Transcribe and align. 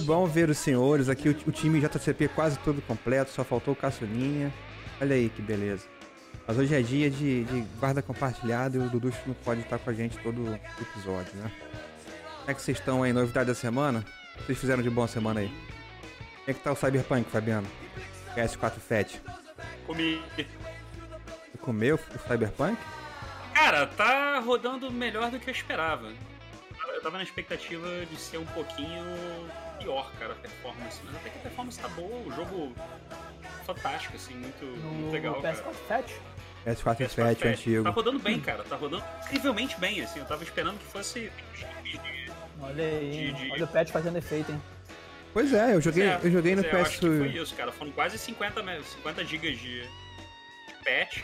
Que 0.00 0.06
bom 0.06 0.24
ver 0.24 0.48
os 0.48 0.56
senhores 0.56 1.10
aqui, 1.10 1.28
o, 1.28 1.32
o 1.46 1.52
time 1.52 1.78
JCP 1.78 2.28
quase 2.28 2.58
todo 2.60 2.80
completo, 2.80 3.30
só 3.30 3.44
faltou 3.44 3.74
o 3.74 3.76
Caçulinha. 3.76 4.50
Olha 4.98 5.14
aí 5.14 5.28
que 5.28 5.42
beleza. 5.42 5.86
Mas 6.46 6.56
hoje 6.56 6.74
é 6.74 6.80
dia 6.80 7.10
de, 7.10 7.44
de 7.44 7.60
guarda 7.78 8.00
compartilhada 8.00 8.78
e 8.78 8.80
o 8.80 8.88
Dudu 8.88 9.12
não 9.26 9.34
pode 9.34 9.60
estar 9.60 9.78
com 9.78 9.90
a 9.90 9.92
gente 9.92 10.16
todo 10.18 10.58
episódio, 10.80 11.34
né? 11.36 11.52
Como 12.38 12.50
é 12.50 12.54
que 12.54 12.62
vocês 12.62 12.78
estão 12.78 13.02
aí? 13.02 13.12
Novidade 13.12 13.48
da 13.48 13.54
semana? 13.54 14.02
Vocês 14.38 14.58
fizeram 14.58 14.82
de 14.82 14.88
bom 14.88 15.02
a 15.02 15.08
semana 15.08 15.40
aí? 15.40 15.48
Como 15.48 16.44
é 16.46 16.54
que 16.54 16.60
tá 16.60 16.72
o 16.72 16.76
Cyberpunk, 16.76 17.30
Fabiano? 17.30 17.68
PS4 18.34 18.78
Fat. 18.78 19.20
Comi. 19.86 20.22
Você 20.34 20.46
comeu 21.60 21.96
o 21.96 22.28
Cyberpunk? 22.28 22.78
Cara, 23.52 23.86
tá 23.86 24.38
rodando 24.38 24.90
melhor 24.90 25.30
do 25.30 25.38
que 25.38 25.50
eu 25.50 25.54
esperava. 25.54 26.10
Eu 26.94 27.02
tava 27.02 27.18
na 27.18 27.22
expectativa 27.22 27.86
de 28.10 28.16
ser 28.16 28.38
um 28.38 28.46
pouquinho 28.46 29.04
pior, 29.82 30.10
cara, 30.18 30.32
a 30.32 30.36
performance. 30.36 31.00
Mas 31.04 31.16
até 31.16 31.30
que 31.30 31.38
a 31.38 31.42
performance 31.42 31.78
tá 31.78 31.88
boa, 31.88 32.26
o 32.26 32.32
jogo 32.32 32.72
fantástico, 33.64 34.16
assim, 34.16 34.34
muito, 34.34 34.64
muito 34.64 35.12
legal. 35.12 35.36
No 35.36 35.42
cara. 35.42 35.54
PS4 35.56 35.74
Fat? 35.88 36.10
PS4 36.66 36.96
PS4 36.96 37.08
Fat, 37.08 37.38
Fat. 37.38 37.46
antigo. 37.48 37.84
Tá 37.84 37.90
rodando 37.90 38.18
bem, 38.18 38.40
cara. 38.40 38.62
Tá 38.64 38.76
rodando 38.76 39.04
incrivelmente 39.24 39.78
bem, 39.80 40.00
assim. 40.02 40.18
Eu 40.20 40.26
tava 40.26 40.42
esperando 40.42 40.78
que 40.78 40.84
fosse. 40.86 41.30
Olha 42.60 42.84
aí? 42.84 43.10
De- 43.10 43.32
de- 43.32 43.52
olha 43.52 43.64
o 43.64 43.68
patch 43.68 43.90
fazendo 43.90 44.18
efeito, 44.18 44.52
hein? 44.52 44.62
Pois 45.32 45.52
é, 45.54 45.74
eu 45.74 45.80
joguei, 45.80 46.08
É, 46.08 46.20
eu 46.22 46.30
joguei 46.30 46.54
no 46.56 46.62
é, 46.62 46.66
eu 46.66 46.70
PS. 46.70 46.80
acho 46.88 47.00
que 47.00 47.06
foi 47.06 47.28
isso, 47.28 47.54
cara. 47.54 47.72
Foram 47.72 47.92
quase 47.92 48.18
50, 48.18 48.62
me- 48.62 48.82
50 48.82 49.24
gigas 49.24 49.56
de, 49.58 49.82
de 49.82 49.88
patch. 50.84 51.22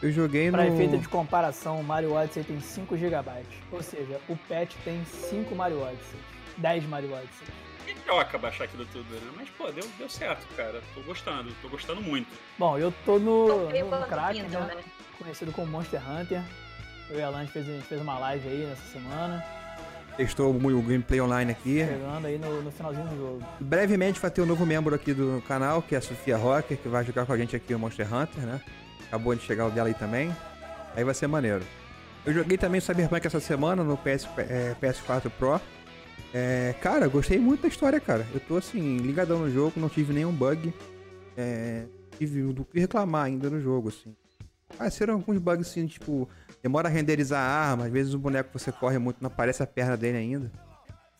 Eu 0.00 0.12
joguei 0.12 0.48
Pra 0.50 0.64
no. 0.64 0.74
efeito 0.74 0.96
de 0.96 1.08
comparação, 1.08 1.80
o 1.80 1.84
Mario 1.84 2.12
Odyssey 2.14 2.44
tem 2.44 2.60
5 2.60 2.96
GB. 2.96 3.30
Ou 3.72 3.82
seja, 3.82 4.20
o 4.28 4.36
patch 4.36 4.74
tem 4.84 5.04
5 5.04 5.54
Mario 5.56 5.82
Odyssey. 5.82 6.20
10 6.56 6.84
Mario 6.86 7.12
Odyssey. 7.12 7.48
Que 7.88 7.94
troca 8.00 8.36
baixar 8.36 8.64
aquilo 8.64 8.84
tudo, 8.92 9.10
né? 9.14 9.32
Mas, 9.34 9.48
pô, 9.48 9.72
deu, 9.72 9.84
deu 9.96 10.08
certo, 10.10 10.46
cara. 10.54 10.82
Tô 10.94 11.00
gostando, 11.00 11.50
tô 11.62 11.70
gostando 11.70 12.02
muito. 12.02 12.28
Bom, 12.58 12.76
eu 12.76 12.92
tô 13.06 13.18
no, 13.18 13.64
no, 13.64 13.72
Kindle, 13.72 14.60
né? 14.60 14.74
né? 14.74 14.84
Conhecido 15.18 15.52
como 15.52 15.72
Monster 15.72 16.00
Hunter. 16.06 16.42
Eu 17.08 17.18
e 17.18 17.22
a 17.22 17.30
Lange 17.30 17.50
fez, 17.50 17.66
fez 17.86 18.00
uma 18.02 18.18
live 18.18 18.46
aí 18.46 18.66
nessa 18.66 18.92
semana. 18.92 19.42
Testou 20.18 20.54
o 20.54 20.82
gameplay 20.82 21.18
online 21.18 21.52
aqui. 21.52 21.78
Chegando 21.78 22.26
aí 22.26 22.38
no, 22.38 22.60
no 22.60 22.70
finalzinho 22.70 23.06
do 23.06 23.16
jogo. 23.16 23.42
Brevemente 23.58 24.20
vai 24.20 24.30
ter 24.30 24.42
um 24.42 24.46
novo 24.46 24.66
membro 24.66 24.94
aqui 24.94 25.14
do 25.14 25.42
canal, 25.48 25.80
que 25.80 25.94
é 25.94 25.98
a 25.98 26.02
Sofia 26.02 26.36
Rocker, 26.36 26.76
que 26.76 26.88
vai 26.88 27.04
jogar 27.04 27.24
com 27.24 27.32
a 27.32 27.38
gente 27.38 27.56
aqui 27.56 27.72
o 27.72 27.78
Monster 27.78 28.12
Hunter, 28.12 28.44
né? 28.44 28.60
Acabou 29.06 29.34
de 29.34 29.42
chegar 29.42 29.66
o 29.66 29.70
dela 29.70 29.88
aí 29.88 29.94
também. 29.94 30.36
Aí 30.94 31.04
vai 31.04 31.14
ser 31.14 31.26
maneiro. 31.26 31.64
Eu 32.26 32.34
joguei 32.34 32.58
também 32.58 32.80
Cyberpunk 32.80 33.26
essa 33.26 33.40
semana 33.40 33.82
no 33.82 33.96
PS, 33.96 34.28
é, 34.36 34.76
PS4 34.78 35.30
Pro. 35.30 35.58
É, 36.32 36.74
cara, 36.80 37.08
gostei 37.08 37.38
muito 37.38 37.62
da 37.62 37.68
história, 37.68 38.00
cara. 38.00 38.26
Eu 38.34 38.40
tô 38.40 38.56
assim, 38.56 38.98
ligadão 38.98 39.38
no 39.40 39.50
jogo, 39.50 39.80
não 39.80 39.88
tive 39.88 40.12
nenhum 40.12 40.32
bug. 40.32 40.72
É, 41.36 41.84
tive 42.18 42.52
do 42.52 42.64
que 42.64 42.80
reclamar 42.80 43.24
ainda 43.24 43.48
no 43.48 43.60
jogo, 43.60 43.88
assim. 43.88 44.14
Ah, 44.78 44.90
serão 44.90 45.14
alguns 45.14 45.38
bugs 45.38 45.68
assim, 45.68 45.86
tipo, 45.86 46.28
demora 46.62 46.88
a 46.88 46.90
renderizar 46.90 47.40
a 47.40 47.70
arma, 47.70 47.86
às 47.86 47.92
vezes 47.92 48.12
o 48.12 48.18
boneco 48.18 48.50
que 48.50 48.58
você 48.58 48.70
corre 48.70 48.98
muito 48.98 49.16
não 49.20 49.28
aparece 49.28 49.62
a 49.62 49.66
perna 49.66 49.96
dele 49.96 50.18
ainda. 50.18 50.52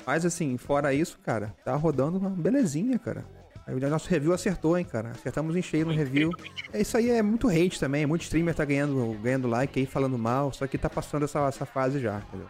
Mas 0.07 0.25
assim, 0.27 0.57
fora 0.57 0.93
isso, 0.93 1.19
cara, 1.21 1.55
tá 1.65 1.75
rodando 1.75 2.19
uma 2.19 2.31
belezinha, 2.31 2.99
cara. 2.99 3.25
O 3.67 3.79
nosso 3.91 4.09
review 4.09 4.33
acertou, 4.33 4.79
hein, 4.79 4.85
cara. 4.85 5.11
Acertamos 5.11 5.55
em 5.55 5.61
cheio 5.61 5.85
no 5.85 5.93
review. 5.93 6.31
É, 6.73 6.81
isso 6.81 6.97
aí 6.97 7.11
é 7.11 7.21
muito 7.21 7.49
hate 7.49 7.79
também. 7.79 8.07
Muito 8.07 8.23
streamer 8.23 8.55
tá 8.55 8.65
ganhando, 8.65 9.19
ganhando 9.23 9.47
like 9.47 9.79
aí, 9.79 9.85
falando 9.85 10.17
mal. 10.17 10.51
Só 10.55 10.67
que 10.67 10.79
tá 10.79 10.89
passando 10.89 11.27
essa, 11.27 11.47
essa 11.47 11.67
fase 11.67 12.01
já, 12.01 12.19
entendeu? 12.19 12.49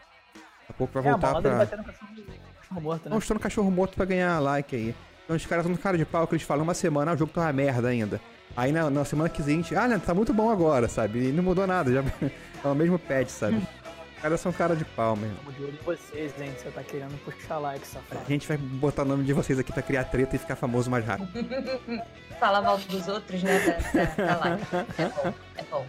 Daqui 0.69 0.71
a 0.71 0.73
pouco 0.75 0.93
vai 0.93 1.03
É, 1.05 1.09
a 1.09 1.13
voltar 1.17 1.31
ele 1.31 1.41
pra. 1.41 1.67
cachorro, 1.67 2.81
morto, 2.81 3.05
né? 3.05 3.11
Não 3.11 3.19
estou 3.19 3.35
no 3.35 3.41
cachorro 3.41 3.71
morto 3.71 3.97
pra 3.97 4.05
ganhar 4.05 4.39
like 4.41 4.77
aí. 4.77 4.95
Então 5.25 5.37
os 5.37 5.45
caras 5.47 5.65
estão 5.65 5.75
no 5.75 5.83
cara 5.83 5.97
de 5.99 6.05
pau 6.05 6.27
que 6.27 6.35
eles 6.35 6.45
falam 6.45 6.65
uma 6.65 6.75
semana, 6.75 7.11
ah, 7.11 7.15
o 7.15 7.17
jogo 7.17 7.33
tá 7.33 7.43
uma 7.43 7.53
merda 7.53 7.89
ainda. 7.89 8.21
Aí 8.57 8.73
na, 8.73 8.89
na 8.89 9.05
semana 9.05 9.31
seguinte, 9.35 9.75
ah, 9.77 9.87
né, 9.87 10.01
tá 10.05 10.15
muito 10.15 10.33
bom 10.33 10.51
agora, 10.51 10.89
sabe? 10.89 11.29
E 11.29 11.33
não 11.33 11.43
mudou 11.43 11.67
nada, 11.67 11.93
já 11.93 12.03
é 12.65 12.69
o 12.69 12.75
mesmo 12.75 12.99
patch, 12.99 13.29
sabe? 13.29 13.63
Os 14.19 14.23
caras 14.23 14.41
são 14.41 14.53
cara 14.53 14.75
de 14.75 14.85
pau 14.85 15.15
mesmo. 15.15 15.37
Tamo 15.37 15.53
de 15.53 15.63
olho 15.63 15.79
em 15.81 15.85
vocês, 15.85 16.33
hein? 16.41 16.53
Você 16.59 16.69
tá 16.71 16.83
querendo 16.83 17.17
puxar 17.25 17.59
like, 17.59 17.87
safado. 17.87 18.21
A 18.27 18.29
gente 18.29 18.49
vai 18.49 18.57
botar 18.57 19.03
o 19.03 19.05
nome 19.05 19.23
de 19.23 19.33
vocês 19.33 19.57
aqui 19.61 19.73
pra 19.73 19.81
criar 19.81 20.05
treta 20.05 20.35
e 20.35 20.39
ficar 20.41 20.57
famoso 20.57 20.91
mais 20.91 21.05
rápido. 21.05 21.31
Fala 22.41 22.61
mal 22.61 22.79
dos 22.79 23.07
outros, 23.07 23.45
né? 23.45 23.81
Da, 23.95 24.05
da, 24.05 24.35
da 24.35 24.41
live. 24.41 24.63
É 24.99 25.09
bom, 25.09 25.35
é 25.57 25.63
bom. 25.71 25.87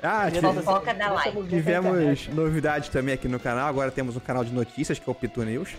Ah, 0.00 0.30
Fofoca 0.30 0.94
da 0.94 1.10
na 1.10 1.22
Tivemos 1.48 2.28
novidades 2.28 2.88
também 2.88 3.14
aqui 3.14 3.26
no 3.26 3.40
canal. 3.40 3.66
Agora 3.66 3.90
temos 3.90 4.16
um 4.16 4.20
canal 4.20 4.44
de 4.44 4.52
notícias, 4.52 5.00
que 5.00 5.08
é 5.08 5.10
o 5.10 5.14
Pitu 5.14 5.42
News. 5.42 5.70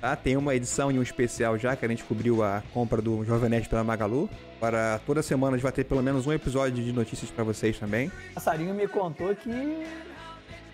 Tá? 0.00 0.14
Tem 0.14 0.36
uma 0.36 0.54
edição 0.54 0.92
e 0.92 1.00
um 1.00 1.02
especial 1.02 1.58
já, 1.58 1.74
que 1.74 1.84
a 1.84 1.88
gente 1.88 2.04
cobriu 2.04 2.44
a 2.44 2.62
compra 2.72 3.02
do 3.02 3.24
Jovem 3.24 3.50
Nerd 3.50 3.68
pela 3.68 3.82
Magalu. 3.82 4.30
Agora, 4.58 5.00
toda 5.04 5.20
semana 5.20 5.54
a 5.54 5.56
gente 5.58 5.64
vai 5.64 5.72
ter 5.72 5.82
pelo 5.84 6.02
menos 6.02 6.28
um 6.28 6.32
episódio 6.32 6.82
de 6.82 6.92
notícias 6.92 7.28
pra 7.28 7.42
vocês 7.42 7.76
também. 7.76 8.06
O 8.30 8.34
passarinho 8.34 8.72
me 8.72 8.86
contou 8.86 9.34
que 9.34 9.84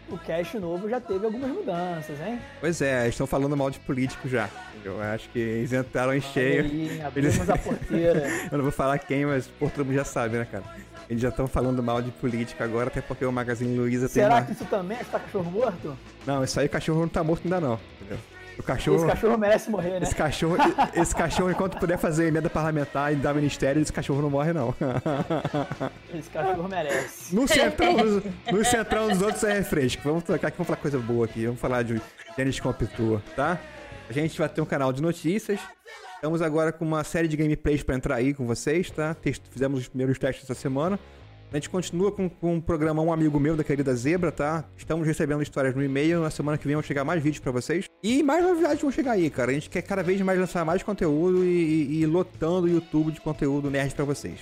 o 0.08 0.18
cast 0.18 0.58
novo 0.58 0.88
já 0.88 1.00
teve 1.00 1.24
algumas 1.24 1.50
mudanças, 1.50 2.20
hein? 2.20 2.38
Pois 2.60 2.80
é, 2.80 3.02
eles 3.02 3.14
estão 3.14 3.26
falando 3.26 3.56
mal 3.56 3.70
de 3.70 3.80
político 3.80 4.28
já. 4.28 4.48
Eu 4.84 5.00
acho 5.02 5.28
que 5.30 5.38
eles 5.38 5.72
entraram 5.72 6.14
em 6.14 6.20
cheio. 6.20 6.62
aí, 6.62 7.02
abrimos 7.04 7.50
a 7.50 7.56
porteira. 7.58 8.28
Eu 8.50 8.58
não 8.58 8.62
vou 8.62 8.72
falar 8.72 8.98
quem, 8.98 9.26
mas 9.26 9.46
por 9.46 9.70
todo 9.70 9.84
mundo 9.84 9.94
já 9.94 10.04
sabe, 10.04 10.36
né, 10.38 10.46
cara? 10.50 10.64
Eles 11.08 11.22
já 11.22 11.28
estão 11.28 11.46
falando 11.46 11.82
mal 11.82 12.00
de 12.02 12.10
política 12.10 12.64
agora, 12.64 12.88
até 12.88 13.00
porque 13.00 13.24
o 13.24 13.32
Magazine 13.32 13.76
Luiza 13.76 14.08
tem 14.08 14.22
Será 14.22 14.36
uma... 14.36 14.42
que 14.42 14.52
isso 14.52 14.64
também 14.64 14.98
é 14.98 15.04
que 15.04 15.10
tá 15.10 15.18
cachorro 15.20 15.50
morto? 15.50 15.96
Não, 16.26 16.42
isso 16.42 16.58
aí 16.58 16.66
o 16.66 16.70
cachorro 16.70 17.00
não 17.00 17.08
tá 17.08 17.22
morto 17.22 17.42
ainda 17.44 17.60
não, 17.60 17.78
entendeu? 18.00 18.18
O 18.58 18.62
cachorro... 18.62 18.96
Esse 18.96 19.06
cachorro 19.06 19.38
merece 19.38 19.70
morrer, 19.70 19.90
né? 19.90 20.02
Esse 20.02 20.14
cachorro, 20.14 20.56
esse 20.94 21.14
cachorro, 21.14 21.50
enquanto 21.50 21.78
puder 21.78 21.98
fazer 21.98 22.28
emenda 22.28 22.48
parlamentar 22.48 23.12
e 23.12 23.16
dar 23.16 23.34
ministério, 23.34 23.82
esse 23.82 23.92
cachorro 23.92 24.22
não 24.22 24.30
morre, 24.30 24.52
não. 24.52 24.74
Esse 26.14 26.30
cachorro 26.30 26.68
merece. 26.68 27.34
No 27.34 27.46
centrão, 27.46 27.96
no, 28.50 28.64
centrão 28.64 29.08
dos 29.08 29.20
outros 29.20 29.44
é 29.44 29.52
refresco. 29.52 30.02
Vamos 30.02 30.24
trocar 30.24 30.48
aqui, 30.48 30.56
vamos 30.56 30.68
falar 30.68 30.80
coisa 30.80 30.98
boa 30.98 31.26
aqui. 31.26 31.44
Vamos 31.44 31.60
falar 31.60 31.82
de 31.82 32.00
tênis 32.34 32.58
com 32.58 32.72
Pitu, 32.72 33.22
tá? 33.34 33.58
A 34.08 34.12
gente 34.12 34.38
vai 34.38 34.48
ter 34.48 34.60
um 34.60 34.66
canal 34.66 34.92
de 34.92 35.02
notícias. 35.02 35.60
Estamos 36.14 36.40
agora 36.40 36.72
com 36.72 36.84
uma 36.84 37.04
série 37.04 37.28
de 37.28 37.36
gameplays 37.36 37.82
pra 37.82 37.94
entrar 37.94 38.16
aí 38.16 38.32
com 38.32 38.46
vocês, 38.46 38.90
tá? 38.90 39.14
Fizemos 39.50 39.80
os 39.80 39.88
primeiros 39.88 40.18
testes 40.18 40.44
essa 40.44 40.58
semana. 40.58 40.98
A 41.52 41.56
gente 41.56 41.70
continua 41.70 42.10
com, 42.12 42.28
com 42.28 42.54
um 42.54 42.60
programa 42.60 43.00
Um 43.02 43.12
Amigo 43.12 43.38
Meu, 43.40 43.56
da 43.56 43.64
querida 43.64 43.94
Zebra, 43.94 44.30
tá? 44.32 44.64
Estamos 44.76 45.06
recebendo 45.06 45.42
histórias 45.42 45.74
no 45.74 45.82
e-mail. 45.82 46.20
Na 46.20 46.30
semana 46.30 46.58
que 46.58 46.66
vem 46.66 46.74
vão 46.74 46.82
chegar 46.82 47.04
mais 47.04 47.22
vídeos 47.22 47.40
pra 47.40 47.52
vocês. 47.52 47.86
E 48.02 48.22
mais 48.22 48.44
novidades 48.44 48.82
vão 48.82 48.90
chegar 48.90 49.12
aí, 49.12 49.30
cara. 49.30 49.50
A 49.52 49.54
gente 49.54 49.70
quer 49.70 49.82
cada 49.82 50.02
vez 50.02 50.20
mais 50.20 50.38
lançar 50.38 50.64
mais 50.64 50.82
conteúdo 50.82 51.44
e, 51.44 51.48
e- 51.48 52.00
e 52.02 52.06
lotando 52.06 52.66
o 52.66 52.68
YouTube 52.68 53.12
de 53.12 53.20
conteúdo 53.20 53.70
nerd 53.70 53.94
pra 53.94 54.04
vocês. 54.04 54.40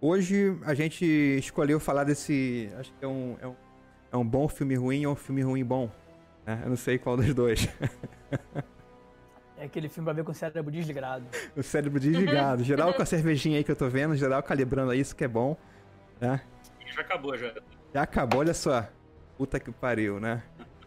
Hoje 0.00 0.56
a 0.64 0.72
gente 0.72 1.04
escolheu 1.04 1.78
falar 1.78 2.04
desse. 2.04 2.70
Acho 2.78 2.92
que 2.94 3.04
é 3.04 3.08
um, 3.08 3.36
é 3.40 3.46
um, 3.46 3.54
é 4.12 4.16
um 4.16 4.26
bom 4.26 4.48
filme 4.48 4.74
ruim 4.74 5.04
ou 5.04 5.12
um 5.12 5.16
filme 5.16 5.42
ruim 5.42 5.64
bom. 5.64 5.90
né? 6.46 6.60
Eu 6.62 6.70
não 6.70 6.76
sei 6.76 6.98
qual 6.98 7.16
dos 7.16 7.34
dois. 7.34 7.68
É 9.58 9.64
aquele 9.64 9.90
filme 9.90 10.06
pra 10.06 10.14
ver 10.14 10.24
com 10.24 10.32
o 10.32 10.34
cérebro 10.34 10.72
desligado. 10.72 11.26
o 11.54 11.62
cérebro 11.62 12.00
desligado. 12.00 12.64
Geral 12.64 12.94
com 12.94 13.02
a 13.02 13.04
cervejinha 13.04 13.58
aí 13.58 13.64
que 13.64 13.70
eu 13.70 13.76
tô 13.76 13.90
vendo, 13.90 14.16
geral 14.16 14.42
calibrando 14.42 14.90
aí, 14.90 15.00
isso 15.00 15.14
que 15.14 15.22
é 15.22 15.28
bom. 15.28 15.54
Né? 16.18 16.40
Já 16.94 17.02
acabou, 17.02 17.36
já. 17.36 17.52
Já 17.92 18.02
acabou, 18.02 18.40
olha 18.40 18.54
só. 18.54 18.88
Puta 19.36 19.60
que 19.60 19.70
pariu, 19.70 20.18
né? 20.18 20.42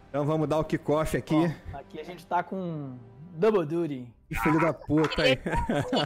Então 0.09 0.25
vamos 0.25 0.48
dar 0.50 0.57
o 0.57 0.63
kickoff 0.63 1.16
aqui. 1.16 1.36
Ó, 1.36 1.77
aqui 1.77 2.00
a 2.00 2.04
gente 2.04 2.25
tá 2.25 2.42
com 2.42 2.98
Double 3.36 3.63
Duty. 3.63 4.12
Filho 4.35 4.59
da 4.59 4.74
puta 4.74 5.21
aí. 5.24 5.39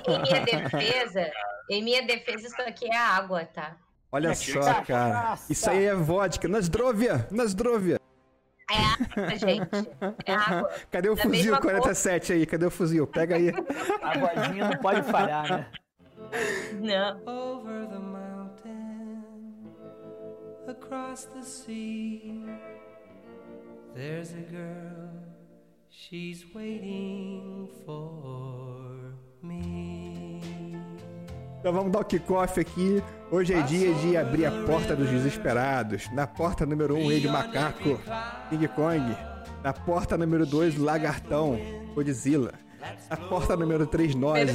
Em 0.08 0.22
minha 0.22 0.46
defesa, 0.46 1.32
em 1.70 1.84
minha 1.84 2.06
defesa, 2.06 2.48
isso 2.48 2.62
aqui 2.62 2.88
é 2.88 2.98
água, 2.98 3.46
tá? 3.46 3.78
Olha 4.12 4.32
Aqui, 4.32 4.52
só, 4.52 4.82
cara. 4.84 5.38
Isso 5.50 5.70
aí 5.70 5.86
é 5.86 5.94
vodka. 5.94 6.48
Nasdrovia! 6.48 7.28
Nasdrovia! 7.30 8.00
É 8.70 8.76
água, 8.78 9.36
gente. 9.38 9.90
É 10.26 10.34
água. 10.34 10.70
Cadê 10.92 11.10
o 11.10 11.16
Da 11.16 11.22
fuzil 11.24 11.52
mesma 11.54 11.62
47 11.62 12.34
aí? 12.34 12.46
Cadê 12.46 12.66
o 12.66 12.72
fuzil? 12.72 13.08
Pega 13.08 13.36
aí. 13.36 13.50
A 14.02 14.18
vozinha 14.18 14.70
não 14.70 14.78
pode 14.78 15.04
falhar, 15.04 15.50
né? 15.50 15.68
Não. 16.82 17.18
over 17.26 17.88
the 17.88 18.00
mountain, 18.00 19.24
across 20.68 21.26
the 21.26 21.42
sea. 21.42 22.44
There's 23.96 24.34
a 24.34 24.42
girl, 24.52 25.08
she's 25.90 26.46
waiting 26.54 27.68
for 27.86 29.14
me. 29.42 30.42
Então 31.60 31.74
vamos 31.74 31.92
dar 31.92 32.00
o 32.00 32.06
kickoff 32.06 32.60
aqui. 32.60 33.04
Hoje 33.32 33.54
é 33.54 33.62
dia 33.62 33.94
de 33.96 34.16
abrir 34.16 34.46
a 34.46 34.52
porta 34.66 34.96
dos 34.96 35.10
desesperados. 35.10 36.10
Na 36.14 36.28
porta 36.28 36.66
número 36.66 36.96
1, 36.96 37.06
um, 37.06 37.20
de 37.20 37.28
Macaco, 37.28 38.00
King 38.50 38.68
Kong. 38.70 39.18
Na 39.64 39.74
porta 39.74 40.18
número 40.18 40.46
2, 40.46 40.78
Lagartão, 40.78 41.60
Godzilla. 41.94 42.54
A 43.10 43.18
porta 43.18 43.58
número 43.58 43.86
3, 43.86 44.16
nós. 44.16 44.52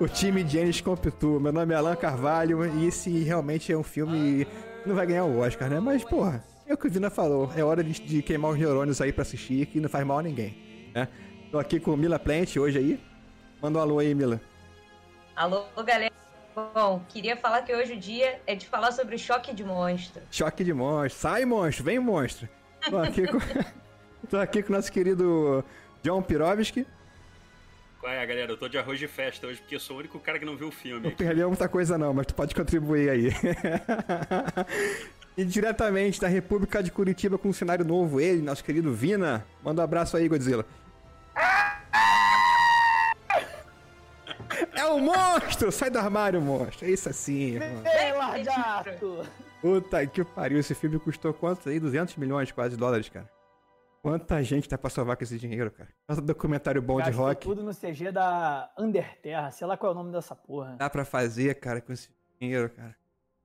o 0.00 0.06
time 0.08 0.42
de 0.44 0.56
Janis 0.56 0.80
Compitu. 0.80 1.38
Meu 1.40 1.52
nome 1.52 1.74
é 1.74 1.76
Alan 1.76 1.96
Carvalho 1.96 2.64
e 2.78 2.86
esse 2.86 3.10
realmente 3.22 3.72
é 3.72 3.76
um 3.76 3.82
filme 3.82 4.46
que 4.82 4.88
não 4.88 4.94
vai 4.96 5.06
ganhar 5.06 5.24
o 5.24 5.40
Oscar, 5.40 5.68
né? 5.68 5.80
Mas, 5.80 6.04
porra, 6.04 6.42
é 6.68 6.74
o 6.74 6.76
que 6.76 6.86
o 6.86 6.90
Vina 6.90 7.10
falou. 7.10 7.50
É 7.56 7.64
hora 7.64 7.82
de, 7.82 7.92
de 8.00 8.22
queimar 8.22 8.50
os 8.50 8.58
neurônios 8.58 9.00
aí 9.00 9.12
pra 9.12 9.22
assistir, 9.22 9.66
que 9.66 9.80
não 9.80 9.88
faz 9.88 10.06
mal 10.06 10.18
a 10.18 10.22
ninguém, 10.22 10.90
né? 10.94 11.08
Tô 11.50 11.58
aqui 11.58 11.80
com 11.80 11.96
Mila 11.96 12.18
Plant 12.18 12.56
hoje 12.56 12.78
aí. 12.78 13.00
Manda 13.60 13.78
um 13.78 13.82
alô 13.82 13.98
aí, 13.98 14.14
Mila. 14.14 14.40
Alô, 15.34 15.64
galera. 15.84 16.12
Bom, 16.74 17.02
queria 17.08 17.36
falar 17.36 17.62
que 17.62 17.74
hoje 17.74 17.94
o 17.94 17.96
dia 17.96 18.40
é 18.46 18.54
de 18.54 18.66
falar 18.66 18.92
sobre 18.92 19.14
o 19.16 19.18
choque 19.18 19.54
de 19.54 19.64
monstro. 19.64 20.20
Choque 20.30 20.62
de 20.62 20.74
monstro. 20.74 21.18
Sai, 21.20 21.44
monstro. 21.44 21.84
Vem, 21.84 21.98
monstro. 21.98 22.48
Tô 22.90 22.98
aqui 22.98 23.26
com, 23.26 23.38
tô 24.28 24.36
aqui 24.36 24.62
com 24.62 24.72
o 24.72 24.76
nosso 24.76 24.92
querido 24.92 25.64
John 26.02 26.20
Pirovski. 26.20 26.86
Qual 28.00 28.12
é, 28.12 28.26
galera? 28.26 28.52
Eu 28.52 28.56
tô 28.56 28.68
de 28.68 28.76
arroz 28.76 28.98
de 28.98 29.08
festa 29.08 29.46
hoje 29.46 29.60
porque 29.60 29.74
eu 29.74 29.80
sou 29.80 29.96
o 29.96 29.98
único 30.00 30.20
cara 30.20 30.38
que 30.38 30.44
não 30.44 30.56
viu 30.56 30.68
o 30.68 30.72
filme. 30.72 31.08
Não 31.08 31.16
perdeu 31.16 31.48
muita 31.48 31.68
coisa 31.68 31.96
não, 31.96 32.12
mas 32.12 32.26
tu 32.26 32.34
pode 32.34 32.54
contribuir 32.54 33.08
aí. 33.08 33.30
e 35.38 35.44
diretamente 35.44 36.20
da 36.20 36.26
República 36.26 36.82
de 36.82 36.90
Curitiba 36.90 37.38
com 37.38 37.48
um 37.50 37.52
cenário 37.52 37.84
novo, 37.84 38.20
ele, 38.20 38.42
nosso 38.42 38.64
querido 38.64 38.92
Vina. 38.92 39.46
Manda 39.62 39.80
um 39.80 39.84
abraço 39.84 40.16
aí, 40.16 40.28
Godzilla. 40.28 40.66
É 44.74 44.84
o 44.86 44.98
monstro! 44.98 45.70
Sai 45.70 45.90
do 45.90 45.98
armário, 46.00 46.40
monstro. 46.42 46.84
É 46.84 46.90
isso 46.90 47.08
assim, 47.08 47.56
Largato! 48.16 49.24
Puta 49.62 50.04
que 50.08 50.24
pariu, 50.24 50.58
esse 50.58 50.74
filme 50.74 50.98
custou 50.98 51.32
quanto 51.32 51.68
aí? 51.68 51.78
200 51.78 52.16
milhões 52.16 52.50
quase 52.50 52.70
de 52.70 52.76
dólares, 52.76 53.08
cara. 53.08 53.30
Quanta 54.02 54.42
gente 54.42 54.68
tá 54.68 54.76
pra 54.76 54.90
salvar 54.90 55.16
com 55.16 55.22
esse 55.22 55.38
dinheiro, 55.38 55.70
cara. 55.70 55.88
Tanto 56.04 56.22
documentário 56.22 56.82
bom 56.82 56.96
de 56.96 57.06
Gastou 57.10 57.26
rock. 57.26 57.46
tudo 57.46 57.62
no 57.62 57.72
CG 57.72 58.10
da 58.10 58.68
Underterra, 58.76 59.52
sei 59.52 59.68
lá 59.68 59.76
qual 59.76 59.92
é 59.92 59.94
o 59.94 59.98
nome 59.98 60.10
dessa 60.10 60.34
porra. 60.34 60.74
Dá 60.76 60.90
pra 60.90 61.04
fazer, 61.04 61.54
cara, 61.60 61.80
com 61.80 61.92
esse 61.92 62.08
dinheiro, 62.40 62.70
cara. 62.70 62.96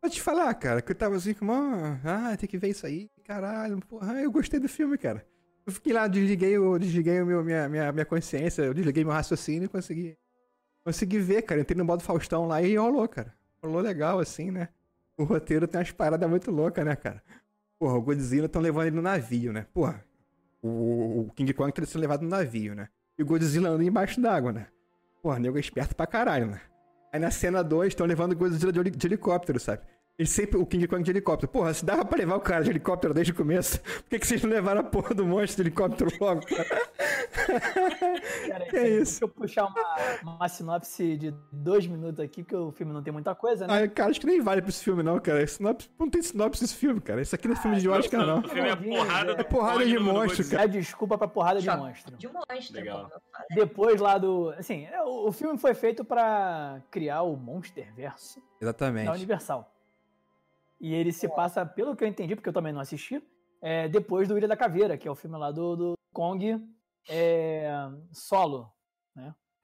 Vou 0.03 0.09
te 0.09 0.21
falar, 0.21 0.53
cara, 0.55 0.81
que 0.81 0.91
eu 0.91 0.95
tava 0.95 1.15
assim 1.15 1.33
com 1.33 1.45
uma... 1.45 1.97
Ah, 2.03 2.35
tem 2.35 2.49
que 2.49 2.57
ver 2.57 2.67
isso 2.71 2.85
aí, 2.85 3.09
caralho. 3.23 3.79
Porra, 3.87 4.21
eu 4.21 4.29
gostei 4.29 4.59
do 4.59 4.67
filme, 4.67 4.97
cara. 4.97 5.25
Eu 5.65 5.71
fiquei 5.71 5.93
lá, 5.93 6.07
desliguei, 6.07 6.57
eu 6.57 6.77
desliguei 6.77 7.21
o 7.21 7.25
meu, 7.25 7.41
minha, 7.41 7.69
minha, 7.69 7.89
minha 7.89 8.05
consciência, 8.05 8.63
eu 8.63 8.73
desliguei 8.73 9.05
meu 9.05 9.13
raciocínio 9.13 9.63
e 9.63 9.69
consegui... 9.69 10.17
Consegui 10.83 11.19
ver, 11.19 11.43
cara. 11.43 11.61
Entrei 11.61 11.77
no 11.77 11.85
modo 11.85 12.03
Faustão 12.03 12.45
lá 12.45 12.61
e 12.61 12.75
rolou, 12.75 13.07
cara. 13.07 13.33
Rolou 13.63 13.79
legal, 13.79 14.19
assim, 14.19 14.51
né? 14.51 14.67
O 15.17 15.23
roteiro 15.23 15.69
tem 15.69 15.79
umas 15.79 15.91
paradas 15.91 16.29
muito 16.29 16.51
loucas, 16.51 16.83
né, 16.83 16.97
cara? 16.97 17.23
Porra, 17.79 17.93
o 17.97 18.01
Godzilla 18.01 18.47
estão 18.47 18.61
levando 18.61 18.87
ele 18.87 18.97
no 18.97 19.01
navio, 19.01 19.53
né? 19.53 19.65
Porra, 19.73 20.03
o, 20.61 21.27
o 21.27 21.31
King 21.33 21.53
Kong 21.53 21.71
tá 21.71 21.85
sendo 21.85 22.01
levado 22.01 22.23
no 22.23 22.29
navio, 22.29 22.75
né? 22.75 22.89
E 23.17 23.23
o 23.23 23.25
Godzilla 23.25 23.69
anda 23.69 23.85
embaixo 23.85 24.19
d'água, 24.19 24.51
né? 24.51 24.67
Porra, 25.21 25.39
nego 25.39 25.57
esperto 25.57 25.95
pra 25.95 26.05
caralho, 26.05 26.47
né? 26.47 26.59
Aí 27.13 27.19
na 27.19 27.29
cena 27.29 27.63
2 27.63 27.89
estão 27.89 28.07
levando 28.07 28.35
Godzilla 28.35 28.73
de 28.73 29.05
helicóptero, 29.05 29.59
sabe? 29.59 29.83
E 30.17 30.27
sempre 30.27 30.57
o 30.57 30.65
King 30.65 30.87
Kong 30.87 31.01
de 31.01 31.09
helicóptero. 31.09 31.51
Porra, 31.51 31.73
se 31.73 31.83
dava 31.83 32.05
pra 32.05 32.19
levar 32.19 32.35
o 32.35 32.39
cara 32.39 32.63
de 32.63 32.69
helicóptero 32.69 33.15
desde 33.15 33.31
o 33.31 33.35
começo, 33.35 33.81
por 33.81 34.03
que, 34.09 34.19
que 34.19 34.27
vocês 34.27 34.43
não 34.43 34.49
levaram 34.51 34.81
a 34.81 34.83
porra 34.83 35.15
do 35.15 35.25
monstro 35.25 35.63
de 35.63 35.69
helicóptero 35.69 36.11
logo, 36.21 36.41
cara? 36.45 36.87
Pera 38.71 38.81
aí, 38.81 39.01
isso? 39.01 39.21
Deixa 39.21 39.25
eu 39.25 39.27
puxar 39.27 39.65
uma, 39.65 40.35
uma 40.35 40.47
sinopse 40.47 41.17
de 41.17 41.33
dois 41.51 41.87
minutos 41.87 42.19
aqui, 42.19 42.43
porque 42.43 42.55
o 42.55 42.71
filme 42.71 42.93
não 42.93 43.01
tem 43.01 43.11
muita 43.11 43.33
coisa, 43.33 43.65
né? 43.65 43.83
Ah, 43.83 43.87
cara, 43.87 44.11
acho 44.11 44.19
que 44.19 44.27
nem 44.27 44.39
vale 44.39 44.61
pra 44.61 44.69
esse 44.69 44.83
filme, 44.83 45.01
não, 45.01 45.19
cara. 45.19 45.45
Sinopse, 45.47 45.89
não 45.99 46.07
tem 46.07 46.21
sinopse 46.21 46.63
esse 46.63 46.75
filme, 46.75 47.01
cara. 47.01 47.19
Isso 47.19 47.33
aqui 47.33 47.47
não 47.47 47.55
é 47.55 47.57
filme 47.57 47.77
de 47.79 47.89
Oscar, 47.89 48.23
não. 48.23 48.39
O 48.39 48.47
filme 48.47 48.69
é 48.69 48.75
porrada. 48.75 49.31
É 49.31 49.43
porrada 49.43 49.83
de 49.83 49.97
monstro, 49.97 50.59
É 50.59 50.67
desculpa 50.67 51.17
pra 51.17 51.27
porrada 51.27 51.59
de 51.59 51.67
monstro. 51.67 52.15
De 52.17 52.27
monstro. 52.27 52.75
Legal. 52.75 53.11
Depois 53.49 53.99
lá 53.99 54.19
do. 54.19 54.51
Assim, 54.59 54.85
é, 54.85 55.01
o, 55.01 55.29
o 55.29 55.31
filme 55.31 55.57
foi 55.57 55.73
feito 55.73 56.05
pra 56.05 56.81
criar 56.91 57.23
o 57.23 57.35
Monsterverso 57.35 58.39
Exatamente. 58.61 59.05
da 59.07 59.13
Universal. 59.13 59.73
E 60.83 60.93
ele 60.93 61.13
se 61.13 61.29
passa, 61.29 61.65
pelo 61.65 61.95
que 61.95 62.03
eu 62.03 62.07
entendi, 62.09 62.35
porque 62.35 62.49
eu 62.49 62.53
também 62.53 62.73
não 62.73 62.81
assisti, 62.81 63.23
é, 63.61 63.87
depois 63.87 64.27
do 64.27 64.37
Ilha 64.37 64.49
da 64.49 64.57
Caveira, 64.57 64.97
que 64.97 65.07
é 65.07 65.11
o 65.11 65.15
filme 65.15 65.37
lá 65.37 65.49
do, 65.49 65.77
do 65.77 65.93
Kong 66.13 66.61
é, 67.09 67.69
solo. 68.11 68.69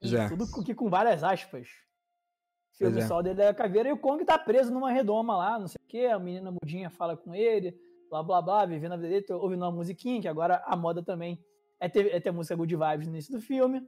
Pois 0.00 0.14
é. 0.14 0.28
Tudo 0.28 0.50
com- 0.50 0.64
que 0.64 0.74
com 0.74 0.88
várias 0.88 1.22
aspas. 1.22 1.68
Pois 1.68 2.78
Filme 2.78 3.00
é. 3.02 3.06
solo 3.06 3.22
dele 3.22 3.34
da 3.34 3.52
Caveira 3.52 3.90
e 3.90 3.92
o 3.92 3.98
Kong 3.98 4.24
tá 4.24 4.38
preso 4.38 4.72
numa 4.72 4.90
redoma 4.90 5.36
lá, 5.36 5.58
não 5.58 5.68
sei 5.68 5.78
o 5.84 5.86
quê. 5.86 6.06
A 6.06 6.18
menina 6.18 6.50
mudinha 6.50 6.88
fala 6.88 7.14
com 7.14 7.34
ele, 7.34 7.78
blá 8.08 8.22
blá 8.22 8.40
blá, 8.40 8.64
vivendo 8.64 8.92
a 8.92 8.96
vida 8.96 9.10
dele, 9.10 9.26
ouvindo 9.34 9.62
uma 9.62 9.70
musiquinha, 9.70 10.22
que 10.22 10.28
agora 10.28 10.62
a 10.64 10.74
moda 10.74 11.02
também 11.02 11.44
é 11.78 11.86
ter, 11.86 12.14
é 12.14 12.18
ter 12.18 12.30
música 12.30 12.56
good 12.56 12.74
vibes 12.74 13.06
no 13.06 13.12
início 13.12 13.34
do 13.34 13.42
filme. 13.42 13.86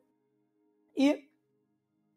E 0.94 1.30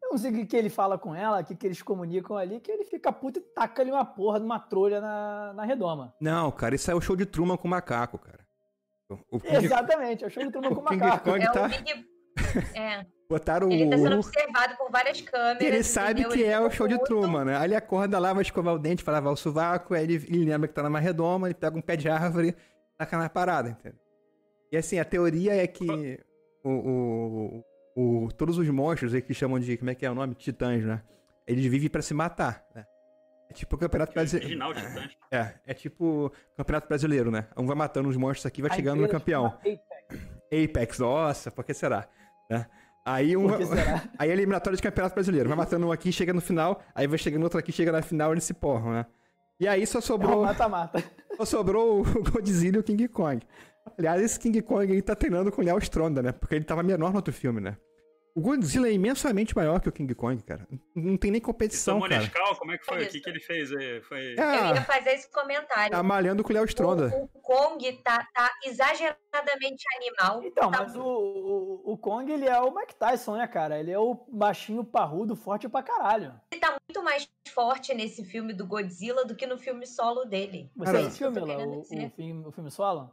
eu 0.06 0.12
não 0.12 0.18
sei 0.18 0.30
o 0.30 0.34
que, 0.34 0.46
que 0.46 0.56
ele 0.56 0.70
fala 0.70 0.96
com 0.96 1.14
ela, 1.14 1.40
o 1.40 1.44
que, 1.44 1.54
que 1.54 1.66
eles 1.66 1.82
comunicam 1.82 2.36
ali, 2.36 2.60
que 2.60 2.70
ele 2.70 2.84
fica 2.84 3.12
puto 3.12 3.38
e 3.38 3.42
taca 3.42 3.82
ali 3.82 3.90
uma 3.90 4.04
porra 4.04 4.38
de 4.38 4.46
uma 4.46 4.58
trolha 4.58 5.00
na, 5.00 5.52
na 5.52 5.64
redoma. 5.64 6.14
Não, 6.20 6.50
cara, 6.52 6.74
isso 6.74 6.90
é 6.90 6.94
o 6.94 7.00
show 7.00 7.16
de 7.16 7.26
Truman 7.26 7.56
com 7.56 7.68
macaco, 7.68 8.18
cara. 8.18 8.46
O 9.30 9.38
King, 9.38 9.64
Exatamente, 9.64 10.24
eu 10.24 10.30
chamo 10.30 10.46
de 10.46 10.52
turma 10.52 10.68
com 10.74 10.80
o 10.80 10.84
macaco. 10.84 11.30
Kong 11.30 11.44
É 11.44 11.52
tá. 11.52 11.66
o 11.66 11.68
Big... 11.68 12.06
É, 12.74 13.06
Botaram 13.28 13.70
ele 13.70 13.90
tá 13.90 13.98
sendo 13.98 14.16
o. 14.16 14.18
observado 14.20 14.76
por 14.76 14.90
várias 14.90 15.20
câmeras. 15.20 15.60
Ele 15.60 15.82
sabe 15.82 16.20
entendeu? 16.20 16.30
que 16.30 16.42
Ele 16.42 16.50
é 16.50 16.60
o 16.60 16.70
show 16.70 16.86
de. 16.86 16.96
Truman, 17.02 17.44
né? 17.44 17.56
Aí 17.56 17.64
ele 17.64 17.74
acorda 17.74 18.18
lá, 18.20 18.32
vai 18.32 18.42
escovar 18.42 18.74
o 18.74 18.78
dente, 18.78 19.04
vai 19.04 19.14
lavar 19.14 19.32
o 19.32 19.36
sovaco, 19.36 19.94
aí 19.94 20.04
ele, 20.04 20.14
ele 20.14 20.44
lembra 20.44 20.68
que 20.68 20.74
tá 20.74 20.82
numa 20.82 21.00
redoma, 21.00 21.48
ele 21.48 21.54
pega 21.54 21.76
um 21.76 21.82
pé 21.82 21.96
de 21.96 22.08
árvore, 22.08 22.54
taca 22.96 23.18
na 23.18 23.28
parada, 23.28 23.70
entendeu? 23.70 23.98
E 24.70 24.76
assim, 24.76 24.98
a 24.98 25.04
teoria 25.04 25.56
é 25.56 25.66
que 25.66 26.20
o, 26.64 26.70
o, 26.70 27.64
o- 27.96 28.28
todos 28.36 28.58
os 28.58 28.68
monstros 28.68 29.14
aí 29.14 29.22
que 29.22 29.32
chamam 29.34 29.58
de, 29.58 29.76
como 29.76 29.90
é 29.90 29.94
que 29.94 30.04
é 30.06 30.10
o 30.10 30.14
nome? 30.14 30.34
Titãs, 30.34 30.84
né? 30.84 31.02
Eles 31.46 31.64
vivem 31.66 31.88
pra 31.88 32.02
se 32.02 32.12
matar, 32.14 32.64
né? 32.74 32.84
É 33.48 33.54
tipo 33.54 33.76
o 33.76 33.78
Campeonato 33.78 34.12
Brasileiro. 34.12 34.46
Original 34.46 34.74
de 34.74 34.82
Titãs. 34.86 35.16
É, 35.30 35.54
é 35.66 35.74
tipo 35.74 36.32
Campeonato 36.56 36.88
Brasileiro, 36.88 37.30
né? 37.30 37.46
Um 37.56 37.64
vai 37.66 37.76
matando 37.76 38.08
os 38.08 38.16
monstros 38.16 38.46
aqui, 38.46 38.60
vai 38.60 38.72
chegando 38.74 39.00
no 39.02 39.08
campeão. 39.08 39.46
Apex. 39.46 39.80
Apex, 40.52 40.98
nossa, 40.98 41.50
por 41.50 41.64
que 41.64 41.72
será? 41.72 42.08
Né? 42.50 42.66
Aí 43.04 43.36
um. 43.36 43.46
Aí 44.18 44.30
é 44.30 44.32
eliminatório 44.32 44.76
de 44.76 44.82
campeonato 44.82 45.14
brasileiro. 45.14 45.48
Vai 45.48 45.56
matando 45.56 45.86
um 45.86 45.92
aqui, 45.92 46.10
chega 46.10 46.32
no 46.32 46.40
final, 46.40 46.82
aí 46.92 47.06
vai 47.06 47.16
chegando 47.18 47.44
outro 47.44 47.56
aqui, 47.58 47.70
chega 47.70 47.92
na 47.92 48.02
final, 48.02 48.32
eles 48.32 48.42
se 48.42 48.52
porram, 48.52 48.92
né? 48.92 49.06
E 49.60 49.66
aí 49.68 49.86
só 49.86 49.98
É 49.98 50.02
sobrou, 50.02 50.42
mata-mata. 50.42 51.02
só 51.38 51.44
sobrou 51.44 52.00
o 52.00 52.04
Godzilla 52.32 52.78
e 52.78 52.80
o 52.80 52.82
King 52.82 53.06
Kong. 53.08 53.40
Aliás, 53.96 54.20
esse 54.20 54.40
King 54.40 54.60
Kong 54.60 54.92
aí 54.92 55.00
tá 55.00 55.14
treinando 55.14 55.52
com 55.52 55.62
o 55.62 55.64
Léo 55.64 55.78
Stronda, 55.78 56.20
né? 56.20 56.32
Porque 56.32 56.56
ele 56.56 56.64
tava 56.64 56.82
menor 56.82 57.10
no 57.10 57.16
outro 57.16 57.32
filme, 57.32 57.60
né? 57.60 57.76
O 58.36 58.40
Godzilla 58.42 58.86
é 58.86 58.92
imensamente 58.92 59.56
maior 59.56 59.80
que 59.80 59.88
o 59.88 59.92
King 59.92 60.14
Kong, 60.14 60.42
cara. 60.42 60.68
Não 60.94 61.16
tem 61.16 61.30
nem 61.30 61.40
competição, 61.40 61.94
Tomou 61.94 62.06
cara. 62.10 62.20
Nescau, 62.20 62.54
como 62.56 62.70
é 62.70 62.76
que 62.76 62.84
foi? 62.84 62.98
O 62.98 63.00
Isso. 63.00 63.10
que, 63.12 63.20
que 63.20 63.30
ele 63.30 63.40
fez 63.40 63.72
aí? 63.72 64.02
Foi... 64.02 64.34
Eu 64.34 64.36
ia 64.36 64.72
É, 64.76 64.80
fazer 64.82 65.10
esse 65.14 65.32
comentário. 65.32 65.90
tá 65.90 66.02
malhando 66.02 66.44
com 66.44 66.50
o 66.50 66.52
Léo 66.52 66.66
Stronda. 66.66 67.08
O, 67.16 67.30
o 67.32 67.40
Kong 67.40 67.90
tá, 68.02 68.28
tá 68.34 68.52
exageradamente 68.62 69.82
animal. 69.96 70.42
Então, 70.44 70.70
tá 70.70 70.82
mas 70.82 70.94
o, 70.94 71.00
o, 71.02 71.92
o 71.94 71.96
Kong, 71.96 72.30
ele 72.30 72.46
é 72.46 72.60
o 72.60 72.74
Mike 72.74 72.94
Tyson, 72.96 73.38
né, 73.38 73.46
cara? 73.46 73.80
Ele 73.80 73.90
é 73.90 73.98
o 73.98 74.14
baixinho 74.28 74.84
parrudo, 74.84 75.34
forte 75.34 75.66
pra 75.66 75.82
caralho. 75.82 76.38
Ele 76.52 76.60
tá 76.60 76.76
muito 76.90 77.02
mais 77.02 77.26
forte 77.54 77.94
nesse 77.94 78.22
filme 78.22 78.52
do 78.52 78.66
Godzilla 78.66 79.24
do 79.24 79.34
que 79.34 79.46
no 79.46 79.56
filme 79.56 79.86
solo 79.86 80.26
dele. 80.26 80.70
Você 80.76 80.92
Cara, 80.92 81.06
assistiu, 81.06 81.28
eu 81.28 81.32
tô 81.32 81.46
Mila, 81.46 81.66
o, 81.66 81.80
o, 81.80 81.84
filme, 81.84 82.46
o 82.46 82.52
filme 82.52 82.70
solo? 82.70 83.10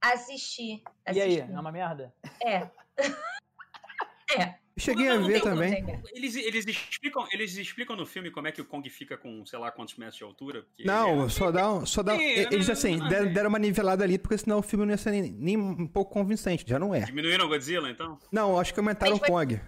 Assisti. 0.00 0.82
E 0.82 0.82
assisti. 1.06 1.42
aí, 1.42 1.48
é 1.48 1.60
uma 1.60 1.70
merda? 1.70 2.12
É. 2.42 2.68
é. 4.36 4.63
Cheguei 4.76 5.08
a 5.08 5.14
Não, 5.20 5.26
ver 5.26 5.40
também. 5.40 6.02
Eles, 6.12 6.34
eles, 6.34 6.66
explicam, 6.66 7.24
eles 7.30 7.56
explicam 7.56 7.94
no 7.94 8.04
filme 8.04 8.28
como 8.32 8.48
é 8.48 8.52
que 8.52 8.60
o 8.60 8.64
Kong 8.64 8.88
fica 8.90 9.16
com, 9.16 9.46
sei 9.46 9.56
lá, 9.58 9.70
quantos 9.70 9.94
metros 9.96 10.16
de 10.18 10.24
altura? 10.24 10.66
Não, 10.84 11.20
ele 11.22 11.30
só 11.30 11.52
dá 11.52 11.72
um. 11.72 11.86
Só 11.86 12.02
dá, 12.02 12.16
Sim, 12.16 12.22
eles 12.22 12.66
não, 12.66 12.72
assim, 12.72 12.96
não, 12.96 13.08
deram, 13.08 13.32
deram 13.32 13.48
uma 13.50 13.58
nivelada 13.60 14.02
ali, 14.02 14.18
porque 14.18 14.36
senão 14.36 14.58
o 14.58 14.62
filme 14.62 14.84
não 14.84 14.92
ia 14.92 14.98
ser 14.98 15.12
nem, 15.12 15.30
nem 15.30 15.56
um 15.56 15.86
pouco 15.86 16.12
convincente. 16.12 16.64
Já 16.66 16.76
não 16.78 16.92
é. 16.92 16.98
é... 16.98 17.04
Diminuíram 17.04 17.44
o 17.44 17.48
Godzilla, 17.48 17.88
então? 17.88 18.18
Não, 18.32 18.58
acho 18.58 18.74
que 18.74 18.80
aumentaram 18.80 19.14
o 19.14 19.18
foi- 19.18 19.28
Kong. 19.28 19.60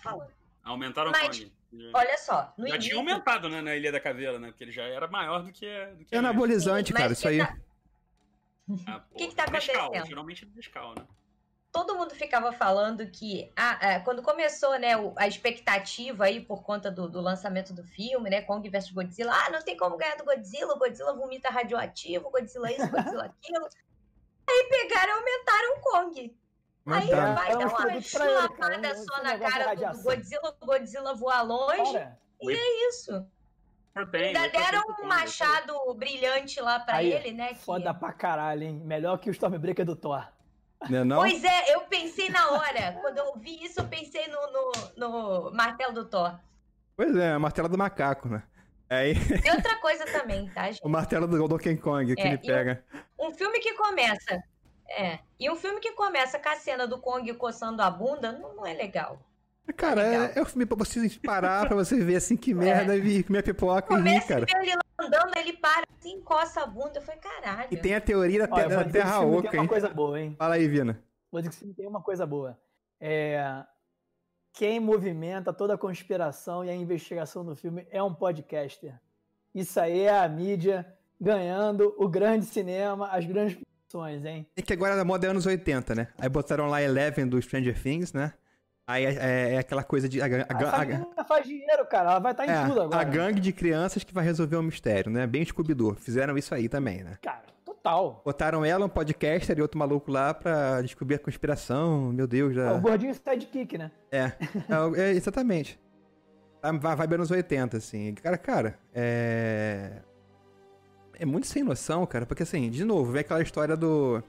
Falando. 0.00 0.30
Aumentaram 0.62 1.10
Mas, 1.10 1.38
o 1.40 1.42
Kong. 1.42 1.90
Olha 1.92 2.16
só, 2.18 2.54
no 2.56 2.66
Já 2.68 2.74
início, 2.76 2.90
tinha 2.92 3.00
aumentado, 3.00 3.48
né, 3.48 3.60
na 3.60 3.74
Ilha 3.74 3.90
da 3.90 3.98
Caveira, 4.00 4.38
né? 4.38 4.48
Porque 4.48 4.62
ele 4.64 4.72
já 4.72 4.84
era 4.84 5.06
maior 5.08 5.42
do 5.42 5.52
que... 5.52 5.66
Do 5.98 6.04
que 6.04 6.14
É 6.14 6.18
anabolizante, 6.18 6.92
cara, 6.92 7.12
isso 7.12 7.26
aí. 7.28 7.38
tá- 7.38 7.56
Ah, 8.86 9.00
pô, 9.00 9.18
que 9.18 9.26
que 9.28 9.34
tá 9.34 9.50
Nescau, 9.50 9.82
acontecendo? 9.86 10.06
geralmente 10.08 10.44
é 10.44 10.56
Nescau, 10.56 10.94
né? 10.96 11.02
Todo 11.86 11.96
mundo 11.96 12.14
ficava 12.14 12.52
falando 12.52 13.06
que 13.10 13.52
ah, 13.56 13.78
ah, 13.80 14.00
quando 14.00 14.22
começou 14.22 14.78
né, 14.78 14.96
o- 14.96 15.12
a 15.16 15.26
expectativa 15.28 16.24
aí 16.24 16.40
por 16.40 16.62
conta 16.62 16.90
do, 16.90 17.08
do 17.08 17.20
lançamento 17.20 17.72
do 17.72 17.84
filme, 17.84 18.28
né, 18.30 18.42
Kong 18.42 18.68
vs 18.68 18.90
Godzilla, 18.90 19.32
ah, 19.32 19.50
não 19.50 19.60
tem 19.62 19.76
como 19.76 19.96
ganhar 19.96 20.16
do 20.16 20.24
Godzilla, 20.24 20.74
o 20.74 20.78
Godzilla 20.78 21.14
vomita 21.14 21.48
radioativo, 21.50 22.30
Godzilla 22.30 22.70
isso, 22.72 22.88
Godzilla 22.90 23.24
aquilo. 23.38 23.68
Aí 24.50 24.68
pegaram 24.70 25.08
e 25.08 25.18
aumentaram 25.18 25.76
o 25.76 25.80
Kong. 25.80 26.36
Aí 26.86 27.08
vai 27.10 27.50
É 27.52 27.56
um 27.56 27.58
dar 27.58 27.66
uma 27.68 28.00
chulamada 28.00 28.96
só 28.96 29.22
na 29.22 29.38
cara 29.38 29.74
do. 29.74 30.02
Godzilla, 30.02 30.56
o 30.60 30.66
Godzilla 30.66 31.14
voar 31.14 31.42
longe. 31.42 31.92
Cara, 31.92 32.18
E 32.40 32.50
é 32.52 32.88
isso. 32.88 33.26
Ainda 33.94 34.48
deram 34.48 34.80
um 34.88 34.94
Kong, 34.94 35.06
machado 35.08 35.94
brilhante 35.94 36.60
lá 36.60 36.78
pra 36.80 36.96
Aí, 36.96 37.12
ele, 37.12 37.32
né? 37.32 37.48
que- 37.48 37.56
foda 37.56 37.92
pra 37.92 38.12
caralho, 38.12 38.62
hein? 38.62 38.80
Melhor 38.84 39.18
que 39.18 39.28
o 39.28 39.32
Stormbreaker 39.32 39.84
do 39.84 39.96
Thor. 39.96 40.26
Né, 40.88 41.02
não? 41.04 41.18
Pois 41.18 41.42
é, 41.42 41.74
eu 41.74 41.80
pensei 41.82 42.28
na 42.28 42.50
hora. 42.52 42.92
Quando 43.00 43.18
eu 43.18 43.34
vi 43.36 43.64
isso, 43.64 43.80
eu 43.80 43.88
pensei 43.88 44.26
no, 44.28 44.40
no, 44.52 44.72
no 44.96 45.50
martelo 45.52 45.92
do 45.92 46.04
Thor. 46.04 46.38
Pois 46.96 47.14
é, 47.16 47.32
a 47.32 47.38
martela 47.38 47.68
do 47.68 47.78
macaco, 47.78 48.28
né? 48.28 48.42
Aí, 48.90 49.12
E 49.44 49.50
outra 49.50 49.76
coisa 49.80 50.04
também, 50.06 50.48
tá, 50.50 50.66
gente? 50.70 50.80
o 50.82 50.88
martelo 50.88 51.26
do 51.26 51.48
Donkey 51.48 51.76
Kong 51.76 52.14
que 52.14 52.22
É, 52.22 52.26
ele 52.26 52.34
e 52.36 52.38
pega. 52.38 52.82
Um 53.18 53.32
filme 53.32 53.58
que 53.58 53.74
começa. 53.74 54.42
É. 54.88 55.18
E 55.38 55.50
um 55.50 55.56
filme 55.56 55.80
que 55.80 55.92
começa 55.92 56.38
com 56.38 56.48
a 56.48 56.56
cena 56.56 56.86
do 56.86 56.98
Kong 56.98 57.30
coçando 57.34 57.82
a 57.82 57.90
bunda 57.90 58.32
não, 58.32 58.54
não 58.56 58.66
é 58.66 58.72
legal. 58.72 59.20
Cara, 59.76 60.02
é, 60.02 60.32
é 60.38 60.40
o 60.40 60.46
filme 60.46 60.64
pra 60.64 60.78
você 60.78 61.06
parar, 61.22 61.66
pra 61.66 61.76
você 61.76 62.02
ver 62.02 62.16
assim 62.16 62.36
que 62.38 62.54
merda 62.54 62.96
e 62.96 63.00
vir 63.00 63.22
comer 63.24 63.42
pipoca 63.42 63.92
e 63.92 63.96
rir, 63.96 64.02
Começa 64.02 64.26
cara. 64.28 64.46
e 64.48 64.52
vê 64.52 64.62
ele 64.64 64.74
lá 64.76 64.80
andando, 64.98 65.36
ele 65.36 65.52
para 65.54 65.84
assim, 65.98 66.20
coça 66.20 66.62
a 66.62 66.66
bunda. 66.66 66.92
Eu 66.96 67.02
falei, 67.02 67.20
caralho. 67.20 67.68
E 67.70 67.76
tem 67.76 67.94
a 67.94 68.00
teoria 68.00 68.46
da, 68.46 68.54
Olha, 68.54 68.68
da 68.68 68.84
Terra 68.84 69.20
Oca, 69.20 69.50
tem 69.50 69.60
uma 69.60 69.64
hein? 69.64 69.68
coisa 69.68 69.88
boa, 69.88 70.20
hein? 70.20 70.34
Fala 70.38 70.54
aí, 70.56 70.68
Vina. 70.68 71.02
Vou 71.30 71.40
dizer 71.40 71.56
que 71.56 71.74
tem 71.74 71.86
uma 71.86 72.02
coisa 72.02 72.26
boa. 72.26 72.58
É... 73.00 73.64
Quem 74.52 74.80
movimenta 74.80 75.52
toda 75.52 75.74
a 75.74 75.78
conspiração 75.78 76.64
e 76.64 76.70
a 76.70 76.74
investigação 76.74 77.44
do 77.44 77.54
filme 77.54 77.86
é 77.90 78.02
um 78.02 78.12
podcaster. 78.12 78.98
Isso 79.54 79.78
aí 79.78 80.00
é 80.00 80.18
a 80.18 80.28
mídia 80.28 80.86
ganhando 81.20 81.94
o 81.98 82.08
grande 82.08 82.46
cinema, 82.46 83.08
as 83.08 83.24
grandes 83.24 83.56
produções, 83.56 84.24
hein? 84.24 84.46
É 84.56 84.62
que 84.62 84.72
agora 84.72 85.00
a 85.00 85.04
moda 85.04 85.26
é 85.26 85.30
anos 85.30 85.46
80, 85.46 85.94
né? 85.94 86.08
Aí 86.18 86.28
botaram 86.28 86.68
lá 86.68 86.82
Eleven 86.82 87.28
do 87.28 87.40
Stranger 87.40 87.80
Things, 87.80 88.12
né? 88.12 88.32
Aí 88.88 89.04
é, 89.04 89.10
é- 89.10 89.54
é 89.54 89.58
aquela 89.58 89.84
coisa 89.84 90.08
de. 90.08 90.18
A, 90.22 90.24
a 90.24 90.76
a- 90.80 90.84
menina 90.86 91.06
faz 91.28 91.46
dinheiro, 91.46 91.84
cara. 91.86 92.10
Ela 92.12 92.18
vai 92.20 92.32
estar 92.32 92.46
em 92.46 92.50
é, 92.50 92.66
tudo 92.66 92.80
agora. 92.82 93.00
a 93.00 93.04
gangue 93.04 93.38
de 93.38 93.52
crianças 93.52 94.02
que 94.02 94.14
vai 94.14 94.24
resolver 94.24 94.56
o 94.56 94.62
mistério, 94.62 95.12
né? 95.12 95.26
Bem 95.26 95.44
Scooby-Doo. 95.44 95.94
Fizeram 95.96 96.38
isso 96.38 96.54
aí 96.54 96.70
também, 96.70 97.04
né? 97.04 97.18
Cara, 97.20 97.42
total. 97.66 98.22
Botaram 98.24 98.64
ela, 98.64 98.86
um 98.86 98.88
podcaster 98.88 99.58
e 99.58 99.60
outro 99.60 99.78
maluco 99.78 100.10
lá 100.10 100.32
pra 100.32 100.80
descobrir 100.80 101.16
a 101.16 101.18
conspiração. 101.18 102.10
Meu 102.14 102.26
Deus, 102.26 102.52
É 102.52 102.54
já. 102.54 102.72
o 102.72 102.80
gordinho 102.80 103.14
sidekick, 103.14 103.76
né? 103.76 103.90
É, 104.10 104.20
é, 104.24 105.00
é, 105.02 105.10
exatamente. 105.10 105.78
Tá, 106.62 106.72
Vai, 106.72 106.96
vai 106.96 107.06
bem 107.06 107.18
nos 107.18 107.30
80, 107.30 107.76
assim. 107.76 108.14
Cara, 108.14 108.38
cara, 108.38 108.78
é. 108.94 109.92
É 111.20 111.26
muito 111.26 111.46
sem 111.46 111.62
noção, 111.62 112.06
cara, 112.06 112.24
porque 112.24 112.42
assim, 112.44 112.70
de 112.70 112.84
novo, 112.84 113.12
vem 113.12 113.20
aquela 113.20 113.42
história 113.42 113.76
do. 113.76 114.22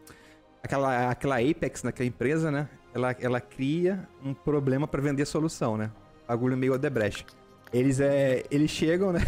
Aquela, 0.61 1.11
aquela 1.11 1.37
Apex 1.39 1.81
naquela 1.83 2.07
empresa, 2.09 2.51
né? 2.51 2.67
Ela, 2.93 3.15
ela 3.19 3.41
cria 3.41 4.07
um 4.23 4.33
problema 4.33 4.87
pra 4.87 5.01
vender 5.01 5.25
solução, 5.25 5.77
né? 5.77 5.91
Bagulho 6.27 6.57
meio 6.57 6.73
Odebrecht. 6.73 7.25
Eles, 7.71 7.99
é, 7.99 8.43
eles 8.49 8.71
chegam, 8.71 9.13
né? 9.13 9.19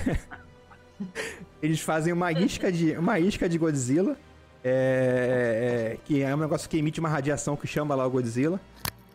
eles 1.61 1.81
fazem 1.81 2.11
uma 2.11 2.31
isca 2.31 2.71
de, 2.71 2.91
uma 2.97 3.19
isca 3.19 3.47
de 3.47 3.57
Godzilla, 3.57 4.17
é, 4.63 5.93
é, 5.93 5.97
que 6.03 6.21
é 6.21 6.33
um 6.35 6.39
negócio 6.39 6.69
que 6.69 6.77
emite 6.77 6.99
uma 6.99 7.09
radiação 7.09 7.55
que 7.55 7.67
chama 7.67 7.93
lá 7.95 8.05
o 8.05 8.09
Godzilla. 8.09 8.59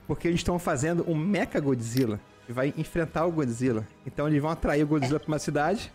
Porque 0.06 0.28
eles 0.28 0.40
estão 0.40 0.58
fazendo 0.58 1.04
um 1.10 1.16
Mecha 1.16 1.58
Godzilla 1.58 2.20
vai 2.52 2.72
enfrentar 2.76 3.26
o 3.26 3.32
Godzilla. 3.32 3.86
Então 4.06 4.26
eles 4.28 4.40
vão 4.40 4.50
atrair 4.50 4.84
o 4.84 4.86
Godzilla 4.86 5.18
pra 5.18 5.28
uma 5.28 5.38
cidade. 5.38 5.92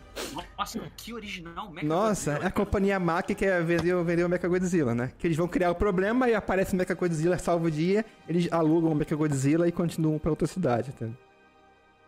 Nossa, 0.58 0.80
que 0.98 1.14
original, 1.14 1.72
Mecha 1.72 1.88
Nossa, 1.88 2.32
é 2.32 2.34
Godzilla, 2.34 2.48
a 2.50 2.52
companhia 2.52 3.00
Mac 3.00 3.26
que 3.28 3.36
quer 3.36 3.64
vender, 3.64 3.94
o- 3.94 4.04
vender 4.04 4.24
o 4.24 4.30
Mecha 4.30 4.48
Godzilla, 4.48 4.94
né? 4.94 5.12
Que 5.18 5.28
eles 5.28 5.38
vão 5.38 5.48
criar 5.48 5.72
o 5.72 5.76
problema 5.76 6.30
e 6.30 6.36
aparece 6.36 6.74
o 6.74 6.78
Mecha 6.78 6.94
Godzilla, 6.94 7.38
salva 7.38 7.68
o 7.68 7.72
dia, 7.72 8.06
eles 8.28 8.52
alugam 8.52 8.92
o 8.92 8.96
Mecha 8.96 9.16
Godzilla 9.16 9.68
e 9.68 9.72
continuam 9.72 10.20
pra 10.20 10.30
outra 10.32 10.48
cidade, 10.48 10.90
entendeu? 10.90 11.16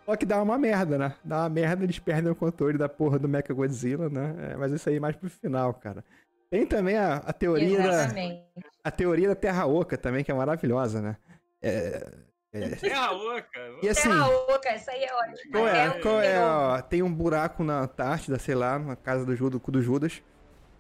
Só 0.06 0.16
que 0.18 0.26
dá 0.26 0.42
uma 0.44 0.58
merda, 0.58 0.98
né? 0.98 1.16
Dá 1.24 1.40
uma 1.44 1.50
merda, 1.50 1.84
eles 1.86 1.98
perdem 1.98 2.30
o 2.32 2.36
controle 2.36 2.78
da 2.78 2.90
porra 2.90 3.18
do 3.18 3.28
Mecha 3.30 3.54
Godzilla, 3.54 4.10
né? 4.10 4.36
É, 4.52 4.58
mas 4.58 4.72
isso 4.74 4.90
aí 4.90 4.98
é 4.98 5.00
mais 5.00 5.16
pro 5.16 5.30
final, 5.30 5.74
cara. 5.76 6.04
Tem 6.52 6.66
também 6.68 6.98
a, 6.98 7.16
a 7.16 7.32
teoria 7.34 7.78
da, 7.78 7.86
Exatamente. 8.04 8.44
a 8.84 8.92
teoria 8.92 9.30
da 9.30 9.36
Terra 9.36 9.66
Oca 9.66 9.98
também, 9.98 10.24
que 10.24 10.30
é 10.32 10.36
maravilhosa, 10.36 11.02
né? 11.02 11.16
É, 11.62 12.06
é, 12.54 12.70
Terra 12.76 13.12
Oca. 13.12 13.60
e 13.82 13.90
assim, 13.90 14.10
Terra 14.10 14.28
Oca, 14.28 14.70
essa 14.70 14.92
aí 14.92 15.04
é 15.04 15.14
ótima. 15.14 15.52
qual 15.52 15.68
é? 15.68 15.90
um 15.90 16.02
Qual 16.02 16.22
é? 16.22 16.40
ó, 16.40 16.82
tem 16.82 17.02
um 17.02 17.12
buraco 17.14 17.64
na 17.64 17.80
Antártida, 17.82 18.38
sei 18.38 18.56
lá, 18.56 18.78
na 18.78 18.96
casa 18.96 19.26
do, 19.26 19.36
Judo, 19.36 19.60
do 19.60 19.82
Judas. 19.82 20.22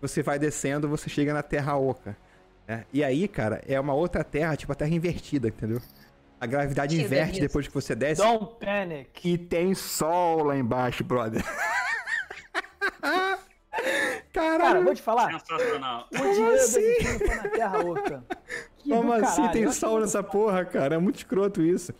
Você 0.01 0.21
vai 0.21 0.37
descendo, 0.37 0.87
você 0.87 1.09
chega 1.09 1.33
na 1.33 1.41
Terra 1.41 1.75
Oca. 1.77 2.15
né? 2.67 2.85
E 2.93 3.03
aí, 3.03 3.27
cara, 3.27 3.61
é 3.67 3.79
uma 3.79 3.93
outra 3.93 4.23
terra, 4.23 4.55
tipo 4.55 4.71
a 4.71 4.75
Terra 4.75 4.91
invertida, 4.93 5.47
entendeu? 5.47 5.81
A 6.39 6.45
gravidade 6.45 6.99
inverte 7.01 7.39
depois 7.39 7.67
que 7.67 7.73
você 7.73 7.95
desce. 7.95 8.21
Don't 8.21 8.55
panic. 8.59 9.09
E 9.23 9.37
tem 9.37 9.73
sol 9.73 10.43
lá 10.43 10.57
embaixo, 10.57 11.03
brother. 11.03 11.41
Cara, 13.01 13.39
Caralho, 14.33 14.83
vou 14.83 14.93
te 14.95 15.01
falar. 15.01 15.39
Sensacional. 15.39 16.07
O 16.11 16.17
dinheiro 16.33 16.55
assim? 16.55 16.81
na 17.35 17.49
Terra 17.49 17.79
Oca. 17.79 18.23
Que 18.83 18.89
como 18.89 19.17
do 19.17 19.25
assim 19.25 19.47
tem 19.49 19.71
sol 19.71 20.01
nessa 20.01 20.21
porra, 20.21 20.65
cara? 20.65 20.95
É 20.95 20.97
muito 20.97 21.15
escroto 21.15 21.61
isso. 21.61 21.93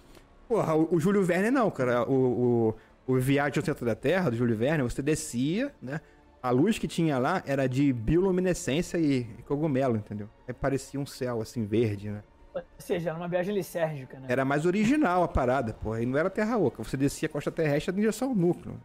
Porra, 0.48 0.76
o, 0.76 0.96
o 0.96 1.00
Júlio 1.00 1.24
Verne 1.24 1.50
não, 1.50 1.72
cara. 1.72 2.04
O, 2.10 2.76
o, 3.08 3.14
o 3.14 3.20
Viagem 3.20 3.58
ao 3.58 3.66
Centro 3.66 3.86
da 3.86 3.96
Terra, 3.96 4.30
do 4.30 4.36
Júlio 4.36 4.56
Verne, 4.56 4.84
você 4.84 5.02
descia, 5.02 5.74
né? 5.82 6.02
A 6.42 6.50
luz 6.50 6.78
que 6.78 6.90
tinha 6.90 7.18
lá 7.18 7.42
era 7.46 7.68
de 7.68 7.94
bioluminescência 7.94 8.98
e, 8.98 9.22
e 9.40 9.44
cogumelo, 9.44 9.96
entendeu? 9.96 10.30
Aí 10.46 10.54
parecia 10.54 11.00
um 11.00 11.06
céu, 11.06 11.42
assim, 11.42 11.66
verde, 11.66 12.10
né? 12.10 12.22
Ou 12.54 12.62
seja, 12.78 13.10
era 13.10 13.18
uma 13.18 13.30
viagem 13.30 13.56
licérgica, 13.56 14.20
né? 14.20 14.28
Era 14.30 14.44
mais 14.44 14.66
original 14.66 15.24
a 15.24 15.28
parada, 15.28 15.74
porra. 15.74 16.02
E 16.02 16.06
não 16.06 16.20
era 16.20 16.30
terra 16.30 16.58
oca. 16.58 16.84
Você 16.84 16.98
descia 16.98 17.28
a 17.28 17.30
costa 17.30 17.50
terrestre 17.50 17.96
em 17.96 18.00
direção 18.00 18.30
ao 18.30 18.36
núcleo. 18.36 18.80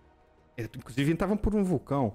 É, 0.56 0.62
Inclusive, 0.62 1.12
estavam 1.12 1.36
por 1.36 1.54
um 1.54 1.64
vulcão. 1.64 2.14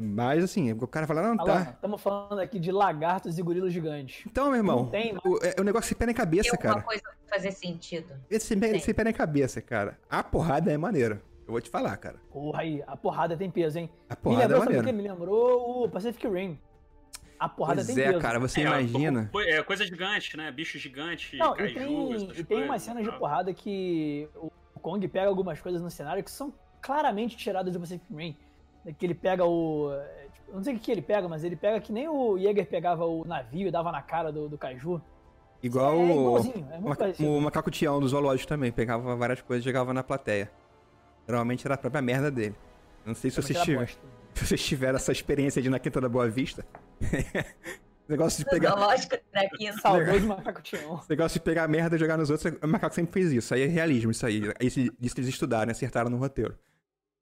Mas, 0.00 0.42
assim, 0.42 0.72
o 0.72 0.88
cara 0.88 1.06
fala, 1.06 1.22
não, 1.22 1.36
tá. 1.36 1.70
estamos 1.74 2.00
falando 2.02 2.40
aqui 2.40 2.58
de 2.58 2.72
lagartos 2.72 3.38
e 3.38 3.42
gorilas 3.42 3.72
gigantes. 3.72 4.24
Então, 4.26 4.46
meu 4.46 4.56
irmão, 4.56 4.76
Não 4.84 4.90
tem, 4.90 5.16
o, 5.24 5.38
é, 5.40 5.54
o 5.60 5.62
negócio 5.62 5.88
se 5.88 5.94
pé 5.94 6.04
na 6.06 6.12
Tem 6.12 6.16
cabeça, 6.16 6.50
alguma 6.50 6.72
cara. 6.74 6.84
coisa 6.84 7.02
pra 7.02 7.36
fazer 7.36 7.52
sentido. 7.52 8.12
Esse 8.28 8.56
pé, 8.56 8.68
Tem. 8.68 8.76
esse 8.78 8.92
pé 8.92 9.04
na 9.04 9.12
cabeça, 9.12 9.60
cara. 9.62 9.96
A 10.10 10.22
porrada 10.24 10.72
é 10.72 10.76
maneira. 10.76 11.22
Eu 11.46 11.52
vou 11.52 11.60
te 11.60 11.70
falar, 11.70 11.96
cara. 11.98 12.16
Porra 12.32 12.62
aí, 12.62 12.82
a 12.86 12.96
porrada 12.96 13.36
tem 13.36 13.48
peso, 13.50 13.78
hein? 13.78 13.88
A 14.08 14.14
Me 14.14 14.20
porrada 14.20 14.42
é 14.44 14.46
lembrou, 14.48 14.60
sabe 14.64 14.76
o 14.78 14.80
que? 14.80 14.86
maneira. 14.92 15.02
Me 15.02 15.08
lembrou 15.20 15.84
o 15.84 15.88
Pacific 15.88 16.26
Rim. 16.26 16.58
A 17.38 17.48
porrada 17.48 17.82
Pois 17.84 17.94
tem 17.94 18.04
é, 18.04 18.08
peso. 18.08 18.18
cara, 18.20 18.40
você 18.40 18.60
É, 18.62 18.64
imagina. 18.64 19.30
É, 19.46 19.62
coisa 19.62 19.84
gigante, 19.86 20.36
né? 20.36 20.50
Bicho 20.50 20.76
gigante, 20.78 21.36
Não, 21.36 21.52
e 21.54 21.56
caju, 21.58 21.74
tem, 21.74 22.14
essas 22.14 22.38
e 22.38 22.44
tem 22.44 22.64
umas 22.64 22.82
cenas 22.82 23.04
de 23.04 23.12
porrada 23.12 23.52
que 23.54 24.28
o 24.34 24.50
Kong 24.80 25.06
pega 25.06 25.28
algumas 25.28 25.60
coisas 25.60 25.80
no 25.82 25.90
cenário 25.90 26.24
que 26.24 26.30
são 26.30 26.52
claramente 26.80 27.36
tiradas 27.36 27.72
do 27.72 27.78
Pacific 27.80 28.04
Rim. 28.12 28.36
Que 28.92 29.06
ele 29.06 29.14
pega 29.14 29.44
o. 29.44 29.92
é, 29.92 30.28
tipo, 30.32 30.50
eu 30.50 30.56
não 30.56 30.62
sei 30.64 30.74
o 30.74 30.76
que 30.78 30.84
que 30.84 30.92
ele 30.92 31.02
pega, 31.02 31.26
mas 31.28 31.42
ele 31.42 31.56
pega 31.56 31.80
que 31.80 31.92
nem 31.92 32.08
o 32.08 32.38
Jäger 32.38 32.66
pegava 32.66 33.06
o 33.06 33.24
navio 33.24 33.68
e 33.68 33.70
dava 33.70 33.90
na 33.90 34.02
cara 34.02 34.30
do, 34.30 34.48
do 34.48 34.58
Caju. 34.58 35.00
Igual 35.62 35.94
é 35.94 35.96
o, 35.96 36.10
igualzinho, 36.10 36.68
é 36.70 36.78
muito 36.78 36.98
parecido. 36.98 37.30
o 37.30 37.40
macaco 37.40 37.70
Tião 37.70 37.98
do 37.98 38.06
zoológico 38.06 38.46
também. 38.46 38.70
Pegava 38.70 39.16
várias 39.16 39.40
coisas 39.40 39.64
e 39.64 39.68
jogava 39.68 39.94
na 39.94 40.02
plateia. 40.02 40.50
Geralmente 41.26 41.66
era 41.66 41.74
a 41.74 41.78
própria 41.78 42.02
merda 42.02 42.30
dele. 42.30 42.54
Não 43.06 43.14
sei 43.14 43.30
se 43.30 43.40
vocês, 43.40 43.58
tiver, 43.62 43.88
se 44.34 44.46
vocês 44.46 44.62
tiveram 44.62 44.96
essa 44.96 45.10
experiência 45.10 45.62
de 45.62 45.68
ir 45.68 45.70
na 45.70 45.78
Quinta 45.78 46.02
da 46.02 46.08
Boa 46.08 46.28
Vista. 46.28 46.66
negócio 48.06 48.44
de 48.44 48.50
pegar. 48.50 48.74
Lógico, 48.74 49.16
daqui 49.32 49.72
Saudoso 49.80 50.26
macaco 50.26 50.60
Tião. 50.60 51.00
Negócio 51.08 51.40
de 51.40 51.44
pegar 51.44 51.66
merda 51.66 51.96
e 51.96 51.98
jogar 51.98 52.18
nos 52.18 52.28
outros, 52.28 52.54
o 52.62 52.68
macaco 52.68 52.94
sempre 52.94 53.12
fez 53.14 53.32
isso. 53.32 53.54
Aí 53.54 53.62
é 53.62 53.66
realismo, 53.66 54.10
isso 54.10 54.26
aí. 54.26 54.42
Isso, 54.60 54.80
isso 55.00 55.14
que 55.14 55.20
eles 55.22 55.30
estudaram, 55.30 55.66
né? 55.66 55.72
acertaram 55.72 56.10
no 56.10 56.18
roteiro. 56.18 56.58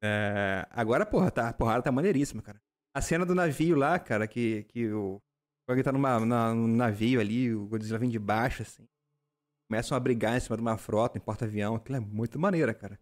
É, 0.03 0.67
Agora, 0.71 1.07
porra, 1.07 1.31
tá, 1.31 1.49
a 1.49 1.53
porrada 1.53 1.83
tá 1.83 1.93
maneiríssima, 1.93 2.43
cara. 2.43 2.61
A 2.95 3.01
cena 3.01 3.25
do 3.25 3.35
navio 3.35 3.77
lá, 3.77 3.99
cara, 3.99 4.27
que, 4.27 4.65
que 4.65 4.93
o. 4.93 5.21
Alguém 5.69 5.85
tá 5.85 5.93
numa, 5.93 6.19
na, 6.21 6.53
num 6.53 6.67
navio 6.67 7.21
ali, 7.21 7.55
o 7.55 7.67
Godzilla 7.67 7.99
vem 7.99 8.11
de 8.11 8.19
baixo, 8.19 8.63
assim. 8.63 8.87
Começam 9.71 9.97
a 9.97 10.01
brigar 10.01 10.37
em 10.37 10.41
cima 10.41 10.57
de 10.57 10.61
uma 10.61 10.77
frota, 10.77 11.17
em 11.17 11.21
porta-avião. 11.21 11.77
Aquilo 11.77 11.97
é 11.97 12.01
muito 12.01 12.39
maneira, 12.39 12.75
cara. 12.75 12.99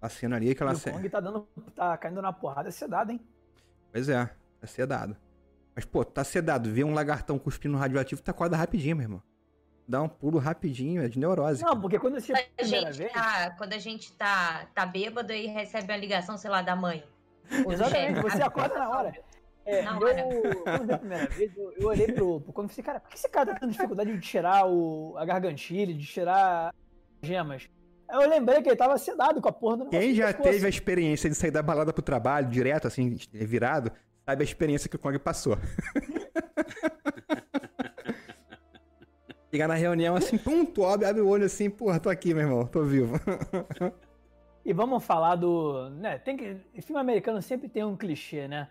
A 0.00 0.08
cena 0.08 0.36
ali, 0.36 0.50
aquela 0.50 0.72
E 0.72 0.74
o 0.74 0.78
cena. 0.78 0.96
Kong 0.96 1.08
tá, 1.10 1.20
dando, 1.20 1.48
tá 1.74 1.96
caindo 1.98 2.22
na 2.22 2.32
porrada 2.32 2.70
sedada, 2.70 3.12
hein? 3.12 3.20
Pois 3.92 4.08
é, 4.08 4.24
tá 4.60 4.66
sedado. 4.66 5.16
Mas, 5.74 5.84
pô, 5.84 6.04
tá 6.04 6.24
sedado. 6.24 6.72
Vê 6.72 6.84
um 6.84 6.94
lagartão 6.94 7.38
cuspindo 7.38 7.76
radioativo, 7.76 8.22
tá 8.22 8.30
acorda 8.30 8.56
rapidinho, 8.56 8.96
meu 8.96 9.04
irmão. 9.04 9.22
Dá 9.88 10.02
um 10.02 10.08
pulo 10.08 10.38
rapidinho, 10.38 11.02
é 11.02 11.08
de 11.08 11.18
neurose. 11.18 11.62
Não, 11.62 11.80
porque 11.80 11.98
quando 11.98 12.16
assisti 12.16 12.32
a 12.32 12.38
a 12.38 12.42
primeira 12.56 12.92
gente 12.92 12.98
vez. 12.98 13.12
tá, 13.12 13.50
quando 13.56 13.72
a 13.72 13.78
gente 13.78 14.12
tá, 14.14 14.66
tá 14.74 14.84
bêbado 14.84 15.32
e 15.32 15.46
recebe 15.46 15.92
uma 15.92 15.96
ligação, 15.96 16.36
sei 16.36 16.50
lá, 16.50 16.60
da 16.62 16.74
mãe. 16.74 17.04
Exatamente, 17.68 18.20
você 18.20 18.42
acorda 18.42 18.78
na 18.78 18.90
hora. 18.90 19.12
É, 19.68 19.82
Na 19.82 19.96
eu, 19.98 20.06
hora. 20.06 20.22
quando 20.78 20.90
a 20.92 20.98
primeira 20.98 21.26
vez, 21.26 21.50
eu, 21.56 21.72
eu 21.72 21.88
olhei 21.88 22.06
pro, 22.12 22.40
pro 22.40 22.52
Kong 22.52 22.70
e 22.70 22.70
falei, 22.72 22.84
cara, 22.86 23.00
por 23.00 23.10
que 23.10 23.16
esse 23.16 23.28
cara 23.28 23.52
tá 23.52 23.58
tendo 23.58 23.72
dificuldade 23.72 24.12
de 24.12 24.20
tirar 24.20 24.64
o, 24.64 25.16
a 25.18 25.24
gargantilha, 25.24 25.92
de 25.92 26.06
tirar 26.06 26.72
as 27.20 27.28
gemas? 27.28 27.68
Aí 28.08 28.22
eu 28.22 28.30
lembrei 28.30 28.62
que 28.62 28.68
ele 28.68 28.76
tava 28.76 28.96
sedado 28.96 29.40
com 29.42 29.48
a 29.48 29.52
porra 29.52 29.78
do 29.78 29.86
Quem 29.86 30.14
já 30.14 30.26
pescoço. 30.28 30.48
teve 30.50 30.66
a 30.66 30.68
experiência 30.68 31.28
de 31.28 31.34
sair 31.34 31.50
da 31.50 31.64
balada 31.64 31.92
pro 31.92 32.00
trabalho, 32.00 32.48
direto, 32.48 32.86
assim, 32.86 33.16
virado, 33.32 33.90
sabe 34.24 34.42
a 34.42 34.44
experiência 34.44 34.88
que 34.88 34.94
o 34.94 35.00
Kong 35.00 35.18
passou. 35.18 35.58
Chegar 39.56 39.68
na 39.68 39.74
reunião 39.74 40.14
assim, 40.16 40.36
pum, 40.36 40.66
tu 40.66 40.84
abre, 40.84 41.06
abre 41.06 41.22
o 41.22 41.28
olho 41.28 41.46
assim, 41.46 41.70
porra, 41.70 41.98
tô 41.98 42.10
aqui, 42.10 42.34
meu 42.34 42.42
irmão, 42.46 42.66
tô 42.66 42.82
vivo. 42.82 43.18
E 44.62 44.72
vamos 44.74 45.02
falar 45.02 45.34
do. 45.36 45.88
Né, 45.90 46.18
tem 46.18 46.36
que, 46.36 46.56
filme 46.82 47.00
americano 47.00 47.40
sempre 47.40 47.66
tem 47.66 47.82
um 47.82 47.96
clichê, 47.96 48.46
né? 48.46 48.68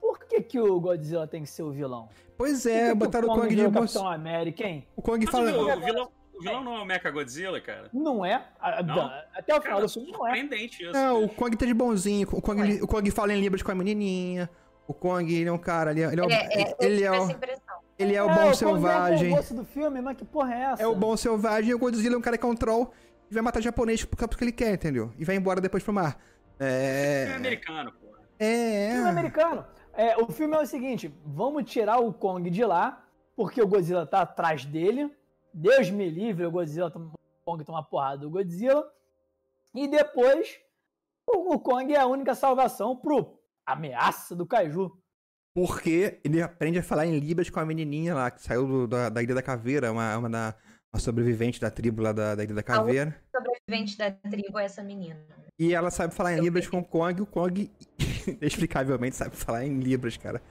Por 0.00 0.20
que 0.20 0.40
que, 0.40 0.58
o 0.58 0.80
Godzilla 0.80 1.26
tem 1.26 1.42
que 1.42 1.50
ser 1.50 1.64
o 1.64 1.70
vilão? 1.70 2.08
Pois 2.38 2.62
que 2.62 2.70
é, 2.70 2.88
que 2.88 2.94
botaram 2.94 3.28
o 3.28 3.30
Kong 3.32 3.40
Kong 3.42 3.54
de 3.56 3.68
bolso. 3.68 3.94
Capitão 3.94 4.08
América, 4.10 4.64
hein? 4.64 4.86
O 4.96 5.02
Kong 5.02 5.22
Mas 5.22 5.30
fala. 5.30 5.50
o, 5.52 5.76
o 5.76 5.84
vilão, 5.84 6.10
o 6.34 6.40
vilão 6.40 6.64
não 6.64 6.76
é 6.76 6.80
o 6.80 6.84
Mecha 6.86 7.10
Godzilla, 7.10 7.60
cara. 7.60 7.90
Não 7.92 8.24
é? 8.24 8.42
A- 8.58 8.82
Não? 8.82 9.10
Até 9.34 9.54
o 9.54 9.60
final 9.60 9.80
do 9.82 9.88
filme 9.88 10.12
não 10.12 10.26
é. 10.26 10.30
surpreendente 10.36 10.82
isso. 10.82 10.92
Não, 10.92 11.24
o. 11.24 11.28
Kong 11.28 11.54
tá 11.58 11.66
de 11.66 11.74
bonzinho. 11.74 12.26
O 12.32 12.40
Kong, 12.40 12.62
Ué. 12.62 12.78
o 12.82 12.86
Kong 12.86 13.10
fala 13.10 13.34
em 13.34 13.40
Libras 13.40 13.62
com 13.62 13.70
a 13.72 13.74
menininha. 13.74 14.48
O 14.88 14.94
Kong, 14.94 15.34
ele 15.34 15.48
é 15.48 15.52
um 15.52 15.58
cara, 15.58 15.90
ele 15.90 16.02
é, 16.02 16.12
ele 16.12 16.20
é, 16.20 16.24
o- 16.24 16.30
É, 16.30 16.62
é, 16.62 16.76
ele 16.78 17.02
é 17.04 17.06
essa 17.08 17.32
impressão. 17.32 17.65
Ele 17.98 18.14
é 18.14 18.22
o 18.22 18.28
É, 18.30 18.34
bom 18.44 18.54
selvagem. 18.54 19.34
É 19.36 19.40
o 19.40 19.54
do 19.54 19.64
filme, 19.64 20.00
mas 20.00 20.16
que 20.16 20.24
porra 20.24 20.54
é 20.54 20.60
essa? 20.72 20.82
É 20.82 20.86
o 20.86 20.94
bom 20.94 21.16
selvagem 21.16 21.70
e 21.70 21.74
o 21.74 21.78
Godzilla 21.78 22.14
é 22.14 22.18
um 22.18 22.22
cara 22.22 22.36
que 22.38 22.44
é 22.44 22.48
um 22.48 22.54
troll 22.56 22.92
e 23.30 23.34
vai 23.34 23.42
matar 23.42 23.60
japonês 23.62 24.04
porque 24.04 24.26
porque 24.28 24.44
ele 24.44 24.52
quer, 24.52 24.74
entendeu? 24.74 25.12
E 25.18 25.24
vai 25.24 25.36
embora 25.36 25.60
depois 25.60 25.82
pro 25.82 25.92
mar. 25.92 26.18
É 26.60 27.26
É. 27.30 27.34
americano, 27.34 27.92
pô. 27.92 28.06
É. 28.38 28.90
filme 28.94 29.08
americano. 29.08 29.64
É, 29.94 30.16
o 30.18 30.26
filme 30.30 30.54
é 30.56 30.60
o 30.60 30.66
seguinte: 30.66 31.12
vamos 31.24 31.70
tirar 31.70 31.98
o 32.00 32.12
Kong 32.12 32.48
de 32.50 32.64
lá, 32.64 33.02
porque 33.34 33.62
o 33.62 33.66
Godzilla 33.66 34.06
tá 34.06 34.20
atrás 34.22 34.64
dele. 34.64 35.10
Deus 35.54 35.90
me 35.90 36.08
livre, 36.10 36.44
o 36.44 36.50
Godzilla 36.50 36.90
toma- 36.90 37.12
o 37.14 37.50
Kong 37.50 37.64
toma 37.64 37.78
uma 37.78 37.84
porrada 37.84 38.18
do 38.18 38.30
Godzilla. 38.30 38.86
E 39.74 39.88
depois, 39.88 40.58
o, 41.26 41.54
o 41.54 41.58
Kong 41.58 41.92
é 41.94 41.98
a 41.98 42.06
única 42.06 42.34
salvação 42.34 42.94
pro 42.96 43.38
ameaça 43.64 44.34
do 44.36 44.44
Kaiju. 44.46 44.92
Porque 45.56 46.18
ele 46.22 46.42
aprende 46.42 46.78
a 46.78 46.82
falar 46.82 47.06
em 47.06 47.18
Libras 47.18 47.48
com 47.48 47.58
a 47.58 47.64
menininha 47.64 48.14
lá 48.14 48.30
que 48.30 48.42
saiu 48.42 48.66
do- 48.66 48.86
da, 48.86 49.08
da 49.08 49.22
Ilha 49.22 49.34
da 49.34 49.40
Caveira, 49.42 49.90
uma, 49.90 50.18
uma, 50.18 50.28
da, 50.28 50.54
uma 50.92 51.00
sobrevivente 51.00 51.58
da 51.58 51.70
tribo 51.70 52.02
lá 52.02 52.12
da, 52.12 52.34
da 52.34 52.44
Ilha 52.44 52.52
da 52.54 52.62
Caveira. 52.62 53.16
Sobrevivente 53.34 53.96
da 53.96 54.10
tribo 54.10 54.58
é 54.58 54.66
essa 54.66 54.82
menina. 54.82 55.18
E 55.58 55.72
ela 55.74 55.90
sabe 55.90 56.12
falar 56.14 56.34
em 56.34 56.36
Eu 56.36 56.44
Libras 56.44 56.68
com 56.68 56.78
o 56.80 56.84
Kong, 56.84 57.22
o 57.22 57.26
Kong 57.26 57.70
inexplicavelmente 58.28 59.16
sabe 59.16 59.34
falar 59.34 59.64
em 59.64 59.78
Libras, 59.80 60.18
cara. 60.18 60.42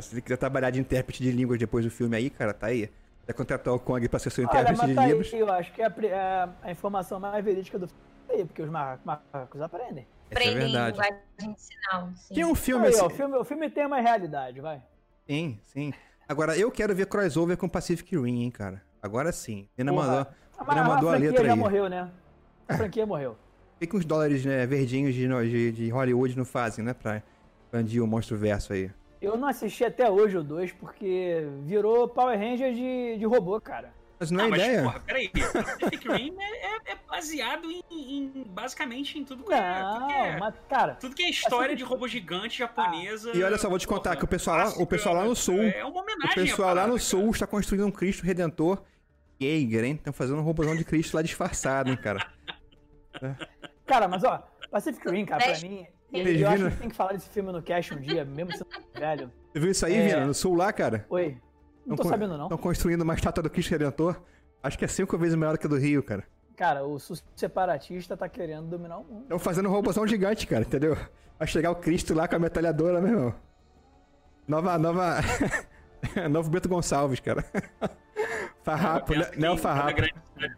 Se 0.00 0.14
ele 0.14 0.22
quiser 0.22 0.36
trabalhar 0.36 0.70
de 0.70 0.78
intérprete 0.80 1.22
de 1.24 1.32
línguas 1.32 1.58
depois 1.58 1.84
do 1.84 1.90
filme 1.90 2.16
aí, 2.16 2.30
cara, 2.30 2.54
tá 2.54 2.68
aí. 2.68 2.88
Vai 3.26 3.34
contratar 3.34 3.74
o 3.74 3.80
Kong 3.80 4.08
pra 4.08 4.18
ser 4.20 4.30
seu 4.30 4.44
Olha, 4.44 4.60
intérprete 4.60 4.78
mas 4.78 4.88
de 4.90 4.94
tá 4.94 5.02
aí, 5.02 5.08
Libras. 5.08 5.32
eu 5.32 5.52
acho 5.52 5.72
que 5.72 5.82
é 5.82 5.86
a, 5.86 5.94
é 6.06 6.48
a 6.62 6.70
informação 6.70 7.18
mais 7.18 7.44
verídica 7.44 7.78
do 7.80 7.88
filme 7.88 8.02
é 8.28 8.34
aí, 8.36 8.44
porque 8.44 8.62
os 8.62 8.70
ma- 8.70 8.98
macacos 9.04 9.60
aprendem. 9.60 10.06
É 10.32 10.38
Aprendem 10.38 10.72
verdade. 10.72 10.98
linguagem 10.98 11.54
de 11.54 11.60
sinal. 11.60 12.10
Sim. 12.16 12.34
Tem 12.34 12.44
um 12.44 12.54
filme 12.54 12.86
Aí, 12.86 12.92
assim. 12.94 13.02
ó, 13.02 13.06
o, 13.06 13.10
filme, 13.10 13.36
o 13.36 13.44
filme 13.44 13.70
tem 13.70 13.86
uma 13.86 14.00
realidade, 14.00 14.60
vai. 14.60 14.82
Sim, 15.26 15.60
sim. 15.62 15.92
Agora, 16.28 16.56
eu 16.56 16.70
quero 16.70 16.94
ver 16.94 17.06
crossover 17.06 17.56
com 17.56 17.68
Pacific 17.68 18.16
Rim, 18.16 18.42
hein, 18.42 18.50
cara. 18.50 18.82
Agora 19.02 19.30
sim. 19.32 19.68
Pena 19.76 19.92
mandou. 19.92 20.26
Ah, 20.56 20.64
Pena 20.64 20.84
mandou 20.84 21.08
a 21.10 21.12
franquia 21.12 21.30
letra 21.30 21.44
já 21.46 21.52
aí. 21.52 21.58
morreu, 21.58 21.88
né? 21.88 22.10
A 22.68 22.76
franquia 22.76 23.04
morreu. 23.06 23.32
Por 23.32 23.80
que, 23.80 23.86
que 23.88 23.96
os 23.96 24.04
dólares 24.04 24.44
né, 24.44 24.64
verdinhos 24.66 25.14
de, 25.14 25.26
de, 25.28 25.72
de 25.72 25.90
Hollywood 25.90 26.38
não 26.38 26.44
fazem, 26.44 26.84
né? 26.84 26.94
Pra 26.94 27.22
expandir 27.64 28.02
o 28.02 28.06
monstro 28.06 28.36
verso 28.36 28.72
aí. 28.72 28.90
Eu 29.20 29.36
não 29.36 29.48
assisti 29.48 29.84
até 29.84 30.10
hoje 30.10 30.36
o 30.36 30.42
2 30.42 30.72
porque 30.72 31.46
virou 31.64 32.08
Power 32.08 32.38
Ranger 32.38 32.72
de, 32.72 33.18
de 33.18 33.24
robô, 33.24 33.60
cara. 33.60 33.92
Mas 34.20 34.30
não 34.30 34.40
é 34.40 34.44
Ah, 34.44 34.48
mas, 34.48 34.62
ideia. 34.62 34.82
porra, 34.84 35.00
peraí. 35.00 35.28
Pacific 35.28 36.08
Rim 36.08 36.36
é, 36.38 36.66
é- 36.66 36.92
é 36.92 36.96
baseado 37.08 37.68
em, 37.70 37.82
em- 37.90 38.44
basicamente 38.48 39.18
em 39.18 39.24
tudo 39.24 39.42
que 39.44 39.52
é. 39.52 39.82
Tudo 39.82 40.06
que 40.06 40.12
é, 40.12 40.38
mas, 40.38 40.54
cara, 40.68 40.94
tudo 40.94 41.14
que 41.16 41.22
é 41.24 41.30
história 41.30 41.74
de 41.74 41.82
robô 41.82 42.06
gigante 42.06 42.58
japonesa. 42.58 43.32
E 43.36 43.42
olha 43.42 43.58
só, 43.58 43.68
vou 43.68 43.78
te 43.78 43.86
contar 43.88 44.10
porra, 44.10 44.16
que 44.18 44.24
o 44.24 44.28
pessoal 44.28 44.56
lá- 44.58 44.68
o 44.78 44.86
pessoal 44.86 45.14
lá 45.16 45.24
no 45.24 45.34
sul- 45.34 45.60
É 45.62 45.84
uma 45.84 45.96
O 45.98 46.02
homenagem 46.02 46.34
pessoal 46.34 46.68
à 46.68 46.72
lá 46.72 46.82
no 46.82 46.88
parada, 46.92 46.98
sul 47.00 47.20
cara. 47.22 47.30
está 47.32 47.46
construindo 47.46 47.86
um 47.86 47.90
Cristo 47.90 48.22
Redentor 48.24 48.82
Jaeger, 49.40 49.84
hein? 49.84 49.94
Estão 49.96 50.12
fazendo 50.12 50.38
um 50.38 50.42
robôzão 50.42 50.76
de 50.76 50.84
Cristo 50.84 51.14
lá 51.16 51.22
disfarçado, 51.22 51.90
hein, 51.90 51.96
cara. 51.96 52.24
cara, 53.86 54.08
mas 54.08 54.22
ó, 54.24 54.42
Pacific 54.70 55.08
Rim, 55.10 55.24
cara, 55.24 55.44
pra 55.44 55.58
mim, 55.68 55.86
eu, 56.12 56.26
eu 56.26 56.48
acho 56.48 56.70
que 56.70 56.76
tem 56.76 56.88
que 56.88 56.96
falar 56.96 57.12
desse 57.12 57.28
filme 57.28 57.50
no 57.52 57.62
cast 57.62 57.92
um 57.94 58.00
dia, 58.00 58.24
mesmo 58.24 58.52
sendo 58.52 58.68
velho. 58.94 59.32
Você 59.52 59.60
viu 59.60 59.70
isso 59.70 59.84
aí, 59.86 59.94
É. 59.94 60.08
Vina? 60.08 60.26
No 60.26 60.34
sul 60.34 60.54
lá, 60.54 60.72
cara? 60.72 61.04
Oi, 61.10 61.36
não 61.86 61.96
tô 61.96 62.04
sabendo 62.04 62.36
não. 62.36 62.44
Estão 62.44 62.58
construindo 62.58 63.02
uma 63.02 63.14
estátua 63.14 63.42
do 63.42 63.50
Cristo 63.50 63.70
Redentor. 63.70 64.20
Acho 64.62 64.78
que 64.78 64.84
é 64.84 64.88
cinco 64.88 65.18
vezes 65.18 65.34
maior 65.34 65.58
que 65.58 65.66
a 65.66 65.68
do 65.68 65.76
Rio, 65.76 66.02
cara. 66.02 66.24
Cara, 66.56 66.84
o 66.84 66.98
separatista 67.34 68.16
tá 68.16 68.28
querendo 68.28 68.66
dominar 68.68 68.98
o 68.98 69.04
mundo. 69.04 69.22
Estão 69.22 69.38
fazendo 69.38 69.68
um 69.68 69.72
robôzão 69.72 70.06
gigante, 70.06 70.46
cara, 70.46 70.62
entendeu? 70.62 70.96
Vai 71.38 71.48
chegar 71.48 71.70
o 71.70 71.76
Cristo 71.76 72.14
lá 72.14 72.28
com 72.28 72.36
a 72.36 72.38
metralhadora, 72.38 73.00
meu 73.00 73.12
irmão. 73.12 73.34
Nova, 74.46 74.78
nova... 74.78 75.16
Novo 76.30 76.50
Beto 76.50 76.68
Gonçalves, 76.68 77.20
cara. 77.20 77.44
Farrapo, 78.62 79.14
né? 79.14 79.30
Neo 79.36 79.56
cada 79.56 79.62
Farrapo. 79.62 80.02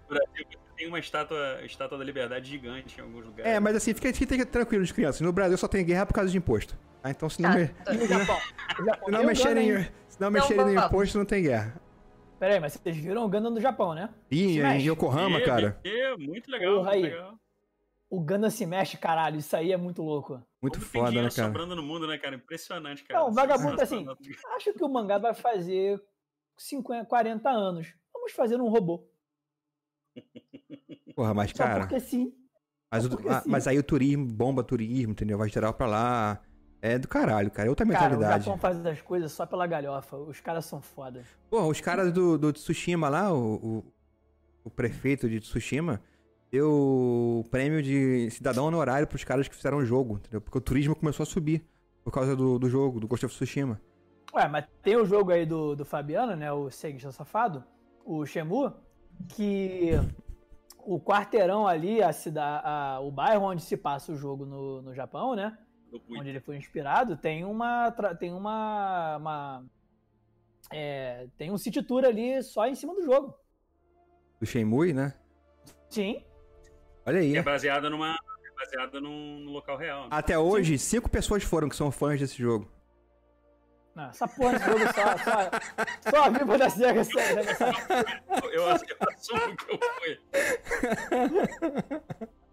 Brasil 0.09 0.47
tem 0.77 0.89
uma 0.89 0.99
estátua, 0.99 1.61
estátua 1.65 1.97
da 1.97 2.05
liberdade 2.05 2.51
gigante 2.51 2.99
em 2.99 3.03
alguns 3.03 3.25
lugares. 3.25 3.51
É, 3.51 3.61
mas 3.61 3.77
assim, 3.77 3.95
fica, 3.95 4.13
fica 4.13 4.45
tranquilo, 4.45 4.87
crianças. 4.93 5.21
No 5.21 5.33
Brasil 5.33 5.57
só 5.57 5.69
tem 5.69 5.85
guerra 5.85 6.07
por 6.07 6.15
causa 6.15 6.31
de 6.31 6.37
imposto. 6.37 6.77
Tá? 7.03 7.11
Então 7.11 7.29
se 7.29 7.41
não, 7.41 7.51
Tá, 7.51 7.93
me- 7.93 7.99
no 7.99 8.07
Japão? 8.07 8.39
Japão 8.85 9.07
se 9.07 9.11
não 9.11 9.25
mexerem? 9.25 9.87
Se 10.14 10.20
não 10.20 10.31
mexerem 10.31 10.64
no 10.66 10.74
imposto, 10.85 11.18
não 11.18 11.24
tem 11.24 11.42
guerra. 11.42 11.81
Pera 12.38 12.55
aí, 12.55 12.61
mas 12.61 12.74
vocês 12.74 12.96
viram 12.96 13.24
o 13.24 13.29
Gundam 13.29 13.53
do 13.53 13.61
Japão, 13.61 13.94
né? 13.94 14.12
Ih, 14.31 14.61
em. 14.61 14.87
Yokohama, 14.88 15.38
É, 15.38 15.44
cara. 15.44 15.81
É, 15.85 16.16
muito 16.16 16.50
legal. 16.50 16.77
Porra, 16.77 16.90
muito 16.92 17.05
aí. 17.07 17.11
legal. 17.12 17.38
O 18.11 18.20
Gundam 18.20 18.50
se 18.50 18.64
mexe, 18.66 18.96
caralho, 18.96 19.38
isso 19.38 19.57
aí 19.57 19.72
é 19.72 19.77
muito 19.77 20.03
louco. 20.03 20.40
Muito 20.62 20.79
Como 20.79 20.90
foda, 20.90 21.11
né, 21.11 21.31
cara? 21.31 21.31
sobrando 21.31 21.74
no 21.74 21.83
mundo, 21.83 22.07
né, 22.07 22.16
cara? 22.18 22.37
Impressionante, 22.37 23.03
cara. 23.05 23.20
Não, 23.20 23.29
o 23.29 23.33
vagabundo 23.33 23.81
assim, 23.81 24.07
acho 24.57 24.72
que 24.72 24.85
o 24.85 24.88
mangá 24.88 25.18
vai 25.18 25.35
fazer 25.35 26.00
50, 26.57 27.07
40 27.07 27.50
anos. 27.50 27.92
Vamos 28.12 28.33
fazer 28.33 28.61
um 28.61 28.68
robô. 28.68 29.05
Porra, 31.16 31.35
mas, 31.35 31.50
Só 31.50 31.64
cara. 31.64 31.81
porque 31.81 32.00
sim. 32.00 32.33
Mas, 32.90 33.07
o- 33.07 33.11
porque 33.11 33.29
ah, 33.29 33.40
sim. 33.40 33.50
mas 33.50 33.66
aí 33.66 33.79
o 33.79 33.83
turismo, 33.83 34.27
bomba 34.27 34.62
turismo, 34.62 35.12
entendeu? 35.12 35.38
Vai 35.38 35.48
geral 35.48 35.74
pra 35.74 35.87
lá. 35.87 36.40
É 36.87 36.99
do 36.99 37.09
caralho, 37.09 37.51
cara. 37.51 37.66
É 37.66 37.70
outra 37.70 37.87
Cara, 37.87 37.97
o 37.99 38.03
mentalidade. 38.11 38.44
Japão 38.44 38.59
faz 38.59 38.85
as 38.85 39.01
coisas 39.01 39.33
só 39.33 39.47
pela 39.47 39.66
galhofa. 39.66 40.18
Os 40.18 40.38
caras 40.40 40.66
são 40.66 40.83
foda. 40.83 41.23
Porra, 41.49 41.66
os 41.66 41.81
caras 41.81 42.12
do, 42.12 42.37
do 42.37 42.53
Tsushima 42.53 43.09
lá, 43.09 43.33
o, 43.33 43.55
o, 43.55 43.85
o 44.64 44.70
prefeito 44.70 45.27
de 45.27 45.40
Tsushima, 45.40 46.03
deu 46.53 46.70
o 46.70 47.44
prêmio 47.51 47.83
de 47.83 48.29
cidadão 48.31 48.66
honorário 48.66 49.07
pros 49.07 49.25
caras 49.25 49.49
que 49.49 49.55
fizeram 49.57 49.79
o 49.79 49.85
jogo, 49.87 50.16
entendeu? 50.16 50.42
Porque 50.42 50.59
o 50.59 50.61
turismo 50.61 50.94
começou 50.94 51.23
a 51.25 51.27
subir 51.27 51.64
por 52.05 52.12
causa 52.12 52.37
do, 52.37 52.59
do 52.59 52.68
jogo, 52.68 53.01
do 53.01 53.09
Ghost 53.09 53.25
of 53.25 53.35
Tsushima. 53.35 53.81
Ué, 54.35 54.47
mas 54.47 54.66
tem 54.83 54.97
o 54.97 55.07
jogo 55.07 55.31
aí 55.33 55.47
do, 55.47 55.75
do 55.75 55.87
Fabiano, 55.87 56.37
né? 56.37 56.53
O 56.53 56.70
Seguista 56.70 57.11
Safado, 57.12 57.64
o 58.05 58.27
Shemu, 58.27 58.70
que 59.31 59.92
o 60.81 61.01
quarteirão 61.01 61.66
ali, 61.66 62.03
a 62.03 62.12
cidade, 62.12 62.62
a- 62.66 63.01
o 63.01 63.11
bairro 63.11 63.47
onde 63.47 63.62
se 63.62 63.75
passa 63.75 64.12
o 64.12 64.16
jogo 64.16 64.44
no, 64.44 64.83
no 64.83 64.92
Japão, 64.92 65.35
né? 65.35 65.57
Onde 66.11 66.28
ele 66.28 66.40
foi 66.40 66.57
inspirado, 66.57 67.16
tem 67.16 67.44
uma. 67.44 67.90
tem 68.18 68.33
uma. 68.33 69.16
uma- 69.16 69.64
é, 70.72 71.28
tem 71.37 71.50
um 71.50 71.59
city 71.59 71.83
tour 71.83 72.04
ali 72.04 72.42
só 72.42 72.66
em 72.66 72.74
cima 72.74 72.94
do 72.94 73.02
jogo. 73.04 73.35
Do 74.40 74.46
Shenmue, 74.46 74.92
né? 74.92 75.14
Sim. 75.90 76.24
Olha 77.07 77.20
aí. 77.20 77.37
É 77.37 77.42
baseada 77.42 77.88
numa. 77.90 78.14
É 78.14 78.54
baseada 78.57 79.00
num, 79.00 79.38
num 79.40 79.52
local 79.52 79.76
real. 79.76 80.02
né? 80.04 80.09
Até 80.11 80.38
hoje, 80.38 80.78
cinco 80.78 81.09
pessoas 81.11 81.42
foram 81.44 81.68
que 81.68 81.76
são 81.76 81.90
fãs 81.92 82.18
desse 82.18 82.37
jogo. 82.37 82.70
Não, 83.94 84.09
essa 84.09 84.26
porra 84.26 84.52
desse 84.59 84.66
jogo 84.66 84.80
só, 84.92 85.18
só, 85.18 86.11
só 86.11 86.24
a 86.24 86.28
viva 86.30 86.59
da 86.59 86.68
SEGA. 86.68 87.02
né? 87.04 88.22
Eu, 88.42 88.50
eu 88.50 88.68
assumo 88.72 89.57
que 89.57 89.70
eu 89.72 89.78
fui. 90.00 90.18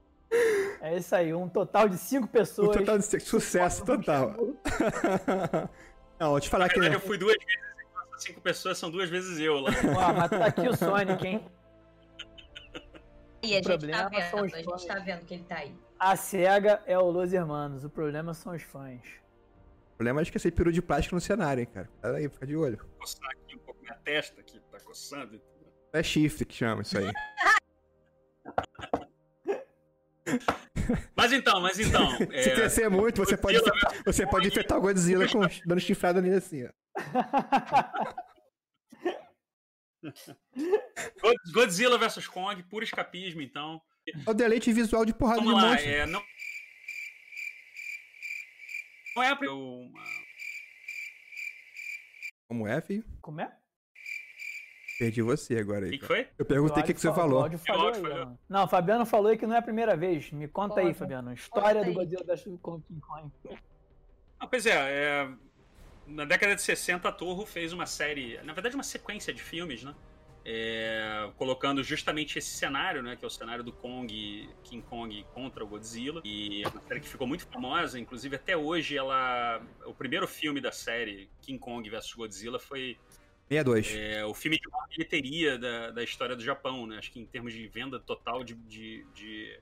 É 0.82 0.98
isso 0.98 1.16
aí, 1.16 1.34
um 1.34 1.48
total 1.50 1.88
de 1.90 1.98
cinco 1.98 2.26
Um 2.26 2.28
pessoas. 2.28 2.76
total 2.78 2.98
de 2.98 3.20
sucesso 3.20 3.86
total. 3.86 4.36
Não, 6.20 6.32
vou 6.32 6.40
te 6.40 6.50
falar 6.50 6.68
Na 6.68 6.74
que. 6.74 6.80
verdade, 6.80 7.02
eu 7.02 7.08
fui 7.08 7.18
duas 7.18 7.36
vezes 7.38 7.62
cinco 8.22 8.40
pessoas 8.42 8.78
são 8.78 8.92
duas 8.92 9.10
vezes 9.10 9.40
eu 9.40 9.60
lá. 9.60 9.72
Ó, 9.98 10.14
mas 10.14 10.30
tá 10.30 10.46
aqui 10.46 10.68
o 10.68 10.76
Sonic, 10.78 11.26
hein? 11.28 11.46
E 13.44 13.54
a 13.54 13.56
gente 13.56 13.66
problema 13.66 14.04
tá 14.04 14.10
vendo, 14.10 14.30
são 14.30 14.46
os 14.46 14.54
a 14.54 14.58
gente 14.58 14.70
fãs. 14.70 14.86
tá 14.86 15.00
vendo 15.00 15.26
que 15.26 15.34
ele 15.34 15.44
tá 15.44 15.56
aí. 15.58 15.76
A 16.00 16.16
SEGA 16.16 16.82
é 16.86 16.98
o 16.98 17.10
Los 17.10 17.34
Hermanos, 17.34 17.84
o 17.84 17.90
problema 17.90 18.34
são 18.34 18.54
os 18.56 18.62
fãs. 18.62 19.02
O 19.94 19.98
problema 19.98 20.22
é 20.22 20.24
esquecer 20.24 20.52
peru 20.52 20.72
de 20.72 20.82
plástico 20.82 21.16
no 21.16 21.22
cenário, 21.22 21.62
hein, 21.62 21.68
cara. 21.72 21.90
Pera 22.02 22.18
aí, 22.18 22.30
fica 22.30 22.46
de 22.46 22.56
olho. 22.56 22.78
Coçar 23.00 23.30
aqui 23.32 23.56
um 23.56 23.60
pouco 23.60 23.82
minha 23.82 23.96
testa 23.96 24.40
aqui, 24.42 24.60
tá 24.72 24.80
coçando. 24.80 25.42
É 25.94 26.04
shift 26.04 26.46
que 26.46 26.54
chama 26.54 26.84
isso 26.84 26.98
aí. 26.98 27.12
Mas 31.16 31.32
então, 31.32 31.60
mas 31.62 31.80
então. 31.80 32.10
Se 32.32 32.50
é, 32.50 32.56
crescer 32.56 32.90
muito, 32.90 33.18
você 33.24 33.36
pode, 33.38 33.58
Godzilla 33.60 34.04
você 34.06 34.28
pode 34.28 34.48
infectar 34.48 34.78
o 34.78 34.82
Godzilla 34.82 35.28
com, 35.28 35.40
dando 35.66 35.80
chifrada 35.82 36.22
nele 36.22 36.36
assim, 36.36 36.66
ó. 36.66 36.70
God- 41.22 41.36
Godzilla 41.54 41.98
vs 41.98 42.28
Kong, 42.28 42.62
puro 42.64 42.84
escapismo, 42.84 43.42
então. 43.42 43.82
É 44.26 44.30
o 44.30 44.34
deleite 44.34 44.72
visual 44.74 45.06
de 45.06 45.14
porrada 45.14 45.42
Vamos 45.42 45.56
de 45.56 45.62
lá, 45.62 45.70
monstro. 45.72 45.90
é, 45.90 46.06
não. 46.06 46.24
Não 49.16 49.24
é 49.24 49.30
a 49.30 49.36
primeira. 49.36 49.62
Como 52.48 52.68
é, 52.68 52.82
filho? 52.82 53.06
Como 53.22 53.40
é? 53.42 53.56
Perdi 55.02 55.24
você 55.24 55.58
agora 55.58 55.82
O 55.82 55.86
aí. 55.86 55.92
que, 55.94 55.98
que 55.98 56.06
foi? 56.06 56.28
Eu 56.38 56.46
perguntei 56.46 56.84
o 56.84 56.86
que, 56.86 56.94
que 56.94 57.02
você 57.02 57.12
falou. 57.12 57.40
O 57.40 57.44
áudio 57.44 57.58
falhou 57.58 57.86
áudio 57.88 58.06
aí, 58.06 58.12
falhou. 58.12 58.28
ó. 58.28 58.36
Não, 58.48 58.66
o 58.66 58.68
Fabiano 58.68 59.04
falou 59.04 59.32
aí 59.32 59.38
que 59.38 59.48
não 59.48 59.56
é 59.56 59.58
a 59.58 59.62
primeira 59.64 59.96
vez. 59.98 60.32
Me 60.32 60.48
conta 60.48 60.80
aí, 60.80 60.86
Conta. 60.90 61.00
Fabiano. 61.00 61.34
História 61.34 61.80
Conta 61.84 61.86
do 61.86 61.90
aí. 61.90 61.94
Godzilla 61.96 62.24
vs 62.24 62.44
King 62.44 62.60
Kong. 62.62 63.32
Ah, 64.40 64.46
pois 64.46 64.68
é, 64.68 64.74
é, 64.76 65.30
na 66.06 66.24
década 66.24 66.54
de 66.56 66.62
60, 66.62 67.10
a 67.10 67.12
Torro 67.12 67.48
fez 67.48 67.74
uma 67.74 67.88
série, 67.88 68.40
na 68.44 68.54
verdade, 68.54 68.76
uma 68.76 68.84
sequência 68.84 69.34
de 69.34 69.42
filmes, 69.42 69.82
né? 69.84 69.96
É, 70.46 71.32
colocando 71.36 71.84
justamente 71.84 72.38
esse 72.38 72.50
cenário, 72.52 73.02
né, 73.02 73.16
que 73.16 73.24
é 73.26 73.28
o 73.28 73.30
cenário 73.30 73.64
do 73.64 73.72
Kong, 73.72 74.50
King 74.64 74.86
Kong 74.88 75.26
contra 75.34 75.64
o 75.64 75.68
Godzilla, 75.68 76.22
e 76.24 76.64
é 76.64 76.68
uma 76.68 76.82
série 76.82 77.00
que 77.00 77.08
ficou 77.08 77.26
muito 77.26 77.48
famosa, 77.48 78.00
inclusive 78.00 78.36
até 78.36 78.56
hoje 78.56 78.98
ela, 78.98 79.62
o 79.86 79.94
primeiro 79.96 80.28
filme 80.28 80.60
da 80.62 80.72
série 80.72 81.28
King 81.42 81.58
Kong 81.60 81.88
vs 81.90 82.14
Godzilla 82.14 82.60
foi 82.60 82.98
62. 83.56 83.94
é, 83.96 84.26
o 84.26 84.34
filme 84.34 84.58
de 84.58 84.70
maior 84.70 84.88
bilheteria 84.88 85.58
da, 85.58 85.92
da 85.92 86.04
história 86.04 86.36
do 86.36 86.44
Japão, 86.44 86.88
né? 86.88 86.98
Acho 86.98 87.12
que 87.12 87.20
em 87.20 87.26
termos 87.26 87.52
de 87.54 87.68
venda 87.68 88.00
total 88.00 88.44
de, 88.44 88.56
de, 88.56 89.06
de 89.14 89.60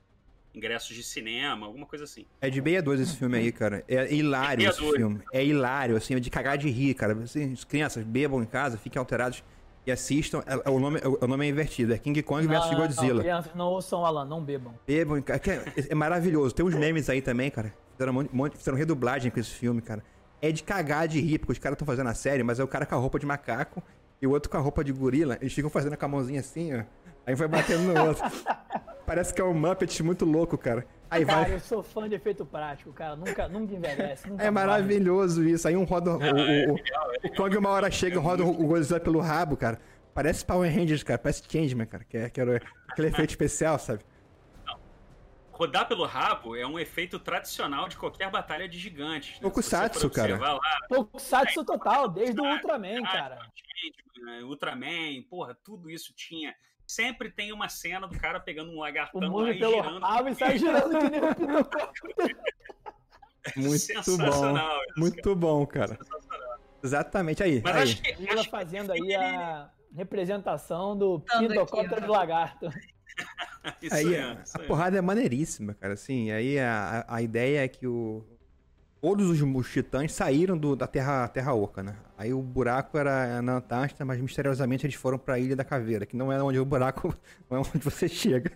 ingressos 0.54 0.94
de 0.94 1.02
cinema, 1.02 1.66
alguma 1.66 1.86
coisa 1.86 2.04
assim. 2.04 2.24
É 2.40 2.48
de 2.48 2.56
62 2.60 3.00
esse 3.00 3.16
filme 3.16 3.38
aí, 3.38 3.50
cara. 3.52 3.84
É 3.88 4.12
hilário 4.14 4.62
esse 4.68 4.78
62. 4.78 4.96
filme. 4.96 5.20
É 5.32 5.44
hilário, 5.44 5.96
assim, 5.96 6.14
é 6.14 6.20
de 6.20 6.30
cagar 6.30 6.56
de 6.56 6.68
rir, 6.70 6.94
cara. 6.94 7.14
Assim, 7.22 7.52
as 7.52 7.64
crianças 7.64 8.04
bebam 8.04 8.42
em 8.42 8.46
casa, 8.46 8.78
fiquem 8.78 8.98
alterados 8.98 9.42
e 9.86 9.90
assistam. 9.90 10.42
É- 10.46 10.68
é 10.68 10.70
o, 10.70 10.78
nome, 10.78 11.00
é 11.02 11.08
o- 11.08 11.26
nome 11.26 11.46
é 11.46 11.48
invertido, 11.48 11.92
é 11.92 11.98
King 11.98 12.22
Kong 12.22 12.46
Não, 12.46 12.54
vs 12.54 12.66
não, 12.66 12.72
não, 12.72 12.80
Godzilla. 12.86 13.20
crianças, 13.22 13.54
não 13.54 13.66
ouçam 13.66 14.04
Alan, 14.06 14.24
não 14.24 14.42
bebam. 14.44 14.74
Bebam 14.86 15.18
em 15.18 15.22
casa. 15.22 15.40
É, 15.44 15.64
é 15.90 15.94
maravilhoso. 15.94 16.54
Tem 16.54 16.64
uns 16.64 16.74
memes 16.74 17.08
aí 17.10 17.20
também, 17.20 17.50
cara. 17.50 17.74
Fizeram, 17.92 18.12
um 18.12 18.16
monte- 18.16 18.30
monte- 18.34 18.56
fizeram 18.56 18.78
redublagem 18.78 19.30
com 19.30 19.40
esse 19.40 19.50
filme, 19.50 19.80
cara. 19.82 20.02
É 20.42 20.50
de 20.50 20.62
cagar 20.62 21.06
de 21.06 21.20
rir, 21.20 21.38
porque 21.38 21.52
os 21.52 21.58
caras 21.58 21.74
estão 21.74 21.86
fazendo 21.86 22.08
a 22.08 22.14
série, 22.14 22.42
mas 22.42 22.58
é 22.58 22.64
o 22.64 22.68
cara 22.68 22.86
com 22.86 22.94
a 22.94 22.98
roupa 22.98 23.18
de 23.18 23.26
macaco 23.26 23.82
e 24.20 24.26
o 24.26 24.30
outro 24.30 24.50
com 24.50 24.56
a 24.56 24.60
roupa 24.60 24.82
de 24.82 24.92
gorila. 24.92 25.36
Eles 25.40 25.52
ficam 25.52 25.70
fazendo 25.70 25.96
com 25.96 26.04
a 26.04 26.08
mãozinha 26.08 26.40
assim, 26.40 26.74
ó. 26.74 26.82
Aí 27.26 27.34
vai 27.34 27.48
batendo 27.48 27.92
no 27.92 28.06
outro. 28.08 28.24
Parece 29.06 29.34
que 29.34 29.40
é 29.40 29.44
um 29.44 29.52
Muppet 29.52 30.02
muito 30.02 30.24
louco, 30.24 30.56
cara. 30.56 30.86
Aí 31.10 31.26
Cara, 31.26 31.42
vai. 31.42 31.54
eu 31.54 31.60
sou 31.60 31.82
fã 31.82 32.08
de 32.08 32.14
efeito 32.14 32.46
prático, 32.46 32.92
cara. 32.92 33.16
Nunca, 33.16 33.48
nunca 33.48 33.74
envelhece. 33.74 34.28
Nunca 34.30 34.44
É 34.44 34.50
maravilhoso 34.50 35.42
isso. 35.42 35.66
Aí 35.66 35.76
um 35.76 35.82
roda. 35.82 36.12
O, 36.12 36.16
o, 36.16 36.72
o, 36.74 36.76
o 37.24 37.34
Kong 37.34 37.56
uma 37.56 37.70
hora 37.70 37.90
chega 37.90 38.14
e 38.16 38.18
roda 38.18 38.44
o 38.44 38.52
Godzilla 38.52 39.00
pelo 39.00 39.18
rabo, 39.18 39.56
cara. 39.56 39.80
Parece 40.14 40.44
Power 40.44 40.72
Rangers, 40.72 41.02
cara. 41.02 41.18
Parece 41.18 41.42
Changeman, 41.48 41.86
cara. 41.86 42.04
Que, 42.08 42.16
é, 42.18 42.30
que 42.30 42.40
era 42.40 42.62
aquele 42.88 43.08
efeito 43.08 43.30
especial, 43.30 43.78
sabe? 43.80 44.00
Rodar 45.60 45.86
pelo 45.86 46.06
rabo 46.06 46.56
é 46.56 46.66
um 46.66 46.78
efeito 46.78 47.18
tradicional 47.18 47.86
de 47.86 47.94
qualquer 47.94 48.30
batalha 48.30 48.66
de 48.66 48.78
gigantes. 48.78 49.34
Né? 49.34 49.40
Tokusatsu, 49.42 50.08
cara. 50.08 50.38
lá, 50.38 50.58
Tokusatsu 50.88 51.62
total, 51.66 52.08
desde 52.08 52.40
o 52.40 52.44
Ultraman, 52.44 53.02
cara. 53.02 53.38
Ultraman, 54.44 55.22
porra, 55.28 55.54
tudo 55.62 55.90
isso 55.90 56.14
tinha. 56.14 56.54
Sempre 56.86 57.30
tem 57.30 57.52
uma 57.52 57.68
cena 57.68 58.08
do 58.08 58.18
cara 58.18 58.40
pegando 58.40 58.70
um 58.70 58.76
O 58.76 58.80
lagartão 58.80 59.20
mundo 59.20 59.42
lá 59.42 59.50
e 59.50 59.58
pelo 59.58 59.74
girando. 59.82 60.00
rabo 60.00 60.28
e 60.30 60.34
sai 60.34 60.56
girando 60.58 60.98
que 60.98 61.10
nem 61.10 61.20
um. 61.20 61.28
Muito 63.68 64.16
bom. 64.16 64.54
Muito 64.96 65.36
bom, 65.36 65.66
cara. 65.66 65.98
Exatamente. 66.82 67.42
Aí. 67.42 67.60
Mas 67.62 67.76
aí. 67.76 67.82
acho 67.82 68.02
que, 68.02 68.08
Ela 68.26 68.34
acho 68.40 68.44
que 68.44 68.50
fazendo 68.50 68.92
aí 68.92 68.98
ele- 68.98 69.14
a 69.14 69.70
representação 69.94 70.96
do 70.96 71.20
pintocóptero 71.20 71.96
ó. 71.96 72.00
de 72.00 72.06
lagarto. 72.06 72.70
isso 73.82 73.94
Aí 73.94 74.14
é, 74.14 74.22
a, 74.22 74.32
isso 74.44 74.58
a 74.58 74.62
é. 74.62 74.66
porrada 74.66 74.98
é 74.98 75.00
maneiríssima, 75.00 75.74
cara. 75.74 75.94
Assim, 75.94 76.30
aí 76.30 76.58
a, 76.58 77.04
a, 77.08 77.16
a 77.16 77.22
ideia 77.22 77.64
é 77.64 77.68
que 77.68 77.86
o. 77.86 78.24
Todos 79.00 79.30
os, 79.30 79.40
os 79.40 79.70
titãs 79.72 80.12
saíram 80.12 80.58
do- 80.58 80.76
da 80.76 80.86
Terra, 80.86 81.26
terra 81.28 81.54
Oca, 81.54 81.82
né? 81.82 81.96
Aí 82.18 82.34
o 82.34 82.42
buraco 82.42 82.98
era 82.98 83.40
na 83.40 83.54
Antártida, 83.56 84.04
mas 84.04 84.20
misteriosamente 84.20 84.84
eles 84.84 84.94
foram 84.94 85.18
pra 85.18 85.38
Ilha 85.38 85.56
da 85.56 85.64
Caveira, 85.64 86.04
que 86.04 86.14
não 86.16 86.30
é 86.30 86.42
onde 86.42 86.58
o 86.58 86.64
buraco. 86.66 87.14
Não 87.50 87.58
é 87.58 87.60
onde 87.60 87.78
você 87.78 88.08
chega. 88.08 88.52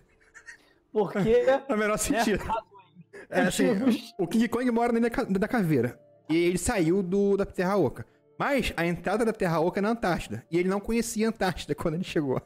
Porque. 0.93 1.45
No 1.69 1.77
menor 1.79 1.97
sentido. 1.97 2.45
É 3.31 3.41
assim, 3.43 3.65
o 4.19 4.27
King 4.27 4.49
Kong 4.49 4.71
mora 4.71 4.93
na 4.93 4.99
Ilha 4.99 5.11
da 5.39 5.49
Caveira. 5.49 5.99
E 6.29 6.37
ele 6.37 6.59
saiu 6.59 7.03
do, 7.03 7.37
da 7.37 7.47
Terra 7.47 7.77
Oca. 7.77 8.07
Mas 8.39 8.73
a 8.77 8.85
entrada 8.87 9.25
da 9.25 9.33
Terra 9.33 9.61
Oca 9.61 9.81
é 9.81 9.83
na 9.83 9.91
Antártida. 9.91 10.45
E 10.51 10.59
ele 10.59 10.69
não 10.69 10.81
conhecia 10.81 11.27
a 11.27 11.31
Antártida 11.31 11.75
quando 11.75 11.95
ele 11.95 12.05
chegou. 12.05 12.41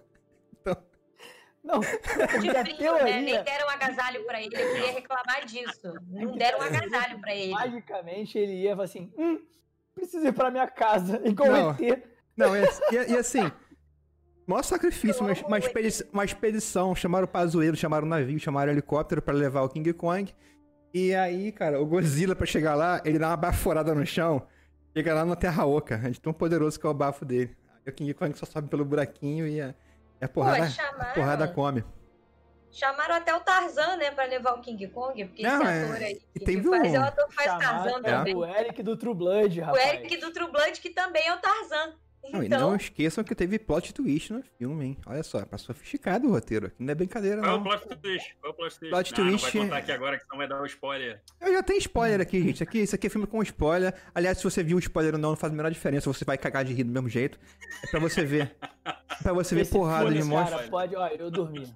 Não, 1.68 1.80
De 1.80 1.86
frio, 2.38 2.52
né? 2.52 2.64
teoria, 2.64 3.20
Nem 3.20 3.44
deram 3.44 3.66
um 3.66 3.70
agasalho 3.70 4.24
pra 4.24 4.40
ele. 4.42 4.56
Eu 4.56 4.72
queria 4.72 4.92
reclamar 4.92 5.44
disso. 5.44 5.92
Não 6.08 6.36
deram 6.36 6.58
um 6.60 6.62
agasalho 6.62 7.18
pra 7.20 7.34
ele. 7.34 7.52
magicamente 7.52 8.38
ele 8.38 8.62
ia 8.62 8.70
falar 8.72 8.84
assim: 8.84 9.12
hum, 9.18 9.38
preciso 9.94 10.26
ir 10.26 10.32
pra 10.32 10.50
minha 10.50 10.66
casa. 10.66 11.20
Igual 11.24 11.50
Não. 11.50 11.70
ET. 11.78 12.02
Não, 12.36 12.56
e, 12.56 12.60
e- 12.62 13.12
e 13.12 13.16
assim, 13.16 13.50
maior 14.46 14.62
sacrifício, 14.62 15.22
uma, 15.24 15.32
uma, 15.46 15.58
expedi- 15.58 16.04
uma 16.12 16.24
expedição, 16.24 16.94
chamaram 16.94 17.24
o 17.24 17.28
Pazueiro, 17.28 17.76
chamaram 17.76 18.06
o 18.06 18.08
navio, 18.08 18.38
chamaram 18.38 18.70
o 18.70 18.74
helicóptero 18.74 19.20
pra 19.20 19.34
levar 19.34 19.62
o 19.62 19.68
King 19.68 19.92
Kong. 19.92 20.32
E 20.94 21.14
aí, 21.14 21.52
cara, 21.52 21.80
o 21.82 21.84
Godzilla 21.84 22.34
pra 22.34 22.46
chegar 22.46 22.74
lá, 22.74 23.02
ele 23.04 23.18
dá 23.18 23.28
uma 23.28 23.36
baforada 23.36 23.94
no 23.94 24.06
chão, 24.06 24.46
chega 24.96 25.12
lá 25.12 25.24
na 25.24 25.36
Terra 25.36 25.66
Oca, 25.66 25.98
de 25.98 26.18
tão 26.20 26.32
poderoso 26.32 26.80
que 26.80 26.86
é 26.86 26.88
o 26.88 26.94
bafo 26.94 27.24
dele. 27.26 27.54
Aí 27.84 27.92
o 27.92 27.94
King 27.94 28.14
Kong 28.14 28.38
só 28.38 28.46
sobe 28.46 28.68
pelo 28.70 28.84
buraquinho 28.86 29.46
e 29.46 29.60
a, 29.60 29.74
a 30.26 30.28
porrada, 30.28 30.64
a 30.64 30.68
chamaram. 30.70 31.14
porrada 31.14 31.48
come. 31.48 31.84
Chamaram 32.70 33.14
até 33.14 33.34
o 33.34 33.40
Tarzan, 33.40 33.96
né, 33.96 34.10
pra 34.10 34.24
levar 34.24 34.52
o 34.54 34.60
King 34.60 34.86
Kong, 34.88 35.24
porque 35.24 35.42
Não, 35.42 35.62
esse 35.62 35.70
é- 35.72 35.84
ator 35.84 35.96
aí 36.02 36.20
e 36.34 36.38
que 36.38 36.44
teve 36.44 36.68
faz 36.68 36.82
um- 36.92 36.96
é 36.96 36.98
o 37.00 37.02
ator 37.04 37.28
que 37.28 37.34
faz 37.34 37.46
Tarzan 37.46 37.88
Chamado 37.88 38.02
também. 38.02 38.36
o 38.36 38.44
Eric 38.44 38.82
do 38.82 38.96
True 38.96 39.14
Blood, 39.14 39.60
O 39.60 39.64
rapaz. 39.64 39.86
Eric 39.94 40.16
do 40.18 40.30
True 40.32 40.50
Blood, 40.52 40.80
que 40.80 40.90
também 40.90 41.26
é 41.26 41.34
o 41.34 41.38
Tarzan. 41.38 41.94
Não, 42.32 42.42
e 42.42 42.46
Então, 42.46 42.60
não 42.70 42.76
esqueçam 42.76 43.22
que 43.24 43.34
teve 43.34 43.58
plot 43.58 43.92
twist 43.94 44.32
no 44.32 44.42
filme, 44.58 44.84
hein? 44.86 44.96
Olha 45.06 45.22
só, 45.22 45.40
é 45.40 45.56
sofisticado 45.58 46.26
o 46.28 46.30
roteiro. 46.30 46.66
Aqui 46.66 46.76
não 46.82 46.92
é 46.92 46.94
brincadeira, 46.94 47.40
Qual 47.40 47.50
é 47.50 47.54
o 47.54 47.56
não. 47.58 47.64
plot 47.64 47.86
twist? 48.00 48.36
Qual 48.40 48.50
é 48.50 48.54
o 48.54 48.56
plot 48.56 48.78
twist? 48.78 48.90
Plot 48.90 49.12
não, 49.18 49.24
não 49.24 49.30
twist- 49.38 49.52
vai 49.52 49.62
contar 49.64 49.76
aqui 49.78 49.92
agora 49.92 50.16
que 50.18 50.24
senão 50.24 50.36
vai 50.38 50.48
dar 50.48 50.60
o 50.62 50.66
spoiler. 50.66 51.22
Eu 51.40 51.52
já 51.52 51.62
tenho 51.62 51.78
spoiler 51.78 52.20
aqui, 52.20 52.42
gente. 52.42 52.62
Aqui, 52.62 52.78
isso 52.80 52.94
aqui 52.94 53.06
é 53.06 53.10
filme 53.10 53.26
com 53.26 53.42
spoiler. 53.42 53.94
Aliás, 54.14 54.38
se 54.38 54.44
você 54.44 54.62
viu 54.62 54.76
o 54.76 54.80
spoiler 54.80 55.14
ou 55.14 55.20
não, 55.20 55.30
não 55.30 55.36
faz 55.36 55.52
a 55.52 55.56
menor 55.56 55.70
diferença. 55.70 56.12
Você 56.12 56.24
vai 56.24 56.36
cagar 56.38 56.64
de 56.64 56.72
rir 56.72 56.84
do 56.84 56.92
mesmo 56.92 57.08
jeito. 57.08 57.38
É 57.84 57.90
pra 57.90 58.00
você 58.00 58.24
ver. 58.24 58.56
É 58.84 59.22
pra 59.22 59.32
você 59.32 59.54
ver 59.54 59.62
Esse 59.62 59.72
porrada 59.72 60.10
de 60.12 60.22
monstro. 60.22 60.56
Cara, 60.58 60.68
pode, 60.68 60.94
ó, 60.96 61.06
eu 61.08 61.30
dormi. 61.30 61.74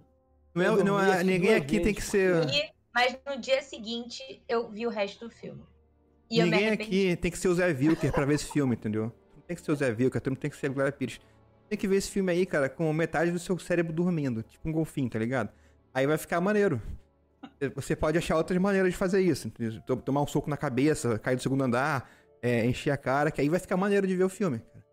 Não 0.54 0.62
é, 0.62 0.66
eu 0.68 0.76
não 0.84 0.96
dormi 0.98 1.10
é, 1.10 1.24
ninguém 1.24 1.54
aqui 1.54 1.80
tem 1.80 1.94
que 1.94 2.02
ser. 2.02 2.46
e- 2.50 2.70
mas 2.94 3.18
no 3.26 3.40
dia 3.40 3.62
seguinte 3.62 4.20
eu 4.48 4.68
vi 4.70 4.86
o 4.86 4.90
resto 4.90 5.24
do 5.26 5.30
filme. 5.30 5.62
E 6.30 6.38
eu 6.38 6.44
me 6.46 6.50
Ninguém 6.52 6.68
aqui 6.70 7.16
tem 7.16 7.30
que 7.30 7.38
ser 7.38 7.48
o 7.48 7.54
Zé 7.54 7.66
Wilker 7.66 8.10
pra 8.12 8.24
ver 8.24 8.34
esse 8.34 8.46
filme, 8.52 8.74
entendeu? 8.74 9.12
Não 9.42 9.46
tem 9.48 9.56
que 9.56 9.62
ser 9.62 9.72
o 9.72 9.76
Zé 9.76 9.90
Wilker, 9.90 10.20
tu 10.20 10.30
não 10.30 10.36
tem 10.36 10.50
que 10.50 10.56
ser 10.56 10.66
a 10.66 10.70
Glória 10.70 10.92
Pires. 10.92 11.20
Tem 11.68 11.78
que 11.78 11.88
ver 11.88 11.96
esse 11.96 12.10
filme 12.10 12.30
aí, 12.30 12.46
cara, 12.46 12.68
com 12.68 12.92
metade 12.92 13.30
do 13.30 13.38
seu 13.38 13.58
cérebro 13.58 13.92
dormindo. 13.92 14.42
Tipo 14.42 14.68
um 14.68 14.72
golfinho, 14.72 15.10
tá 15.10 15.18
ligado? 15.18 15.50
Aí 15.92 16.06
vai 16.06 16.16
ficar 16.18 16.40
maneiro. 16.40 16.80
Você 17.74 17.96
pode 17.96 18.16
achar 18.18 18.36
outras 18.36 18.58
maneiras 18.58 18.92
de 18.92 18.96
fazer 18.96 19.20
isso. 19.20 19.50
Tomar 20.04 20.22
um 20.22 20.26
soco 20.26 20.48
na 20.48 20.56
cabeça, 20.56 21.18
cair 21.18 21.36
do 21.36 21.42
segundo 21.42 21.64
andar, 21.64 22.10
é, 22.40 22.64
encher 22.64 22.90
a 22.90 22.96
cara, 22.96 23.30
que 23.30 23.40
aí 23.40 23.48
vai 23.48 23.58
ficar 23.58 23.76
maneiro 23.76 24.06
de 24.06 24.16
ver 24.16 24.24
o 24.24 24.28
filme. 24.28 24.58
cara. 24.58 24.84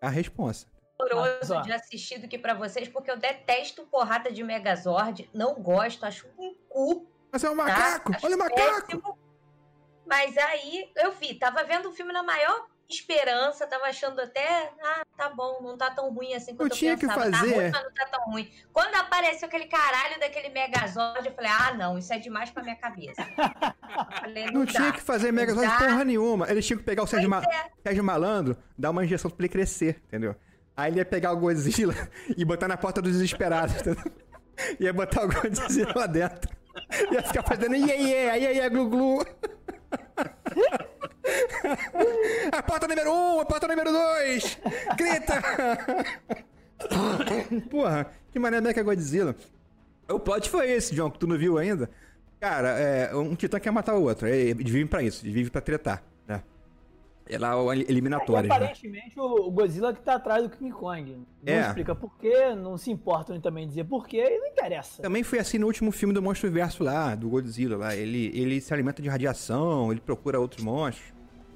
A 0.00 0.08
responsa. 0.08 0.66
doloroso 0.98 1.62
de 1.62 1.72
assistir 1.72 2.18
do 2.18 2.28
que 2.28 2.38
pra 2.38 2.54
vocês, 2.54 2.88
porque 2.88 3.10
eu 3.10 3.16
detesto 3.18 3.82
porrada 3.86 4.30
de 4.32 4.42
Megazord, 4.42 5.28
não 5.34 5.54
gosto, 5.54 6.04
acho 6.04 6.26
um 6.38 6.54
cu. 6.68 7.06
Mas 7.30 7.42
é 7.44 7.50
um 7.50 7.56
tá? 7.56 7.64
macaco! 7.64 8.14
Acho 8.14 8.26
Olha 8.26 8.36
o 8.36 8.38
macaco! 8.38 8.86
péssimo. 8.86 9.18
Mas 10.06 10.36
aí 10.36 10.90
eu 10.96 11.12
vi, 11.12 11.34
tava 11.34 11.64
vendo 11.64 11.88
o 11.88 11.92
filme 11.92 12.12
na 12.12 12.22
maior 12.22 12.66
esperança, 12.88 13.66
tava 13.66 13.84
achando 13.86 14.20
até, 14.20 14.70
ah, 14.82 15.02
tá 15.16 15.30
bom, 15.30 15.60
não 15.62 15.76
tá 15.78 15.90
tão 15.90 16.12
ruim 16.12 16.34
assim 16.34 16.54
quanto 16.54 16.60
Não 16.60 16.66
eu 16.66 16.70
tinha 16.70 16.94
que 16.96 17.06
pensava. 17.06 17.30
Tá 17.30 17.38
fazer. 17.38 17.54
ruim, 17.54 17.70
mas 17.70 17.82
não 17.84 17.92
tá 17.92 18.06
tão 18.06 18.24
ruim. 18.26 18.50
Quando 18.72 18.94
apareceu 18.96 19.48
aquele 19.48 19.66
caralho 19.66 20.20
daquele 20.20 20.48
Megazord, 20.50 21.26
eu 21.26 21.32
falei, 21.34 21.50
ah, 21.50 21.74
não, 21.74 21.96
isso 21.98 22.12
é 22.12 22.18
demais 22.18 22.50
pra 22.50 22.62
minha 22.62 22.76
cabeça. 22.76 23.26
falei, 24.20 24.46
não, 24.46 24.52
Não 24.60 24.66
tinha 24.66 24.92
que 24.92 25.00
fazer 25.00 25.32
Megazord 25.32 25.66
dá. 25.68 25.78
porra 25.78 26.04
nenhuma. 26.04 26.50
Eles 26.50 26.66
tinham 26.66 26.78
que 26.78 26.84
pegar 26.84 27.02
o 27.02 27.06
Sérgio, 27.06 27.30
Ma- 27.30 27.42
é. 27.42 27.70
Sérgio 27.82 28.04
Malandro, 28.04 28.56
dar 28.76 28.90
uma 28.90 29.04
injeção 29.04 29.30
pra 29.30 29.44
ele 29.44 29.52
crescer, 29.52 30.02
entendeu? 30.06 30.36
Aí 30.76 30.90
ele 30.90 30.98
ia 30.98 31.04
pegar 31.04 31.32
o 31.32 31.36
Godzilla 31.36 31.94
e 32.36 32.44
botar 32.44 32.68
na 32.68 32.76
porta 32.76 33.00
dos 33.02 33.12
desesperados, 33.12 33.74
entendeu? 33.76 34.12
Ia 34.78 34.92
botar 34.92 35.24
o 35.24 35.28
Godzilla 35.28 35.92
lá 35.96 36.06
dentro. 36.06 36.50
Ia 37.10 37.22
ficar 37.22 37.42
fazendo 37.42 37.74
iê, 37.74 37.96
iê, 38.00 38.30
aí, 38.30 38.46
aí, 38.60 38.68
glu, 38.70 38.88
glu. 38.88 39.26
A 42.52 42.62
porta 42.62 42.86
número 42.88 43.12
um, 43.12 43.40
a 43.40 43.44
porta 43.44 43.68
número 43.68 43.90
dois! 43.92 44.58
Grita! 44.96 45.42
Porra, 47.70 48.10
que 48.32 48.38
maneira 48.38 48.72
que 48.74 48.80
é 48.80 48.82
Godzilla. 48.82 49.34
O 50.10 50.18
plot 50.18 50.50
foi 50.50 50.70
esse, 50.70 50.94
John, 50.94 51.10
que 51.10 51.18
tu 51.18 51.26
não 51.26 51.38
viu 51.38 51.58
ainda. 51.58 51.88
Cara, 52.40 52.70
é, 52.70 53.14
um 53.14 53.34
titã 53.36 53.60
quer 53.60 53.70
matar 53.70 53.94
o 53.94 54.02
outro. 54.02 54.26
Eles 54.26 54.56
vivem 54.68 54.86
pra 54.86 55.02
isso, 55.02 55.24
eles 55.24 55.32
vivem 55.34 55.50
pra 55.50 55.60
tretar, 55.60 56.02
né? 56.26 56.42
É 57.28 57.38
lá 57.38 57.56
o 57.62 57.72
E 57.72 57.82
eliminatório, 57.88 58.48
né? 58.48 58.54
aparentemente 58.56 59.18
o 59.18 59.46
o 59.46 59.50
Godzilla 59.52 59.94
que 59.94 60.02
tá 60.02 60.16
atrás 60.16 60.42
do 60.42 60.50
King 60.50 60.72
Kong. 60.72 61.24
Não 61.40 61.52
É. 61.52 61.60
explica 61.60 61.94
porquê, 61.94 62.52
não 62.56 62.76
se 62.76 62.90
importam 62.90 63.36
em 63.36 63.40
também 63.40 63.66
dizer 63.66 63.84
porquê 63.84 64.18
e 64.20 64.38
não 64.40 64.46
interessa. 64.48 65.00
Também 65.00 65.22
foi 65.22 65.38
assim 65.38 65.56
no 65.56 65.66
último 65.68 65.92
filme 65.92 66.12
do 66.12 66.20
Monstro 66.20 66.50
Verso 66.50 66.82
lá, 66.82 67.14
do 67.14 67.28
Godzilla 67.30 67.76
lá. 67.76 67.94
Ele, 67.94 68.32
ele 68.34 68.60
se 68.60 68.74
alimenta 68.74 69.00
de 69.00 69.08
radiação, 69.08 69.92
ele 69.92 70.00
procura 70.00 70.40
outros 70.40 70.64
monstros. 70.64 71.11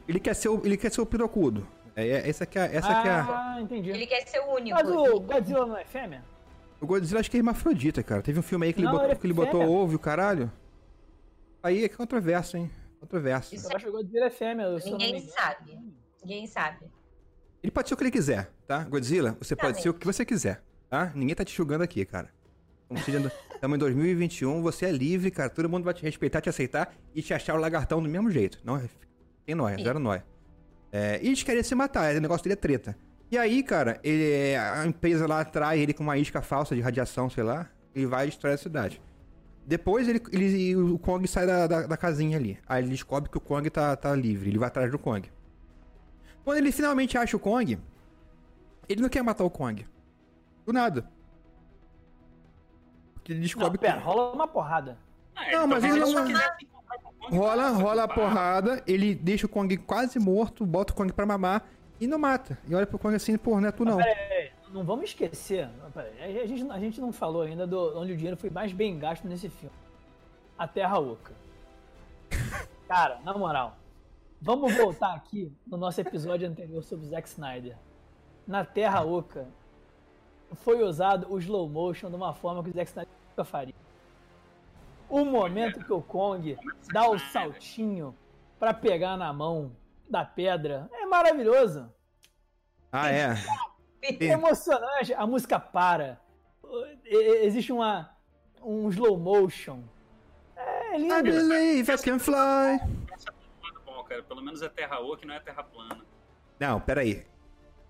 Ele 0.08 0.20
quer 0.20 0.34
ser 0.34 0.48
o, 0.48 0.60
ele 0.64 0.76
quer 0.76 0.92
ser 0.92 1.00
o 1.00 1.06
pirocudo. 1.06 1.66
É, 1.94 2.06
é- 2.08 2.28
essa 2.28 2.44
que 2.46 2.58
é, 2.58 2.76
essa 2.76 3.02
que 3.02 3.08
é 3.08 3.10
a- 3.10 3.54
ah, 3.54 3.60
entendi. 3.60 3.90
Ele 3.90 4.06
quer 4.06 4.26
ser 4.26 4.40
o 4.40 4.54
único. 4.54 4.76
Mas 4.76 4.88
o 4.90 5.20
Godzilla 5.20 5.66
não 5.66 5.76
é 5.76 5.84
fêmea? 5.84 6.22
O 6.80 6.86
Godzilla 6.86 7.20
acho 7.20 7.30
que 7.30 7.36
é 7.36 7.40
hermafrodita, 7.40 8.02
cara. 8.02 8.20
Teve 8.22 8.38
um 8.38 8.42
filme 8.42 8.66
aí 8.66 8.72
que 8.72 8.80
ele, 8.80 8.86
Não, 8.86 8.92
botou, 8.92 9.06
ele 9.06 9.12
é 9.14 9.16
que 9.16 9.26
ele 9.26 9.32
botou 9.32 9.62
ovo 9.68 9.92
e 9.92 9.96
o 9.96 9.98
caralho. 9.98 10.52
Aí 11.62 11.84
é 11.84 11.88
controverso, 11.88 12.56
hein? 12.56 12.70
Controverso. 13.00 13.54
Isso 13.54 13.66
Eu 13.70 13.76
acho 13.76 13.84
que 13.86 13.90
o 13.90 13.92
Godzilla 13.92 14.26
é 14.26 14.30
fêmea. 14.30 14.68
Ninguém 14.84 15.20
sabe. 15.20 15.78
Ninguém 16.22 16.46
sabe. 16.46 16.86
Ele 17.62 17.70
pode 17.72 17.88
ser 17.88 17.94
o 17.94 17.96
que 17.96 18.02
ele 18.04 18.10
quiser, 18.10 18.50
tá? 18.66 18.84
Godzilla, 18.84 19.36
você 19.40 19.56
pode 19.56 19.68
Exatamente. 19.78 19.82
ser 19.82 19.88
o 19.88 19.94
que 19.94 20.06
você 20.06 20.24
quiser, 20.24 20.62
tá? 20.88 21.10
Ninguém 21.14 21.34
tá 21.34 21.44
te 21.44 21.54
julgando 21.56 21.82
aqui, 21.82 22.04
cara. 22.04 22.28
Estamos 22.90 23.32
em 23.74 23.78
2021, 23.78 24.62
você 24.62 24.86
é 24.86 24.92
livre, 24.92 25.30
cara. 25.30 25.48
Todo 25.50 25.68
mundo 25.68 25.82
vai 25.82 25.94
te 25.94 26.02
respeitar, 26.02 26.40
te 26.40 26.48
aceitar 26.48 26.94
e 27.14 27.22
te 27.22 27.32
achar 27.34 27.54
o 27.54 27.58
lagartão 27.58 28.00
do 28.02 28.08
mesmo 28.08 28.30
jeito. 28.30 28.60
Não, 28.62 28.80
tem 29.46 29.54
nóia, 29.54 29.76
zero 29.82 29.98
nóia. 29.98 30.24
É, 30.92 31.20
e 31.22 31.26
eles 31.28 31.42
querem 31.42 31.62
se 31.62 31.74
matar, 31.74 32.14
o 32.14 32.20
negócio 32.20 32.42
dele 32.44 32.54
é 32.54 32.56
treta. 32.56 32.96
E 33.30 33.36
aí, 33.38 33.62
cara, 33.62 33.98
ele, 34.04 34.30
é- 34.30 34.58
a 34.58 34.86
empresa 34.86 35.26
lá 35.26 35.40
atrai 35.40 35.80
ele 35.80 35.92
com 35.92 36.02
uma 36.02 36.16
isca 36.18 36.40
falsa 36.42 36.74
de 36.74 36.80
radiação, 36.80 37.28
sei 37.30 37.42
lá, 37.44 37.68
e 37.94 38.06
vai 38.06 38.26
destruir 38.26 38.54
a 38.54 38.58
cidade. 38.58 39.00
Depois 39.66 40.06
ele, 40.08 40.20
ele- 40.32 40.76
o 40.76 40.98
Kong 40.98 41.26
sai 41.26 41.44
da, 41.46 41.66
da, 41.66 41.86
da 41.88 41.96
casinha 41.96 42.36
ali. 42.38 42.58
Aí 42.68 42.82
ele 42.82 42.90
descobre 42.90 43.28
que 43.28 43.36
o 43.36 43.40
Kong 43.40 43.68
tá, 43.68 43.96
tá 43.96 44.14
livre, 44.14 44.48
ele 44.50 44.58
vai 44.58 44.68
atrás 44.68 44.90
do 44.90 44.98
Kong. 44.98 45.28
Quando 46.44 46.58
ele 46.58 46.70
finalmente 46.70 47.18
acha 47.18 47.36
o 47.36 47.40
Kong, 47.40 47.76
ele 48.88 49.02
não 49.02 49.08
quer 49.08 49.22
matar 49.22 49.42
o 49.42 49.50
Kong. 49.50 49.84
Do 50.64 50.72
nada. 50.72 51.08
Porque 53.14 53.32
ele 53.32 53.40
Não, 53.40 53.44
descobre 53.46 53.78
pera, 53.78 53.98
que. 53.98 54.04
rola 54.04 54.32
uma 54.32 54.46
porrada. 54.46 54.96
Ah, 55.34 55.50
Não, 55.50 55.66
mas 55.66 55.82
talvez 55.82 55.94
ele 55.96 56.14
não- 56.14 56.22
o 56.22 56.26
Kong 56.26 56.32
Rola, 57.20 57.70
rola 57.70 58.04
a 58.04 58.08
porrada, 58.08 58.82
ele 58.86 59.14
deixa 59.14 59.46
o 59.46 59.48
Kong 59.48 59.76
quase 59.78 60.18
morto, 60.18 60.64
bota 60.64 60.92
o 60.92 60.96
Kong 60.96 61.12
pra 61.12 61.26
mamar 61.26 61.66
e 62.00 62.06
não 62.06 62.18
mata. 62.18 62.58
E 62.68 62.74
olha 62.74 62.86
pro 62.86 62.98
Kong 62.98 63.14
assim, 63.14 63.36
pô, 63.36 63.60
não 63.60 63.68
é 63.68 63.72
tu 63.72 63.84
não. 63.84 63.96
Pera 63.96 64.10
aí, 64.10 64.50
não 64.72 64.84
vamos 64.84 65.06
esquecer. 65.06 65.68
aí, 66.20 66.40
A 66.40 66.46
gente, 66.46 66.70
a 66.70 66.78
gente 66.78 67.00
não 67.00 67.12
falou 67.12 67.42
ainda 67.42 67.66
do 67.66 67.98
onde 67.98 68.12
o 68.12 68.16
dinheiro 68.16 68.36
foi 68.36 68.50
mais 68.50 68.72
bem 68.72 68.98
gasto 68.98 69.26
nesse 69.26 69.48
filme. 69.48 69.74
A 70.56 70.68
Terra 70.68 70.98
Oca. 70.98 71.32
Cara, 72.86 73.18
na 73.24 73.36
moral, 73.36 73.76
vamos 74.40 74.74
voltar 74.76 75.14
aqui 75.14 75.52
no 75.66 75.76
nosso 75.76 76.00
episódio 76.00 76.48
anterior 76.48 76.82
sobre 76.82 77.06
o 77.06 77.08
Zack 77.08 77.28
Snyder. 77.28 77.76
Na 78.46 78.64
Terra 78.64 79.02
Oca 79.02 79.48
foi 80.54 80.82
usado 80.82 81.26
o 81.28 81.38
slow 81.38 81.68
motion 81.68 82.08
de 82.08 82.14
uma 82.14 82.32
forma 82.32 82.62
que 82.62 82.70
o 82.70 82.72
Zack 82.72 82.88
Snyder 82.88 83.12
nunca 83.30 83.44
faria. 83.44 83.74
O 85.08 85.24
momento 85.24 85.84
que 85.84 85.92
o 85.92 86.02
Kong 86.02 86.56
dá 86.92 87.08
o 87.08 87.18
saltinho 87.18 88.16
pra 88.58 88.74
pegar 88.74 89.16
na 89.16 89.32
mão 89.32 89.76
da 90.08 90.24
pedra 90.24 90.88
é 90.92 91.06
maravilhoso. 91.06 91.92
Ah, 92.90 93.10
é. 93.10 93.34
É 94.02 94.24
emocionante, 94.24 95.12
a 95.14 95.26
música 95.26 95.58
para. 95.58 96.20
Existe 97.04 97.72
uma 97.72 98.16
um 98.62 98.88
slow 98.88 99.16
motion. 99.16 99.82
É 100.56 100.96
I 100.96 100.98
lindo. 100.98 101.22
believe 101.22 101.92
I 101.92 101.98
can 101.98 102.18
fly. 102.18 102.78
Cara. 103.06 104.22
Pelo 104.22 104.40
menos 104.40 104.62
é 104.62 104.68
terra 104.68 105.00
oca 105.00 105.26
não 105.26 105.34
é 105.34 105.40
terra 105.40 105.62
plana. 105.64 106.04
Não, 106.58 106.80
peraí. 106.80 107.26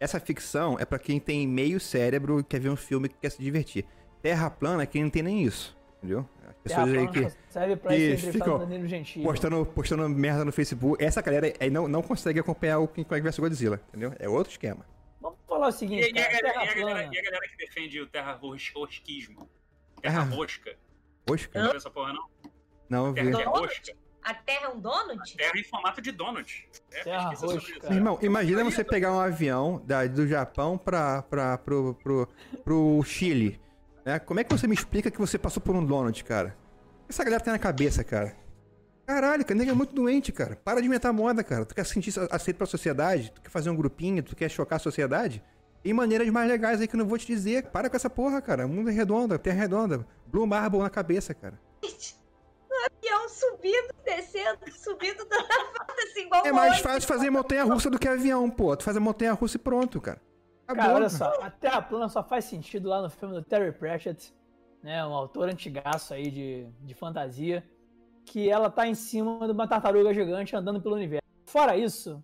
Essa 0.01 0.19
ficção 0.19 0.79
é 0.79 0.85
pra 0.85 0.99
quem 0.99 1.21
tem 1.21 1.47
meio 1.47 1.79
cérebro 1.79 2.41
e 2.41 2.45
quer 2.45 2.59
ver 2.59 2.71
um 2.71 2.77
filme 2.77 3.09
que 3.09 3.17
quer 3.17 3.31
se 3.31 3.43
divertir. 3.43 3.85
Terra 4.23 4.51
plana 4.51 4.83
é 4.83 4.87
quem 4.87 5.03
não 5.03 5.11
tem 5.11 5.23
nem 5.23 5.43
isso. 5.43 5.77
Entendeu? 5.99 6.29
Pessoas 6.69 6.89
aí 6.89 6.95
plana 6.95 7.13
que 7.13 7.77
pra 7.77 7.91
que 7.97 8.17
ficam 8.17 8.69
postando, 9.25 9.67
postando 9.67 10.09
merda 10.09 10.45
no 10.45 10.53
Facebook. 10.53 11.03
Essa 11.03 11.21
galera 11.23 11.53
aí 11.61 11.71
não, 11.71 11.87
não 11.89 12.03
consegue 12.03 12.41
acompanhar 12.41 12.79
o 12.79 12.89
King 12.89 13.09
Kong 13.09 13.21
vs 13.21 13.39
Godzilla, 13.39 13.81
entendeu? 13.89 14.13
É 14.19 14.29
outro 14.29 14.51
esquema. 14.53 14.85
Vamos 15.21 15.39
falar 15.49 15.67
o 15.67 15.71
E, 15.71 15.73
seguinte, 15.73 16.13
e 16.15 16.19
a, 16.19 16.31
cara, 16.31 16.43
galera, 16.53 16.65
e 16.65 16.69
a 16.69 16.75
galera- 16.75 17.11
e 17.13 17.19
a 17.19 17.23
galera 17.23 17.49
que 17.49 17.57
defende 17.57 18.01
o 18.01 18.07
terra 18.07 18.33
ros- 18.33 18.73
rosquismo. 18.75 19.49
Terra 20.03 20.21
Ah. 20.21 20.25
rosca. 20.25 20.77
Oscar? 21.29 21.63
Não 21.63 21.71
viu 21.71 21.77
essa 21.79 21.91
porra, 21.91 22.13
não? 22.13 22.29
Não, 22.89 23.13
vi. 23.13 23.31
Terra 23.33 23.51
rosca. 23.51 23.93
A 24.23 24.35
Terra 24.35 24.67
é 24.67 24.69
um 24.71 24.81
donut? 24.81 25.37
Terra 25.37 25.53
em 25.57 25.63
formato 25.63 26.03
de 26.03 26.11
donut. 26.11 26.69
É, 26.93 27.03
Terra 27.05 27.31
rosca. 27.31 27.95
Irmão, 27.95 28.19
imagina 28.21 28.65
você 28.65 28.83
pegar 28.83 29.13
um 29.13 29.21
avião 29.21 29.81
da, 29.87 30.05
do 30.07 30.27
Japão 30.27 30.77
pra, 30.77 31.23
pra, 31.23 31.57
pro, 31.59 31.95
pro, 31.95 32.29
pro 32.65 33.03
Chile. 33.05 33.61
Né? 34.07 34.21
Como 34.21 34.39
é 34.39 34.45
que 34.45 34.57
você 34.57 34.69
me 34.69 34.75
explica 34.75 35.11
que 35.11 35.19
você 35.19 35.37
passou 35.37 35.61
por 35.61 35.75
um 35.75 35.85
donut, 35.85 36.23
cara? 36.23 36.57
O 37.03 37.07
que 37.07 37.13
essa 37.13 37.25
galera 37.25 37.43
tem 37.43 37.53
na 37.53 37.59
cabeça, 37.59 38.05
cara? 38.05 38.37
Caralho, 39.05 39.45
cara, 39.45 39.59
nega 39.59 39.73
é 39.73 39.75
muito 39.75 39.93
doente, 39.93 40.31
cara. 40.31 40.55
Para 40.55 40.81
de 40.81 40.87
inventar 40.87 41.13
moda, 41.13 41.43
cara. 41.43 41.65
Tu 41.65 41.75
quer 41.75 41.85
se 41.85 41.95
sentir 41.95 42.15
aceito 42.31 42.57
pra 42.57 42.67
sociedade? 42.67 43.33
Tu 43.35 43.41
quer 43.41 43.51
fazer 43.51 43.69
um 43.69 43.75
grupinho? 43.75 44.23
Tu 44.23 44.37
quer 44.37 44.49
chocar 44.49 44.77
a 44.77 44.81
sociedade? 44.81 45.43
Tem 45.83 45.93
maneiras 45.93 46.29
mais 46.29 46.49
legais 46.49 46.81
aí 46.81 46.87
que 46.87 46.95
eu 46.95 46.99
não 46.99 47.07
vou 47.07 47.19
te 47.19 47.27
dizer. 47.27 47.65
Para 47.67 47.91
com 47.91 47.97
essa 47.97 48.09
porra, 48.09 48.41
cara. 48.41 48.65
O 48.65 48.69
mundo 48.69 48.91
é 48.91 48.93
redondo, 48.93 49.35
a 49.35 49.39
terra 49.39 49.57
é 49.57 49.61
redonda. 49.63 50.07
Blue 50.27 50.47
Marble 50.47 50.81
na 50.81 50.91
cabeça, 50.91 51.35
cara. 51.35 51.61
Avião 51.83 53.29
subindo, 53.29 53.93
descendo, 54.05 54.59
subindo, 54.73 55.25
dando 55.25 55.47
a 55.51 55.65
volta 55.79 56.03
assim, 56.05 56.27
igual 56.27 56.47
É 56.47 56.53
mais 56.53 56.79
fácil 56.79 57.09
fazer 57.09 57.31
montanha-russa 57.31 57.91
do 57.91 57.99
que 57.99 58.07
avião, 58.07 58.49
pô. 58.49 58.77
Tu 58.77 58.85
faz 58.85 58.97
a 58.97 59.01
montanha-russa 59.01 59.57
e 59.57 59.61
pronto, 59.61 60.01
cara. 60.01 60.21
Cara, 60.67 60.95
olha 60.95 61.09
só, 61.09 61.33
a 61.41 61.51
Terra 61.51 61.81
plana 61.83 62.09
só 62.09 62.23
faz 62.23 62.45
sentido 62.45 62.89
lá 62.89 63.01
no 63.01 63.09
filme 63.09 63.35
do 63.35 63.43
Terry 63.43 63.73
Pratchett, 63.73 64.35
né, 64.83 65.05
um 65.07 65.15
autor 65.15 65.49
antigaço 65.49 66.13
aí 66.13 66.31
de, 66.31 66.67
de 66.81 66.95
fantasia, 66.95 67.65
que 68.25 68.51
ela 68.51 68.69
tá 68.69 68.87
em 68.87 68.95
cima 68.95 69.47
de 69.47 69.53
uma 69.53 69.69
tartaruga 69.69 70.13
gigante 70.13 70.57
andando 70.57 70.81
pelo 70.81 70.97
universo. 70.97 71.23
Fora 71.45 71.77
isso, 71.77 72.23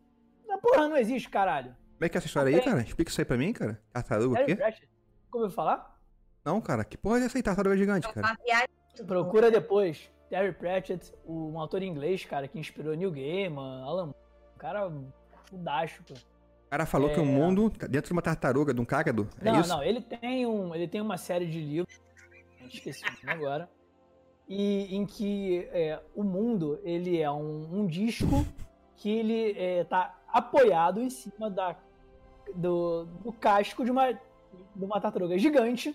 a 0.51 0.59
porra 0.59 0.89
não 0.89 0.97
existe, 0.97 1.31
caralho. 1.31 1.77
Como 1.95 2.05
é 2.05 2.09
que 2.09 2.17
é 2.17 2.19
essa 2.19 2.27
história 2.27 2.55
aí, 2.55 2.61
cara? 2.61 2.81
Explica 2.81 3.11
isso 3.11 3.21
aí 3.21 3.25
pra 3.25 3.37
mim, 3.37 3.53
cara. 3.53 3.81
Tartaruga 3.93 4.31
o 4.31 4.35
Terry 4.35 4.47
quê? 4.47 4.57
Pratchett, 4.57 4.89
como 5.31 5.45
eu 5.45 5.51
falar? 5.51 5.99
Não, 6.45 6.61
cara. 6.61 6.85
Que 6.85 6.97
porra 6.97 7.21
é 7.21 7.25
essa 7.25 7.39
aí, 7.39 7.43
tartaruga 7.43 7.77
gigante, 7.77 8.09
É 8.09 8.13
cara? 8.13 8.37
Procura 9.07 9.51
depois. 9.51 10.11
Terry 10.29 10.53
Pratchett, 10.53 11.15
um 11.27 11.59
autor 11.61 11.83
inglês, 11.83 12.25
cara, 12.25 12.49
que 12.49 12.59
inspirou 12.59 12.95
Neil 12.95 13.13
Gaiman, 13.13 13.83
Alan 13.85 14.07
Moore, 14.07 14.19
um 14.55 14.59
cara 14.59 14.91
fodástico. 15.49 16.13
O 16.13 16.32
cara 16.73 16.87
falou 16.87 17.11
que 17.11 17.21
o 17.21 17.23
É. 17.23 17.27
mundo 17.27 17.69
tá 17.69 17.87
dentro 17.87 18.09
de 18.09 18.13
uma 18.15 18.23
tartaruga, 18.23 18.73
de 18.73 18.81
um 18.81 18.85
cágado. 18.85 19.29
É 19.43 19.45
Não, 19.45 19.61
isso? 19.61 19.69
não, 19.69 19.83
ele 19.83 20.01
tem, 20.01 20.47
um, 20.47 20.75
ele 20.75 20.89
tem 20.89 21.03
uma 21.03 21.19
série 21.19 21.45
de 21.47 21.61
livros, 21.61 22.01
esqueci 22.73 23.05
o 23.05 23.27
nome 23.27 23.31
agora, 23.45 23.69
e 24.49 24.97
em 24.97 25.05
que 25.05 25.69
é, 25.71 26.01
o 26.15 26.25
mundo 26.25 26.81
ele 26.83 27.21
é 27.21 27.31
um, 27.31 27.81
um 27.81 27.87
disco 27.87 28.47
que 28.97 29.11
ele 29.11 29.51
está 29.83 30.19
apoiado 30.33 30.99
em 31.03 31.11
cima 31.11 31.51
da, 31.51 31.77
do, 32.55 33.05
do 33.23 33.33
casco 33.35 33.85
de 33.85 33.91
uma, 33.91 34.11
de 34.11 34.21
uma 34.85 34.99
tartaruga 34.99 35.37
gigante 35.39 35.95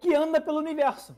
que 0.00 0.14
anda 0.14 0.40
pelo 0.40 0.60
universo. 0.60 1.14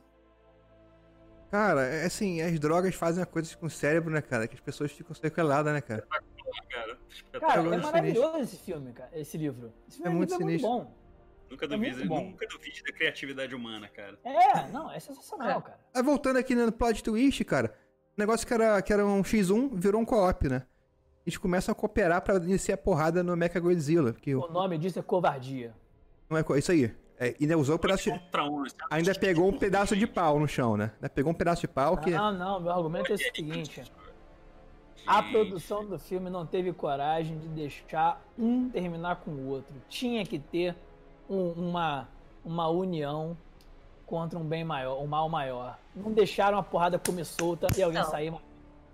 Cara, 1.52 1.82
é 1.82 2.06
assim, 2.06 2.40
as 2.40 2.58
drogas 2.58 2.96
fazem 2.96 3.20
uma 3.20 3.26
coisa 3.26 3.56
com 3.56 3.66
o 3.66 3.70
cérebro, 3.70 4.12
né, 4.12 4.22
cara? 4.22 4.48
Que 4.48 4.54
as 4.54 4.60
pessoas 4.60 4.90
ficam 4.90 5.14
sequeladas, 5.14 5.72
né, 5.72 5.80
cara? 5.80 6.04
Cara, 6.70 6.98
Cara, 7.40 7.62
é 7.62 7.74
é 7.74 7.78
maravilhoso 7.78 8.38
esse 8.38 8.56
filme, 8.56 8.92
cara, 8.92 9.10
esse 9.14 9.36
livro. 9.38 9.72
Esse 9.88 9.98
filme 9.98 10.12
É 10.12 10.14
muito 10.16 10.30
livro 10.30 10.46
sinistro. 10.46 10.70
bom. 10.70 10.94
Nunca 11.50 11.64
É 11.66 11.68
duvide, 11.68 11.96
muito 11.96 12.08
bom. 12.08 12.24
nunca 12.30 12.46
duvide 12.46 12.82
da 12.82 12.92
criatividade 12.92 13.54
humana, 13.54 13.88
cara. 13.88 14.18
É, 14.24 14.68
não, 14.70 14.90
é 14.90 14.98
sensacional, 14.98 15.60
cara. 15.62 15.78
Aí 15.94 16.02
voltando 16.02 16.38
aqui 16.38 16.54
no 16.54 16.72
plot 16.72 17.02
twist, 17.02 17.44
cara. 17.44 17.74
O 18.16 18.20
negócio 18.20 18.46
que 18.46 18.54
era, 18.54 18.80
que 18.82 18.92
era 18.92 19.04
um 19.04 19.22
X1 19.22 19.70
virou 19.74 20.00
um 20.00 20.04
co-op, 20.04 20.48
né? 20.48 20.62
Eles 21.26 21.36
começam 21.38 21.70
a 21.72 21.74
cooperar 21.74 22.20
pra 22.22 22.36
iniciar 22.36 22.74
a 22.74 22.78
porrada 22.78 23.22
no 23.22 23.36
Mecha 23.36 23.60
Godzilla. 23.60 24.12
Que 24.12 24.34
O 24.34 24.48
nome 24.48 24.76
disso 24.78 24.98
é 24.98 25.02
covardia. 25.02 25.74
não 26.28 26.36
é 26.38 26.42
co- 26.42 26.56
isso 26.56 26.72
aí. 26.72 26.94
É, 27.18 27.36
ainda 27.40 27.56
usou 27.56 27.76
um 27.76 27.78
pedaço 27.78 28.04
de, 28.04 28.10
um, 28.10 28.18
sabe? 28.18 28.88
Ainda 28.90 29.14
pegou 29.14 29.48
um 29.48 29.56
pedaço 29.56 29.94
de 29.94 30.06
pau 30.08 30.40
no 30.40 30.48
chão, 30.48 30.76
né? 30.76 30.90
Ainda 30.96 31.08
pegou 31.10 31.30
um 31.30 31.34
pedaço 31.34 31.60
de 31.60 31.68
pau 31.68 31.96
que. 31.96 32.10
Não, 32.10 32.32
não, 32.32 32.60
meu 32.60 32.72
argumento 32.72 33.12
é 33.12 33.14
o 33.14 33.18
seguinte. 33.18 33.82
A 35.06 35.22
produção 35.22 35.84
do 35.84 35.98
filme 35.98 36.30
não 36.30 36.46
teve 36.46 36.72
coragem 36.72 37.38
de 37.38 37.48
deixar 37.48 38.20
um 38.38 38.68
terminar 38.70 39.16
com 39.16 39.30
o 39.32 39.48
outro. 39.48 39.74
Tinha 39.88 40.24
que 40.24 40.38
ter 40.38 40.76
um- 41.28 41.52
uma, 41.52 42.08
uma 42.44 42.68
união 42.68 43.36
contra 44.06 44.38
um 44.38 44.44
bem 44.44 44.64
maior, 44.64 45.02
um 45.02 45.06
mal 45.06 45.28
maior. 45.28 45.78
Não 45.94 46.12
deixaram 46.12 46.56
a 46.58 46.62
porrada 46.62 46.98
comer 46.98 47.24
solta 47.24 47.66
e 47.76 47.82
alguém 47.82 48.00
Não. 48.02 48.10
sair. 48.10 48.32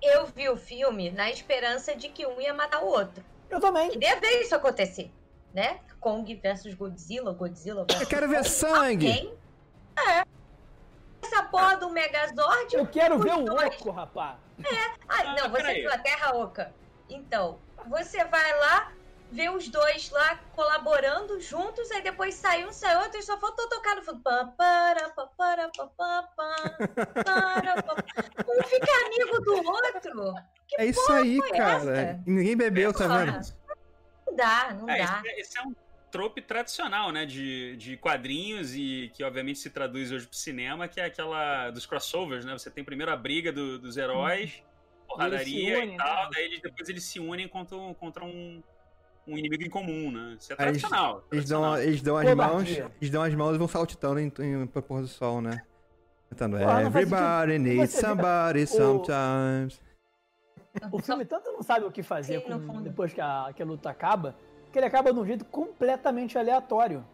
Eu 0.01 0.27
vi 0.27 0.49
o 0.49 0.57
filme 0.57 1.11
na 1.11 1.31
esperança 1.31 1.95
de 1.95 2.09
que 2.09 2.27
um 2.27 2.41
ia 2.41 2.55
matar 2.55 2.83
o 2.83 2.87
outro. 2.87 3.23
Eu 3.51 3.61
também. 3.61 3.91
E 3.95 4.05
ia 4.05 4.19
ver 4.21 4.41
isso 4.43 4.55
acontecer, 4.55 5.11
né? 5.53 5.81
Kong 6.01 6.33
versus 6.37 6.73
Godzilla, 6.75 7.33
Godzilla 7.33 7.85
versus 7.85 8.01
Eu 8.03 8.09
quero 8.09 8.29
ver 8.29 8.37
Kong. 8.39 8.49
sangue! 8.49 9.13
Quem? 9.13 9.35
É. 9.99 10.25
Essa 11.21 11.43
porra 11.45 11.77
do 11.77 11.91
Megazord. 11.91 12.75
Eu 12.75 12.87
quero 12.87 13.19
ver 13.19 13.35
o 13.35 13.45
oco, 13.53 13.91
rapaz. 13.91 14.37
Ah, 14.65 14.97
Ah, 15.09 15.25
não, 15.35 15.51
você 15.51 15.63
peraí. 15.63 15.81
viu 15.83 15.93
a 15.93 15.99
Terra 15.99 16.35
Oca. 16.37 16.73
Então, 17.09 17.59
você 17.87 18.25
vai 18.25 18.59
lá, 18.59 18.93
vê 19.31 19.49
os 19.49 19.69
dois 19.69 20.11
lá 20.11 20.37
colaborando 20.55 21.41
juntos, 21.41 21.91
aí 21.93 22.03
depois 22.03 22.35
sai 22.35 22.65
um, 22.67 22.73
sai 22.73 22.97
outro, 23.03 23.19
e 23.19 23.23
só 23.23 23.39
faltou 23.39 23.69
tocar 23.69 23.95
no 23.97 24.03
fundo. 24.03 24.21
Um 28.49 28.63
fica 28.65 28.93
amigo 29.07 29.41
do 29.43 29.55
outro. 29.69 30.35
É 30.79 30.85
isso 30.87 31.13
aí, 31.13 31.39
foi 31.39 31.51
cara. 31.53 31.99
essa? 31.99 32.23
E 32.27 32.31
ninguém 32.31 32.57
bebeu, 32.57 32.93
tá 32.93 33.07
vendo? 33.07 33.41
Não 34.27 34.37
dá, 34.37 34.71
não 34.75 34.89
É, 34.91 34.99
dá. 34.99 35.05
esse, 35.25 35.29
é- 35.29 35.41
esse 35.41 35.59
é 35.59 35.63
um 35.63 35.75
trope 36.11 36.41
tradicional, 36.43 37.11
né? 37.13 37.25
De, 37.27 37.77
de 37.77 37.97
quadrinhos 37.97 38.75
e 38.75 39.11
que 39.15 39.23
obviamente 39.25 39.59
se 39.59 39.71
traduz 39.71 40.11
hoje 40.13 40.27
pro 40.27 40.37
cinema, 40.37 40.89
que 40.89 41.01
é 41.01 41.05
aquela 41.05 41.71
dos 41.71 41.87
crossovers, 41.87 42.45
né? 42.45 42.53
Você 42.57 42.71
tem 42.71 42.83
primeiro 42.85 43.13
a 43.13 43.17
briga 43.17 43.53
do- 43.53 43.79
dos 43.79 43.97
heróis, 43.97 44.63
porradaria 45.07 45.41
Eles 45.47 45.67
se 45.77 45.83
unem, 45.83 45.95
e 45.95 45.97
tal, 45.97 46.25
né? 46.25 46.31
daí 46.35 46.45
eles, 46.45 46.61
depois 46.63 46.89
eles 46.89 47.05
se 47.05 47.21
unem 47.21 47.47
contra, 47.49 47.77
um- 47.77 47.95
contra 47.95 48.25
um, 48.25 48.63
um 49.27 49.37
inimigo 49.39 49.63
em 49.63 49.71
comum, 49.71 50.11
né? 50.11 50.37
Isso 50.41 50.53
é 50.53 50.57
Aí 50.59 50.69
eles- 50.69 50.81
tradicional. 50.83 51.25
Eles 51.31 51.49
dão, 51.49 51.61
tradicional. 51.63 51.79
eles 51.83 52.03
dão 52.03 52.17
as 52.17 52.35
mãos, 52.35 52.69
eles 53.01 53.11
dão 53.11 53.23
as 53.23 53.35
mãos 53.35 53.55
e 53.55 53.59
vão 53.59 53.69
saltitando 53.69 54.21
em, 54.21 54.33
em, 54.41 54.67
pro 54.67 54.83
pôr 54.83 55.01
do 55.03 55.09
sol, 55.09 55.41
né? 55.43 55.63
Cantando 56.31 56.59
Porra, 56.59 56.83
Everybody 56.83 57.59
needs 57.59 57.93
somebody 57.95 58.63
o- 58.65 58.67
sometimes. 58.67 59.81
O 60.93 60.99
filme 61.01 61.25
tanto 61.25 61.51
não 61.51 61.63
sabe 61.63 61.87
o 61.87 61.91
que 61.91 62.03
fazer 62.03 62.43
com- 62.43 62.83
depois 62.83 63.13
que 63.13 63.21
a, 63.21 63.51
que 63.55 63.63
a 63.63 63.67
luta 63.67 63.91
acaba, 63.91 64.37
que 64.73 64.79
ele 64.79 64.87
acaba 64.87 65.13
de 65.13 65.19
um 65.19 65.25
jeito 65.27 65.45
completamente 65.45 66.39
aleatório. 66.39 67.05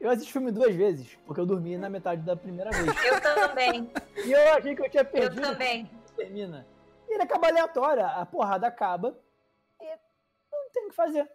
Eu 0.00 0.10
assisti 0.10 0.30
o 0.30 0.32
filme 0.32 0.50
duas 0.50 0.74
vezes, 0.74 1.16
porque 1.26 1.40
eu 1.40 1.46
dormi 1.46 1.76
na 1.76 1.88
metade 1.88 2.22
da 2.22 2.34
primeira 2.34 2.70
vez. 2.70 2.86
Eu 3.06 3.20
também, 3.20 3.90
E 4.24 4.32
eu 4.32 4.54
achei 4.54 4.74
que 4.74 4.82
eu 4.82 4.90
tinha 4.90 5.02
eu 5.02 5.06
perdido 5.06 5.40
também. 5.42 5.88
termina. 6.16 6.66
E 7.08 7.14
ele 7.14 7.22
acaba 7.22 7.46
aleatório, 7.48 8.04
a 8.04 8.26
porrada 8.26 8.66
acaba 8.66 9.16
e 9.80 9.84
não 10.50 10.70
tem 10.72 10.86
o 10.86 10.88
que 10.90 10.94
fazer. 10.96 11.30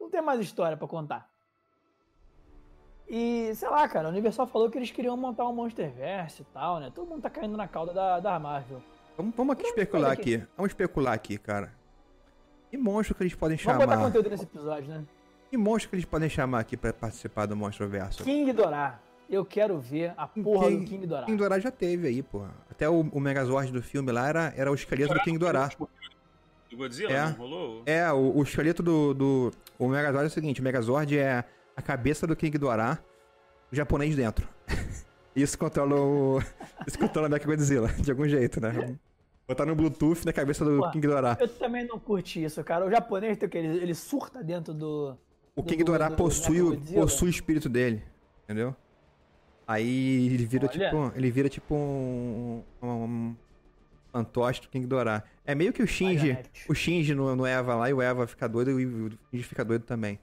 Não 0.00 0.10
tem 0.10 0.20
mais 0.22 0.40
história 0.40 0.76
pra 0.76 0.88
contar. 0.88 1.28
E, 3.08 3.52
sei 3.54 3.68
lá, 3.68 3.88
cara, 3.88 4.08
a 4.08 4.10
Universal 4.10 4.46
falou 4.46 4.70
que 4.70 4.78
eles 4.78 4.90
queriam 4.90 5.16
montar 5.16 5.46
um 5.48 5.52
Monsterverse 5.52 6.42
e 6.42 6.44
tal, 6.46 6.78
né? 6.80 6.90
Todo 6.94 7.08
mundo 7.08 7.22
tá 7.22 7.28
caindo 7.30 7.56
na 7.56 7.66
cauda 7.68 7.92
da, 7.92 8.20
da 8.20 8.38
Marvel. 8.38 8.80
Vamos, 9.16 9.34
vamos 9.34 9.52
aqui 9.52 9.62
Vamos 9.64 9.76
especular 9.78 10.12
aqui. 10.12 10.34
aqui. 10.36 10.46
Vamos 10.56 10.70
especular 10.70 11.12
aqui, 11.14 11.36
cara. 11.38 11.72
Que 12.70 12.78
monstro 12.78 13.14
que 13.14 13.22
eles 13.24 13.34
podem 13.34 13.56
Vamos 13.56 13.78
botar 13.80 13.92
chamar? 13.92 14.04
conteúdo 14.06 14.30
nesse 14.30 14.44
episódio, 14.44 14.88
né? 14.88 15.04
Que 15.50 15.56
monstro 15.56 15.90
que 15.90 15.96
eles 15.96 16.04
podem 16.04 16.28
chamar 16.28 16.60
aqui 16.60 16.76
pra 16.76 16.92
participar 16.92 17.46
do 17.46 17.56
Monstro 17.56 17.88
Verso? 17.88 18.22
King 18.22 18.52
Dorá. 18.52 19.00
Eu 19.28 19.44
quero 19.44 19.78
ver 19.78 20.12
a 20.16 20.26
porra 20.26 20.68
King- 20.68 20.84
do 20.84 20.90
King 20.90 21.06
Dorá. 21.06 21.26
King 21.26 21.36
Dorá 21.38 21.58
já 21.58 21.70
teve 21.70 22.06
aí, 22.08 22.22
porra. 22.22 22.50
Até 22.70 22.88
o, 22.88 23.00
o 23.00 23.20
Megazord 23.20 23.72
do 23.72 23.82
filme 23.82 24.10
lá 24.12 24.28
era, 24.28 24.54
era 24.56 24.70
o 24.70 24.74
esqueleto 24.74 25.14
do 25.14 25.20
King 25.20 25.38
Dorá. 25.38 25.68
Do 26.68 26.76
Godzilla, 26.76 27.12
É. 27.12 27.24
não 27.26 27.32
rolou? 27.32 27.82
É, 27.86 28.12
o, 28.12 28.36
o 28.38 28.42
esqueleto 28.42 28.82
do, 28.82 29.12
do. 29.14 29.50
O 29.78 29.88
Megazord 29.88 30.24
é 30.24 30.26
o 30.28 30.30
seguinte: 30.30 30.60
o 30.60 30.64
Megazord 30.64 31.18
é 31.18 31.44
a 31.76 31.82
cabeça 31.82 32.26
do 32.26 32.36
King 32.36 32.56
Dorá, 32.58 32.98
o 33.72 33.74
japonês 33.76 34.14
dentro. 34.14 34.48
Isso 35.34 35.58
controla 35.58 35.96
o. 35.96 36.38
Isso 36.86 36.98
controla 36.98 37.26
o 37.26 37.30
Mechagodzilla, 37.30 37.88
de 37.88 38.10
algum 38.10 38.28
jeito, 38.28 38.60
né? 38.60 38.96
Botar 39.50 39.66
no 39.66 39.74
Bluetooth 39.74 40.24
na 40.24 40.32
cabeça 40.32 40.64
do 40.64 40.78
Pô, 40.78 40.90
King 40.92 41.08
Dorá. 41.08 41.36
Eu 41.40 41.48
também 41.48 41.84
não 41.84 41.98
curti 41.98 42.44
isso, 42.44 42.62
cara. 42.62 42.86
O 42.86 42.90
japonês 42.90 43.36
tem 43.36 43.48
o 43.48 43.50
que? 43.50 43.58
Ele, 43.58 43.78
ele 43.78 43.94
surta 43.96 44.44
dentro 44.44 44.72
do. 44.72 45.16
O 45.56 45.62
do- 45.62 45.66
King 45.68 45.82
do- 45.82 45.90
Dorá 45.90 46.08
do 46.08 46.14
possui, 46.14 46.76
possui 46.94 47.26
o 47.26 47.30
espírito 47.30 47.68
dele, 47.68 48.00
entendeu? 48.44 48.76
Aí 49.66 50.26
ele 50.26 50.46
vira 50.46 50.68
Olha. 50.72 50.84
tipo. 50.88 51.12
Ele 51.16 51.30
vira 51.32 51.48
tipo 51.48 51.74
um. 51.74 52.62
um, 52.80 52.86
um 52.88 53.36
fantoche 54.12 54.62
do 54.62 54.68
King 54.68 54.86
Dorá. 54.86 55.24
É 55.44 55.52
meio 55.52 55.72
que 55.72 55.82
o 55.82 55.86
Shinji. 55.86 56.38
O 56.68 56.74
Shinji 56.74 57.12
no, 57.12 57.34
no 57.34 57.44
Eva 57.44 57.74
lá 57.74 57.90
e 57.90 57.92
o 57.92 58.00
Eva 58.00 58.28
fica 58.28 58.48
doido 58.48 58.78
e 58.80 58.86
o 58.86 59.10
Shinji 59.32 59.42
fica 59.42 59.64
doido 59.64 59.82
também. 59.84 60.20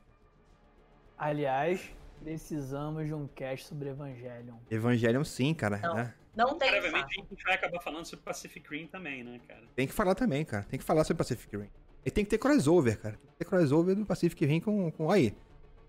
Aliás, 1.17 1.81
precisamos 2.23 3.05
de 3.07 3.13
um 3.13 3.27
cast 3.27 3.67
sobre 3.67 3.89
Evangelion. 3.89 4.55
Evangelion 4.71 5.23
sim, 5.25 5.53
cara. 5.53 5.79
Não. 5.83 5.95
né? 5.95 6.13
Não 6.38 6.56
tem 6.56 6.69
fato. 6.69 6.95
a 6.95 7.13
gente 7.13 7.43
vai 7.43 7.56
acabar 7.56 7.82
falando 7.82 8.06
sobre 8.06 8.23
Pacific 8.23 8.69
Rim 8.69 8.86
também, 8.86 9.23
né, 9.23 9.39
cara? 9.47 9.63
Tem 9.76 9.88
que 9.88 9.93
falar 9.93 10.13
também, 10.13 10.45
cara. 10.45 10.63
Tem 10.69 10.78
que 10.78 10.86
falar 10.86 11.04
sobre 11.04 11.17
Pacific 11.17 11.58
Rim. 11.58 11.67
E 12.06 12.12
tem 12.12 12.23
que 12.23 12.30
ter 12.30 12.38
crossover, 12.38 13.00
cara. 13.00 13.15
Tem 13.15 13.32
que 13.32 13.38
ter 13.39 13.45
crossover 13.45 13.95
do 13.95 14.06
Pacific 14.06 14.45
Rim 14.45 14.60
com. 14.60 14.91
com 14.91 15.10
aí. 15.10 15.36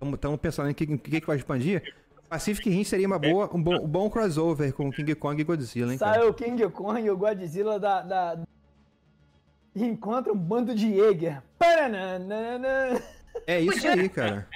Estamos 0.01 0.41
pensando 0.41 0.71
em 0.71 0.75
que, 0.75 0.87
que, 0.87 1.21
que 1.21 1.27
vai 1.27 1.37
expandir. 1.37 1.83
Pacific 2.31 2.71
Rim 2.71 2.83
seria 2.83 3.07
uma 3.07 3.19
boa, 3.19 3.55
um, 3.55 3.63
bom, 3.63 3.77
um 3.77 3.87
bom 3.87 4.09
crossover 4.09 4.73
com 4.73 4.91
King 4.91 5.15
Kong 5.15 5.39
e 5.39 5.45
Godzilla, 5.45 5.93
hein, 5.93 5.99
cara? 5.99 6.15
Sai 6.15 6.27
o 6.27 6.33
King 6.33 6.67
Kong 6.71 6.99
e 6.99 7.11
o 7.11 7.17
Godzilla 7.17 7.79
da. 7.79 8.01
da... 8.01 8.43
e 9.75 9.85
encontra 9.85 10.33
um 10.33 10.39
bando 10.39 10.75
de 10.75 10.95
Jäger. 10.95 11.43
Paranana. 11.59 13.03
É 13.47 13.61
isso 13.61 13.87
aí, 13.87 14.09
cara. 14.09 14.49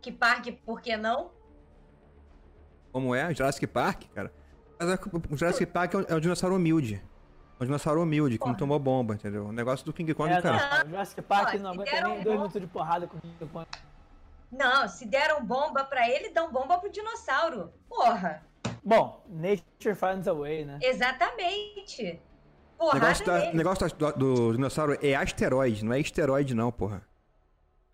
Que 0.00 0.10
parque, 0.10 0.52
por 0.52 0.80
que 0.80 0.96
não? 0.96 1.30
Como 2.90 3.14
é? 3.14 3.32
Jurassic 3.34 3.66
Park, 3.66 4.04
cara. 4.14 4.32
Mas 4.84 4.90
é- 4.92 5.34
o 5.34 5.36
Jurassic 5.36 5.66
Park 5.66 5.94
é 5.94 5.98
um, 5.98 6.04
é 6.08 6.14
um 6.14 6.20
dinossauro 6.20 6.56
humilde. 6.56 7.02
É 7.60 7.62
um 7.62 7.66
dinossauro 7.66 8.02
humilde, 8.02 8.38
que 8.38 8.46
não 8.46 8.54
tomou 8.54 8.78
bomba, 8.78 9.14
entendeu? 9.14 9.46
O 9.46 9.52
negócio 9.52 9.84
do 9.86 9.92
King 9.92 10.12
Kong, 10.14 10.32
É, 10.32 10.42
cara. 10.42 10.78
não, 10.78 10.86
o 10.86 10.90
Jurassic 10.90 11.22
Park 11.22 11.54
não 11.54 11.72
se 11.72 11.76
aguenta 11.80 11.90
deram 11.90 12.08
nem 12.10 12.18
um 12.18 12.22
dois 12.22 12.36
minutos 12.36 12.60
de 12.60 12.66
porrada 12.66 13.06
com 13.06 13.16
o 13.16 13.20
King 13.20 13.36
Kong. 13.52 13.66
Não, 14.50 14.86
se 14.88 15.06
deram 15.06 15.44
bomba 15.44 15.84
pra 15.84 16.08
ele, 16.08 16.28
dão 16.30 16.50
bomba 16.52 16.78
pro 16.78 16.90
dinossauro. 16.90 17.72
Porra, 17.88 18.42
Bom, 18.84 19.24
Nature 19.28 19.94
finds 19.94 20.26
a 20.26 20.34
way, 20.34 20.64
né? 20.64 20.78
exatamente. 20.82 22.20
O 22.78 22.86
Porrada 22.90 22.98
negócio, 23.06 23.26
da- 23.26 23.52
negócio 23.52 23.88
do, 23.96 24.12
do 24.12 24.52
dinossauro 24.54 24.98
é 25.00 25.14
asteroide, 25.14 25.84
não 25.84 25.92
é 25.92 26.00
esteroide, 26.00 26.52
não, 26.54 26.72
porra. 26.72 27.02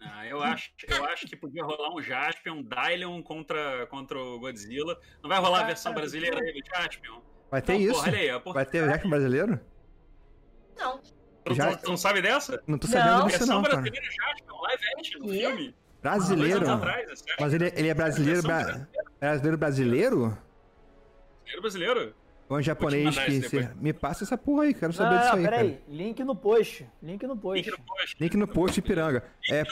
Ah, 0.00 0.26
eu, 0.26 0.40
acho, 0.42 0.70
eu 0.88 1.04
acho 1.06 1.26
que 1.26 1.34
podia 1.36 1.64
rolar 1.64 1.92
um 1.94 2.00
Jaspion, 2.00 2.54
um 2.58 2.62
Dylion 2.62 3.20
contra, 3.22 3.86
contra 3.88 4.18
o 4.18 4.38
Godzilla. 4.38 4.98
Não 5.22 5.28
vai 5.28 5.38
rolar 5.40 5.62
a 5.62 5.66
versão 5.66 5.92
brasileira 5.92 6.40
aí 6.40 6.52
do 6.52 6.60
Jaspion? 6.68 7.20
Vai 7.50 7.60
ter 7.62 7.72
Não, 7.74 7.80
isso? 7.80 7.94
Porra, 7.94 8.08
olha 8.08 8.18
aí, 8.18 8.30
a 8.30 8.40
porra, 8.40 8.54
Vai 8.54 8.66
ter 8.66 8.82
o 8.84 8.88
Jack 8.88 9.08
brasileiro? 9.08 9.60
Não. 10.78 11.00
tu, 11.44 11.54
Já- 11.54 11.76
tu 11.76 11.88
não 11.90 11.96
sabe 11.96 12.22
dessa? 12.22 12.62
Não 12.66 12.78
tô 12.78 12.86
Não. 12.86 12.92
sabendo 12.92 13.26
disso, 13.26 13.38
versão 13.38 13.56
não, 13.56 13.62
cara. 13.62 13.76
brasileira 13.76 14.06
é 14.06 14.10
Jaspion, 14.10 14.60
live 14.62 14.84
action, 14.98 15.20
no 15.20 15.28
filme. 15.28 15.74
Brasileiro? 16.00 16.70
Atrás, 16.70 17.24
é. 17.26 17.34
Mas 17.40 17.54
ele, 17.54 17.72
ele 17.74 17.88
é 17.88 17.94
brasileiro, 17.94 18.42
Versão 18.42 18.64
bra- 18.78 18.88
brasileiro 19.20 19.58
brasileiro? 19.58 20.38
Brasileiro 21.42 21.60
brasileiro. 21.62 22.14
Um 22.50 22.62
japonês 22.62 23.18
que... 23.18 23.42
se-. 23.42 23.68
Me 23.76 23.92
passa 23.92 24.24
essa 24.24 24.36
porra 24.38 24.64
aí, 24.64 24.72
quero 24.74 24.86
Não, 24.86 24.92
saber 24.92 25.14
não, 25.16 25.20
disso 25.20 25.32
não, 25.32 25.38
aí, 25.38 25.44
peraí. 25.44 25.70
cara. 25.72 25.82
Link 25.88 26.24
no 26.24 26.34
post. 26.36 26.86
Link 27.02 27.26
no 27.26 27.36
post. 27.36 27.64
Link 27.70 27.78
no 27.78 27.84
post. 27.84 28.16
Link 28.20 28.36
no 28.36 28.48
post, 28.48 28.78
Ipiranga. 28.80 29.24
É, 29.50 29.62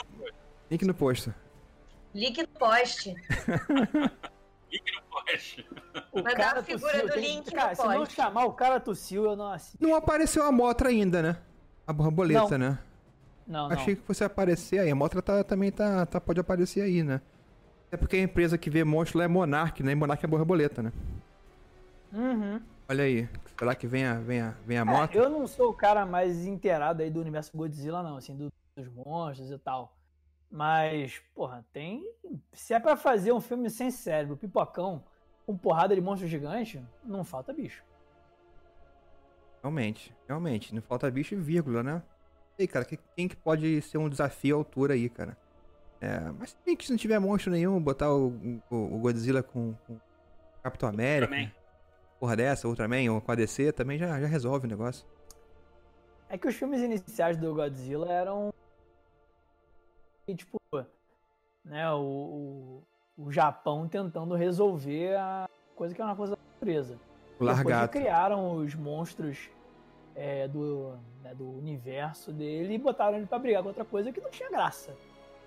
Link 0.70 0.84
no 0.84 0.94
post. 0.94 1.30
link 2.14 2.38
no 2.42 2.48
post. 2.48 3.06
Link 3.08 3.12
no 3.22 3.28
post. 3.28 4.06
Link 4.72 4.92
no 4.94 5.02
post. 5.10 5.66
O 6.12 6.22
Vai 6.22 6.34
dar 6.36 6.58
a 6.58 6.62
figura 6.62 7.02
do 7.06 7.12
tem- 7.14 7.36
link 7.36 7.46
no 7.46 7.52
Cara, 7.52 7.74
se 7.74 7.82
não 7.86 7.98
post. 7.98 8.14
chamar 8.14 8.44
o 8.44 8.52
cara 8.52 8.78
tossiu, 8.80 9.24
eu 9.24 9.36
não 9.36 9.52
assisto. 9.52 9.78
Não 9.80 9.94
apareceu 9.94 10.42
a 10.44 10.52
Motra 10.52 10.88
ainda, 10.90 11.22
né? 11.22 11.36
A 11.86 11.92
borboleta, 11.92 12.58
né? 12.58 12.78
Não, 13.46 13.68
não. 13.68 13.76
Achei 13.76 13.94
que 13.96 14.02
fosse 14.02 14.24
aparecer 14.24 14.80
aí. 14.80 14.90
A 14.90 14.94
Motra 14.94 15.22
tá- 15.22 15.44
também 15.44 15.70
tá, 15.70 16.04
tá- 16.04 16.20
pode 16.20 16.40
aparecer 16.40 16.82
aí, 16.82 17.02
né? 17.02 17.20
É 17.90 17.96
porque 17.96 18.16
a 18.16 18.20
empresa 18.20 18.58
que 18.58 18.68
vê 18.68 18.82
monstro 18.82 19.18
lá 19.18 19.24
é 19.24 19.28
Monark, 19.28 19.82
né? 19.82 19.92
E 19.92 19.94
Monark 19.94 20.22
é 20.24 20.28
borboleta, 20.28 20.82
né? 20.82 20.92
Uhum. 22.12 22.60
Olha 22.88 23.04
aí. 23.04 23.28
Será 23.58 23.74
que 23.74 23.86
vem 23.86 24.04
a, 24.06 24.14
vem 24.14 24.40
a, 24.40 24.50
vem 24.64 24.78
a 24.78 24.82
É, 24.82 24.84
Motra? 24.84 25.16
eu 25.18 25.28
não 25.28 25.46
sou 25.46 25.70
o 25.70 25.74
cara 25.74 26.04
mais 26.06 26.46
inteirado 26.46 27.02
aí 27.02 27.10
do 27.10 27.20
universo 27.20 27.56
Godzilla, 27.56 28.02
não, 28.02 28.16
assim, 28.16 28.36
do- 28.36 28.52
dos 28.76 28.88
monstros 28.88 29.50
e 29.50 29.58
tal. 29.58 29.96
Mas, 30.50 31.20
porra, 31.34 31.64
tem. 31.72 32.04
Se 32.52 32.72
é 32.74 32.78
pra 32.78 32.96
fazer 32.96 33.32
um 33.32 33.40
filme 33.40 33.68
sem 33.70 33.90
cérebro, 33.90 34.36
pipocão, 34.36 35.02
com 35.44 35.56
porrada 35.56 35.94
de 35.94 36.00
monstro 36.00 36.28
gigante, 36.28 36.80
não 37.04 37.24
falta 37.24 37.52
bicho. 37.52 37.82
Realmente, 39.62 40.14
realmente. 40.28 40.74
Não 40.74 40.82
falta 40.82 41.10
bicho 41.10 41.34
e 41.34 41.38
vírgula, 41.38 41.82
né? 41.82 42.02
E 42.58 42.62
aí, 42.62 42.68
cara, 42.68 42.84
que- 42.84 42.98
quem 43.16 43.26
que 43.26 43.36
pode 43.36 43.82
ser 43.82 43.98
um 43.98 44.08
desafio 44.08 44.54
à 44.56 44.58
altura 44.58 44.94
aí, 44.94 45.08
cara? 45.08 45.36
É, 46.00 46.20
mas 46.38 46.50
se 46.50 46.56
bem 46.64 46.76
que 46.76 46.84
se 46.84 46.90
não 46.90 46.98
tiver 46.98 47.18
monstro 47.18 47.50
nenhum, 47.50 47.80
botar 47.80 48.12
o, 48.14 48.28
o, 48.70 48.76
o 48.76 48.98
Godzilla 48.98 49.42
com, 49.42 49.74
com 49.86 49.98
Capitão 50.62 50.88
América, 50.88 51.32
Também. 51.32 51.52
Porra 52.18 52.36
dessa, 52.36 52.68
Ultraman, 52.68 53.10
ou 53.12 53.20
com 53.20 53.32
a 53.32 53.34
DC, 53.34 53.72
também 53.72 53.98
já, 53.98 54.20
já 54.20 54.26
resolve 54.26 54.66
o 54.66 54.70
negócio. 54.70 55.06
É 56.28 56.36
que 56.36 56.48
os 56.48 56.54
filmes 56.54 56.80
iniciais 56.80 57.36
do 57.36 57.54
Godzilla 57.54 58.10
eram. 58.10 58.52
E, 60.26 60.34
tipo, 60.34 60.60
né, 61.64 61.90
o, 61.92 62.82
o, 63.16 63.24
o 63.24 63.32
Japão 63.32 63.86
tentando 63.88 64.34
resolver 64.34 65.16
a 65.16 65.48
coisa 65.74 65.94
que 65.94 66.00
é 66.00 66.04
uma 66.04 66.16
coisa 66.16 66.34
da 66.34 66.42
natureza. 66.52 66.98
Depois 67.38 67.90
criaram 67.90 68.56
os 68.56 68.74
monstros 68.74 69.50
é, 70.14 70.48
do, 70.48 70.94
né, 71.22 71.34
do 71.34 71.48
universo 71.58 72.32
dele 72.32 72.74
e 72.74 72.78
botaram 72.78 73.16
ele 73.16 73.26
pra 73.26 73.38
brigar 73.38 73.62
com 73.62 73.68
outra 73.68 73.84
coisa 73.84 74.10
que 74.10 74.20
não 74.20 74.30
tinha 74.30 74.48
graça. 74.48 74.96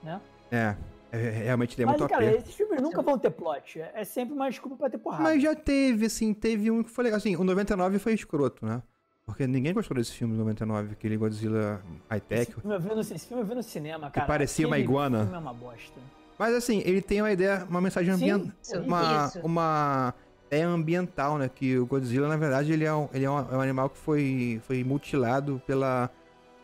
Né? 0.04 0.22
É, 0.52 0.76
é, 1.12 1.18
é, 1.18 1.30
realmente 1.30 1.76
ele 1.76 1.84
é 1.84 1.86
Mas, 1.86 2.00
muito 2.00 2.12
cara, 2.12 2.26
esses 2.36 2.54
filmes 2.54 2.82
nunca 2.82 3.02
vão 3.02 3.18
ter 3.18 3.32
plot. 3.32 3.82
É 3.82 3.92
é 3.96 4.04
sempre 4.04 4.34
uma 4.34 4.50
desculpa 4.50 4.76
pra 4.76 4.90
ter 4.90 4.98
porrada. 4.98 5.24
Mas 5.24 5.42
já 5.42 5.56
teve, 5.56 6.06
assim, 6.06 6.34
teve 6.34 6.70
um 6.70 6.84
que 6.84 6.90
foi 6.90 7.06
legal. 7.06 7.18
Assim, 7.18 7.36
o 7.36 7.44
99 7.44 8.00
foi 8.00 8.14
escroto, 8.14 8.66
né? 8.66 8.82
Porque 9.26 9.46
ninguém 9.46 9.74
gostou 9.74 9.96
desse 9.96 10.12
filme 10.12 10.34
do 10.34 10.40
99, 10.40 10.94
aquele 10.94 11.16
Godzilla 11.16 11.84
esse, 11.86 12.04
high-tech. 12.10 12.56
no, 12.64 13.00
esse 13.00 13.28
filme 13.28 13.44
eu 13.44 13.46
vi 13.46 13.56
no 13.56 13.62
cinema, 13.62 14.10
cara. 14.10 14.26
parecia 14.26 14.66
uma 14.66 14.80
iguana. 14.80 15.20
filme 15.20 15.36
é 15.36 15.40
uma 15.40 15.54
bosta. 15.54 16.00
Mas 16.38 16.56
assim, 16.56 16.82
ele 16.86 17.02
tem 17.02 17.22
uma 17.22 17.32
ideia, 17.32 17.66
uma 17.70 17.82
mensagem 17.82 18.14
ambiental. 18.14 18.52
Uma, 18.84 19.28
isso. 19.28 19.40
uma 19.44 20.14
ideia 20.48 20.68
ambiental, 20.68 21.38
né? 21.38 21.50
Que 21.54 21.78
o 21.78 21.86
Godzilla, 21.86 22.28
na 22.28 22.38
verdade, 22.38 22.72
ele 22.72 22.86
é 22.86 22.94
um, 22.94 23.08
ele 23.14 23.26
é 23.26 23.30
um, 23.30 23.38
é 23.38 23.58
um 23.58 23.62
animal 23.62 23.90
que 23.90 23.98
foi, 23.98 24.62
foi 24.64 24.84
mutilado 24.84 25.62
pela, 25.68 26.10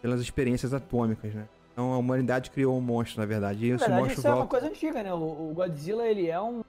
pelas 0.02 0.20
experiências 0.22 0.74
atômicas, 0.74 1.36
né? 1.36 1.48
Então 1.76 1.92
a 1.92 1.98
humanidade 1.98 2.52
criou 2.52 2.78
um 2.78 2.82
monstro, 2.82 3.20
na 3.20 3.26
verdade. 3.26 3.66
E 3.66 3.70
Na 3.70 3.76
esse 3.76 3.80
verdade, 3.84 4.02
monstro 4.02 4.20
isso 4.20 4.28
é 4.28 4.30
uma 4.30 4.36
volta. 4.38 4.50
coisa 4.50 4.68
antiga, 4.68 5.04
né? 5.04 5.14
O, 5.14 5.18
o 5.18 5.54
Godzilla, 5.54 6.08
ele 6.08 6.30
é 6.30 6.40
um... 6.40 6.64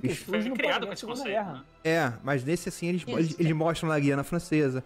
que 0.00 0.08
Isso 0.08 0.24
foi 0.24 0.50
criado 0.50 0.86
com 0.88 0.92
esse 0.92 1.06
conceito, 1.06 1.28
Guerra. 1.28 1.52
né? 1.52 1.60
É, 1.84 2.12
mas 2.24 2.42
nesse 2.44 2.68
assim, 2.68 2.88
eles, 2.88 3.04
eles, 3.06 3.38
eles 3.38 3.52
mostram 3.52 3.88
na 3.88 3.98
Guiana 3.98 4.24
Francesa, 4.24 4.82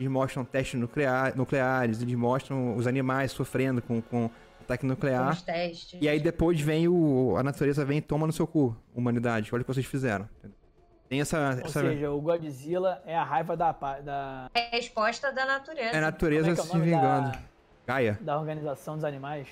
eles 0.00 0.10
mostram 0.10 0.44
testes 0.44 0.80
nuclear, 0.80 1.36
nucleares, 1.36 2.02
eles 2.02 2.14
mostram 2.16 2.74
os 2.76 2.86
animais 2.88 3.30
sofrendo 3.30 3.80
com, 3.80 4.02
com, 4.02 4.28
Ataque 4.62 4.82
Com 4.82 4.88
nuclear. 4.88 5.32
os 5.32 5.42
testes. 5.42 5.98
E 6.00 6.08
aí 6.08 6.18
depois 6.20 6.60
vem 6.60 6.86
o. 6.88 7.34
A 7.36 7.42
natureza 7.42 7.84
vem 7.84 7.98
e 7.98 8.00
toma 8.00 8.26
no 8.26 8.32
seu 8.32 8.46
cu, 8.46 8.76
humanidade. 8.94 9.48
Olha 9.52 9.60
o 9.62 9.64
que 9.64 9.72
vocês 9.74 9.86
fizeram. 9.86 10.28
Tem 11.08 11.20
essa. 11.20 11.36
Ou 11.38 11.66
essa 11.66 11.80
seja, 11.82 12.10
o 12.12 12.20
Godzilla 12.20 13.02
é 13.04 13.16
a 13.16 13.24
raiva 13.24 13.56
da, 13.56 13.72
da, 13.72 14.48
É 14.54 14.68
a 14.68 14.70
resposta 14.70 15.32
da 15.32 15.44
natureza. 15.44 15.90
é 15.96 15.98
a 15.98 16.00
natureza 16.00 16.48
é 16.48 16.52
é 16.52 16.56
se 16.56 16.78
vingando. 16.78 17.30
da- 17.32 17.38
Gaia. 17.86 18.18
da 18.20 18.38
organização 18.38 18.94
dos 18.96 19.04
animais. 19.04 19.48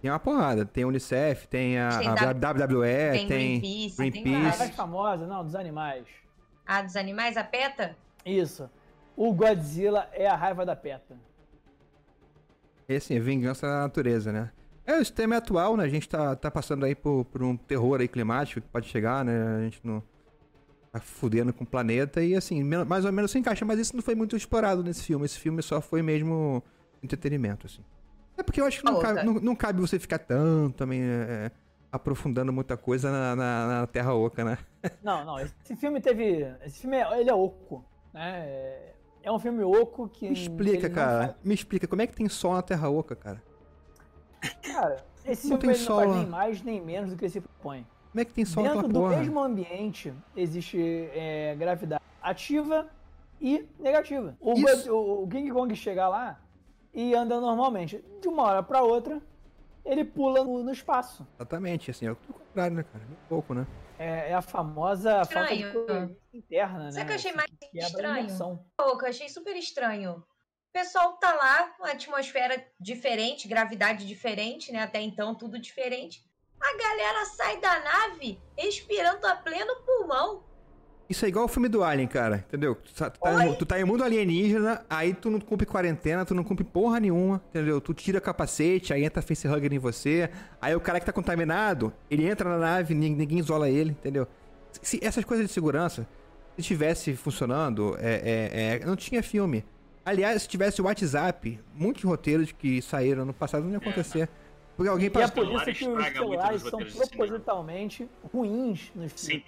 Tem 0.00 0.10
uma 0.10 0.18
porrada. 0.18 0.64
Tem 0.66 0.84
a 0.84 0.86
Unicef, 0.86 1.46
tem 1.46 1.78
a, 1.78 1.98
Tem 1.98 2.08
a 2.08 2.14
W- 2.32 2.78
WWE, 2.80 3.10
tem 3.12 3.26
tem. 3.28 3.60
Greenpeace, 3.60 3.96
tem 3.96 4.10
Greenpeace. 4.10 4.58
Mais 4.58 4.74
famosa, 4.74 5.26
não, 5.26 5.44
dos 5.44 5.54
animais. 5.54 6.04
Ah, 6.66 6.82
dos 6.82 6.96
animais, 6.96 7.36
a 7.36 7.44
PETA? 7.44 7.96
Isso. 8.26 8.68
O 9.16 9.32
Godzilla 9.32 10.08
é 10.12 10.26
a 10.26 10.34
raiva 10.34 10.64
da 10.66 10.74
PETA. 10.74 11.16
É 12.88 12.96
assim, 12.96 13.18
vingança 13.20 13.66
da 13.66 13.80
natureza, 13.80 14.32
né? 14.32 14.50
É, 14.84 14.96
o 14.96 14.98
sistema 15.04 15.36
é 15.36 15.38
atual, 15.38 15.76
né? 15.76 15.84
A 15.84 15.88
gente 15.88 16.08
tá, 16.08 16.34
tá 16.34 16.50
passando 16.50 16.84
aí 16.84 16.94
por, 16.94 17.24
por 17.26 17.42
um 17.42 17.56
terror 17.56 18.00
aí 18.00 18.08
climático 18.08 18.60
que 18.60 18.66
pode 18.68 18.88
chegar, 18.88 19.24
né? 19.24 19.56
A 19.58 19.60
gente 19.62 19.80
não 19.84 20.02
tá 20.90 20.98
fudendo 21.00 21.52
com 21.52 21.62
o 21.64 21.66
planeta 21.66 22.22
e 22.22 22.34
assim, 22.34 22.62
mais 22.64 23.04
ou 23.04 23.12
menos 23.12 23.30
se 23.30 23.38
encaixa, 23.38 23.64
mas 23.64 23.78
isso 23.78 23.94
não 23.94 24.02
foi 24.02 24.14
muito 24.16 24.36
explorado 24.36 24.82
nesse 24.82 25.04
filme. 25.04 25.24
Esse 25.24 25.38
filme 25.38 25.62
só 25.62 25.80
foi 25.80 26.02
mesmo 26.02 26.62
entretenimento, 27.02 27.66
assim. 27.66 27.82
É 28.36 28.42
porque 28.42 28.60
eu 28.60 28.64
acho 28.66 28.78
que 28.80 28.84
não, 28.84 28.98
Ô, 28.98 29.00
cabe, 29.00 29.14
cara. 29.16 29.24
não, 29.26 29.34
não 29.34 29.54
cabe 29.56 29.80
você 29.80 29.98
ficar 29.98 30.18
tanto 30.18 30.74
também 30.76 31.02
é, 31.02 31.50
aprofundando 31.90 32.52
muita 32.52 32.76
coisa 32.76 33.10
na, 33.10 33.36
na, 33.36 33.66
na 33.80 33.86
Terra 33.86 34.14
Oca, 34.14 34.44
né? 34.44 34.58
Não, 35.02 35.24
não, 35.24 35.38
esse 35.38 35.76
filme 35.76 36.00
teve. 36.00 36.46
Esse 36.64 36.80
filme 36.80 36.96
é, 36.96 37.20
ele 37.20 37.30
é 37.30 37.34
oco, 37.34 37.84
né? 38.12 38.40
É- 38.46 38.92
É 39.24 39.30
um 39.30 39.38
filme 39.38 39.62
oco 39.62 40.08
que. 40.08 40.26
Me 40.28 40.32
explica, 40.34 40.90
cara. 40.90 41.36
Me 41.44 41.54
explica, 41.54 41.86
como 41.86 42.02
é 42.02 42.06
que 42.06 42.14
tem 42.16 42.28
sol 42.28 42.54
na 42.54 42.62
Terra 42.62 42.88
Oca, 42.88 43.14
cara? 43.14 43.40
Cara, 44.62 45.04
esse 45.24 45.48
Não 45.48 45.60
filme 45.60 45.74
tem 45.74 45.82
ele 45.84 45.88
não 45.88 45.96
faz 45.96 46.08
sol 46.08 46.16
nem 46.18 46.26
mais 46.26 46.62
nem 46.62 46.80
menos 46.80 47.10
do 47.10 47.16
que 47.16 47.24
ele 47.26 47.30
se 47.32 47.40
propõe. 47.40 47.86
Como 48.10 48.20
é 48.20 48.24
que 48.24 48.32
tem 48.32 48.44
sol 48.44 48.62
Dentro 48.64 48.88
do 48.88 49.00
porra? 49.00 49.16
mesmo 49.18 49.40
ambiente 49.40 50.12
existe 50.36 50.78
é, 51.14 51.54
gravidade 51.56 52.02
ativa 52.20 52.88
e 53.40 53.64
negativa. 53.78 54.36
O, 54.40 54.52
o- 54.90 55.22
o 55.24 55.28
King 55.28 55.50
Kong 55.52 55.74
chega 55.76 56.08
lá 56.08 56.40
e 56.92 57.14
anda 57.14 57.40
normalmente. 57.40 58.04
De 58.20 58.28
uma 58.28 58.42
hora 58.44 58.62
pra 58.62 58.82
outra, 58.82 59.20
ele 59.84 60.04
pula 60.04 60.44
no, 60.44 60.62
no 60.62 60.72
espaço. 60.72 61.26
Exatamente, 61.36 61.90
assim, 61.90 62.06
é 62.06 62.12
o 62.12 62.16
contrário, 62.16 62.76
né, 62.76 62.82
cara? 62.84 63.04
Muito 63.04 63.28
pouco, 63.28 63.54
né? 63.54 63.66
É, 63.98 64.30
é 64.30 64.34
a 64.34 64.42
famosa 64.42 65.24
falta 65.24 65.54
de 65.54 65.62
Estranho. 65.62 65.86
coerência 65.86 66.16
interna, 66.34 66.84
né? 66.84 66.92
Sabe 66.92 67.04
o 67.04 67.06
que 67.06 67.12
eu 67.12 67.16
achei 67.16 67.30
Assim, 67.30 67.36
mais 67.36 67.50
que 67.50 67.78
estranho? 67.78 68.64
Pouco, 68.76 69.04
eu 69.04 69.08
achei 69.08 69.28
super 69.28 69.56
estranho. 69.56 70.12
O 70.12 70.72
pessoal 70.72 71.12
tá 71.18 71.32
lá, 71.34 71.74
uma 71.78 71.90
atmosfera 71.90 72.66
diferente, 72.80 73.46
gravidade 73.46 74.06
diferente, 74.06 74.72
né? 74.72 74.82
Até 74.82 75.00
então, 75.00 75.34
tudo 75.34 75.58
diferente. 75.58 76.24
A 76.60 76.76
galera 76.76 77.24
sai 77.26 77.60
da 77.60 77.80
nave 77.80 78.40
respirando 78.56 79.26
a 79.26 79.36
pleno 79.36 79.74
pulmão. 79.84 80.44
Isso 81.12 81.26
é 81.26 81.28
igual 81.28 81.44
o 81.44 81.48
filme 81.48 81.68
do 81.68 81.84
Alien, 81.84 82.08
cara, 82.08 82.42
entendeu? 82.48 82.74
Tu 82.74 82.94
tá, 82.94 83.10
tá 83.10 83.46
em- 83.46 83.54
tu 83.54 83.66
tá 83.66 83.78
em 83.78 83.84
mundo 83.84 84.02
alienígena, 84.02 84.82
aí 84.88 85.12
tu 85.12 85.28
não 85.30 85.38
cumpre 85.38 85.66
quarentena, 85.66 86.24
tu 86.24 86.34
não 86.34 86.42
cumpre 86.42 86.64
porra 86.64 86.98
nenhuma, 86.98 87.42
entendeu? 87.50 87.82
Tu 87.82 87.92
tira 87.92 88.18
capacete, 88.18 88.94
aí 88.94 89.04
entra 89.04 89.20
facehugger 89.20 89.70
em 89.72 89.78
você, 89.78 90.30
aí 90.58 90.74
o 90.74 90.80
cara 90.80 90.98
que 90.98 91.04
tá 91.04 91.12
contaminado, 91.12 91.92
ele 92.10 92.26
entra 92.26 92.48
na 92.48 92.56
nave, 92.56 92.94
nin- 92.94 93.14
ninguém 93.14 93.38
isola 93.40 93.68
ele, 93.68 93.90
entendeu? 93.90 94.26
Se 94.80 94.98
essas 95.02 95.22
coisas 95.22 95.46
de 95.46 95.52
segurança, 95.52 96.08
se 96.56 96.62
tivesse 96.62 97.14
funcionando, 97.14 97.94
é, 98.00 98.14
é, 98.14 98.76
é, 98.82 98.86
não 98.86 98.96
tinha 98.96 99.22
filme. 99.22 99.64
Aliás, 100.04 100.42
se 100.42 100.48
tivesse 100.48 100.80
o 100.80 100.86
WhatsApp, 100.86 101.60
muitos 101.74 102.02
roteiros 102.04 102.50
que 102.52 102.80
saíram 102.80 103.26
no 103.26 103.34
passado 103.34 103.64
não 103.64 103.72
ia 103.72 103.76
acontecer. 103.78 104.28
Porque 104.74 104.88
alguém 104.88 105.10
E 105.14 105.20
é 105.20 105.28
por 105.28 105.44
isso 105.44 105.64
que 105.66 105.86
os 105.86 106.04
celulares 106.12 106.62
são 106.62 106.78
propositalmente 106.80 108.08
ruins 108.32 108.90
nos 108.94 109.12
filmes. 109.12 109.44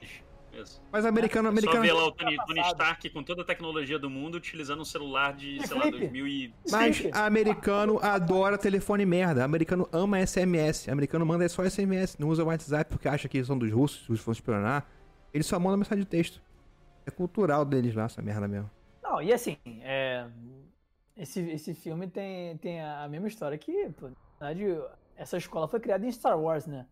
Isso. 0.61 0.83
Mas 0.93 1.05
americano, 1.05 1.49
Só 1.49 1.51
americano... 1.51 1.83
ver 1.83 1.93
lá 1.93 2.07
o 2.07 2.13
Tony, 2.13 2.37
Tá 2.37 2.45
Tony 2.45 2.61
passado. 2.61 2.75
Stark 2.75 3.11
com 3.11 3.23
toda 3.23 3.43
a 3.43 3.45
tecnologia 3.45 3.99
do 3.99 4.09
mundo 4.09 4.37
utilizando 4.37 4.81
um 4.81 4.85
celular 4.85 5.35
de, 5.35 5.57
E 5.57 5.67
sei 5.67 5.77
lá, 5.77 5.83
flip? 5.83 5.99
2000 5.99 6.27
e... 6.27 6.55
Mas 6.71 6.97
Sempre. 6.97 7.19
americano 7.19 7.99
adora 8.03 8.57
telefone 8.59 9.05
merda. 9.05 9.45
Americano 9.45 9.89
ama 9.93 10.25
SMS. 10.25 10.89
Americano 10.89 11.25
manda 11.27 11.49
só 11.49 11.69
SMS. 11.69 12.19
Não 12.19 12.29
usa 12.29 12.45
WhatsApp 12.45 12.91
porque 12.91 13.09
acha 13.09 13.29
que 13.29 13.43
são 13.45 13.59
dos 13.59 13.71
russos, 13.73 14.09
os 14.09 14.21
vão 14.21 14.33
espionar. 14.33 14.87
Eles 15.33 15.47
só 15.47 15.59
mandam 15.59 15.79
mensagem 15.79 16.05
de 16.05 16.11
texto. 16.11 16.41
É 17.07 17.11
cultural 17.11 17.65
deles 17.65 17.95
lá, 17.95 18.05
essa 18.05 18.23
merda 18.23 18.49
mesmo. 18.49 18.71
Não, 19.03 19.21
e 19.21 19.33
assim, 19.33 19.59
é, 19.83 20.27
esse, 21.17 21.41
esse 21.51 21.75
filme 21.75 22.09
tem, 22.09 22.57
tem 22.59 22.83
a 22.83 23.07
mesma 23.09 23.29
história 23.29 23.59
que, 23.59 23.91
pô, 23.91 24.09
na 24.41 24.49
verdade, 24.53 24.83
essa 25.17 25.37
escola 25.37 25.69
foi 25.69 25.81
criada 25.81 26.07
em 26.07 26.11
Star 26.11 26.39
Wars, 26.39 26.67
né? 26.67 26.87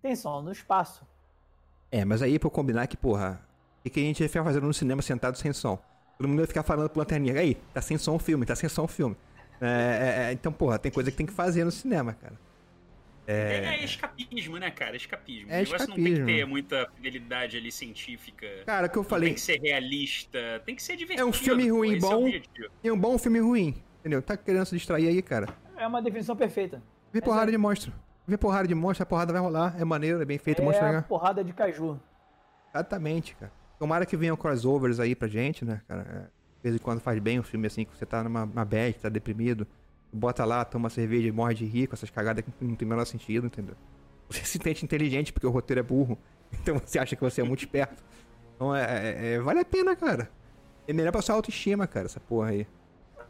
Tem 0.00 0.16
som 0.16 0.42
no 0.42 0.52
espaço. 0.52 1.06
É, 1.90 2.04
mas 2.04 2.22
aí 2.22 2.38
pra 2.38 2.46
eu 2.46 2.50
combinar 2.50 2.86
que, 2.86 2.96
porra, 2.96 3.40
o 3.80 3.82
que, 3.84 3.90
que 3.90 4.00
a 4.00 4.02
gente 4.02 4.22
ia 4.22 4.28
ficar 4.28 4.44
fazendo 4.44 4.66
no 4.66 4.74
cinema 4.74 5.02
sentado 5.02 5.36
sem 5.38 5.52
som? 5.52 5.78
Todo 6.18 6.28
mundo 6.28 6.40
ia 6.40 6.46
ficar 6.46 6.62
falando 6.62 6.88
pro 6.90 6.98
lanterninha, 6.98 7.38
aí, 7.38 7.54
tá 7.72 7.80
sem 7.80 7.96
som 7.96 8.16
o 8.16 8.18
filme, 8.18 8.44
tá 8.44 8.54
sem 8.54 8.68
som 8.68 8.84
o 8.84 8.88
filme. 8.88 9.16
É, 9.60 9.66
é, 9.66 10.24
é, 10.28 10.32
então, 10.32 10.52
porra, 10.52 10.78
tem 10.78 10.90
coisa 10.92 11.10
que 11.10 11.16
tem 11.16 11.26
que 11.26 11.32
fazer 11.32 11.64
no 11.64 11.70
cinema, 11.70 12.12
cara. 12.14 12.34
É... 13.26 13.76
é 13.80 13.84
escapismo, 13.84 14.56
né, 14.56 14.70
cara? 14.70 14.96
Escapismo. 14.96 15.50
É 15.50 15.60
o 15.60 15.64
negócio 15.64 15.88
não 15.88 15.96
tem 15.96 16.04
que 16.04 16.10
escapismo. 16.12 16.38
ter 16.38 16.46
muita 16.46 16.90
fidelidade 16.96 17.56
ali 17.58 17.70
científica. 17.70 18.46
Cara, 18.64 18.86
o 18.86 18.90
que 18.90 18.96
eu 18.96 19.02
Não 19.02 19.08
falei, 19.08 19.28
Tem 19.28 19.34
que 19.34 19.40
ser 19.40 19.60
realista, 19.60 20.62
tem 20.64 20.74
que 20.74 20.82
ser 20.82 20.96
divertido. 20.96 21.26
É 21.26 21.30
um 21.30 21.32
filme 21.32 21.68
ruim, 21.68 21.94
é 21.94 21.98
o 21.98 22.00
bom. 22.00 22.28
é 22.84 22.92
um 22.92 22.98
bom 22.98 23.18
filme 23.18 23.38
ruim, 23.38 23.74
entendeu? 24.00 24.22
Tá 24.22 24.34
querendo 24.34 24.64
se 24.64 24.74
distrair 24.76 25.08
aí, 25.08 25.20
cara. 25.20 25.48
É 25.76 25.86
uma 25.86 26.00
definição 26.00 26.34
perfeita. 26.34 26.82
Vê 27.12 27.20
porrada 27.20 27.50
de 27.50 27.58
monstro. 27.58 27.92
Vê 28.28 28.36
porrada 28.36 28.68
de 28.68 28.74
monstro, 28.74 29.02
a 29.02 29.06
porrada 29.06 29.32
vai 29.32 29.40
rolar. 29.40 29.74
É 29.80 29.84
maneiro, 29.84 30.20
é 30.20 30.24
bem 30.24 30.36
feito, 30.38 30.62
monstro 30.62 30.84
é 30.84 30.88
É 30.88 30.90
legal. 30.92 31.04
porrada 31.08 31.42
de 31.42 31.52
caju. 31.52 31.98
Exatamente, 32.74 33.34
cara. 33.34 33.50
Tomara 33.78 34.04
que 34.04 34.16
venham 34.16 34.36
crossovers 34.36 35.00
aí 35.00 35.14
pra 35.14 35.26
gente, 35.26 35.64
né, 35.64 35.80
cara? 35.88 36.02
É, 36.02 36.38
De 36.58 36.62
vez 36.62 36.74
em 36.74 36.78
quando 36.78 37.00
faz 37.00 37.18
bem 37.20 37.40
um 37.40 37.42
filme 37.42 37.66
assim, 37.66 37.84
que 37.84 37.96
você 37.96 38.04
tá 38.04 38.22
numa, 38.22 38.44
numa 38.44 38.64
bad, 38.64 38.94
tá 38.98 39.08
deprimido. 39.08 39.66
Bota 40.12 40.44
lá, 40.44 40.64
toma 40.64 40.90
cerveja 40.90 41.28
e 41.28 41.32
morre 41.32 41.54
de 41.54 41.64
rir 41.64 41.86
com 41.86 41.94
essas 41.94 42.10
cagadas 42.10 42.44
que 42.44 42.52
não 42.64 42.74
tem 42.74 42.86
o 42.86 42.88
menor 42.88 43.04
sentido, 43.06 43.46
entendeu? 43.46 43.74
Você 44.28 44.44
se 44.44 44.58
sente 44.62 44.84
inteligente 44.84 45.32
porque 45.32 45.46
o 45.46 45.50
roteiro 45.50 45.80
é 45.80 45.82
burro. 45.82 46.18
Então 46.62 46.78
você 46.78 46.98
acha 46.98 47.14
que 47.14 47.20
você 47.22 47.42
é 47.42 47.44
muito 47.44 47.60
esperto. 47.60 48.02
Então 48.56 48.74
é, 48.74 48.82
é- 48.82 49.34
é- 49.34 49.38
vale 49.40 49.60
a 49.60 49.64
pena, 49.66 49.94
cara. 49.94 50.30
É 50.86 50.92
melhor 50.94 51.12
pra 51.12 51.20
sua 51.20 51.34
autoestima, 51.34 51.86
cara, 51.86 52.06
essa 52.06 52.18
porra 52.20 52.48
aí. 52.48 52.66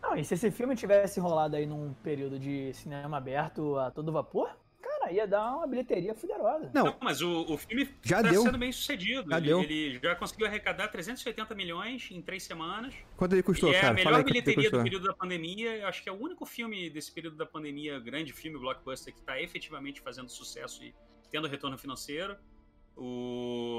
Não, 0.00 0.14
e 0.16 0.24
se 0.24 0.34
esse 0.34 0.52
filme 0.52 0.76
tivesse 0.76 1.18
rolado 1.18 1.56
aí 1.56 1.66
num 1.66 1.92
período 2.02 2.38
de 2.38 2.72
cinema 2.74 3.16
aberto 3.16 3.76
a 3.76 3.90
todo 3.90 4.12
vapor, 4.12 4.50
cara, 4.98 5.12
ia 5.12 5.26
dar 5.26 5.56
uma 5.56 5.66
bilheteria 5.66 6.14
fuderosa. 6.14 6.70
Não, 6.74 6.84
Não, 6.84 6.96
mas 7.00 7.20
o, 7.22 7.42
o 7.52 7.56
filme 7.56 7.88
Já 8.02 8.22
tá 8.22 8.30
deu. 8.30 8.42
sendo 8.42 8.58
bem 8.58 8.72
sucedido. 8.72 9.30
Já 9.30 9.38
ele, 9.38 9.46
deu. 9.46 9.62
ele 9.62 9.98
já 10.02 10.14
conseguiu 10.16 10.46
arrecadar 10.46 10.88
380 10.88 11.54
milhões 11.54 12.08
em 12.10 12.20
três 12.20 12.42
semanas. 12.42 12.94
quanto 13.16 13.32
ele 13.34 13.42
custou, 13.42 13.70
e 13.70 13.74
é 13.74 13.78
a 13.78 13.82
cara? 13.82 13.94
melhor 13.94 14.14
aí 14.14 14.20
ele 14.20 14.24
bilheteria 14.24 14.70
do 14.70 14.82
período 14.82 15.06
da 15.06 15.14
pandemia. 15.14 15.76
Eu 15.76 15.86
acho 15.86 16.02
que 16.02 16.08
é 16.08 16.12
o 16.12 16.20
único 16.20 16.44
filme 16.44 16.90
desse 16.90 17.12
período 17.12 17.36
da 17.36 17.46
pandemia, 17.46 17.98
grande 17.98 18.32
filme, 18.32 18.58
blockbuster, 18.58 19.12
que 19.12 19.20
está 19.20 19.40
efetivamente 19.40 20.00
fazendo 20.00 20.28
sucesso 20.28 20.84
e 20.84 20.94
tendo 21.30 21.46
retorno 21.48 21.78
financeiro. 21.78 22.36
O, 22.96 23.78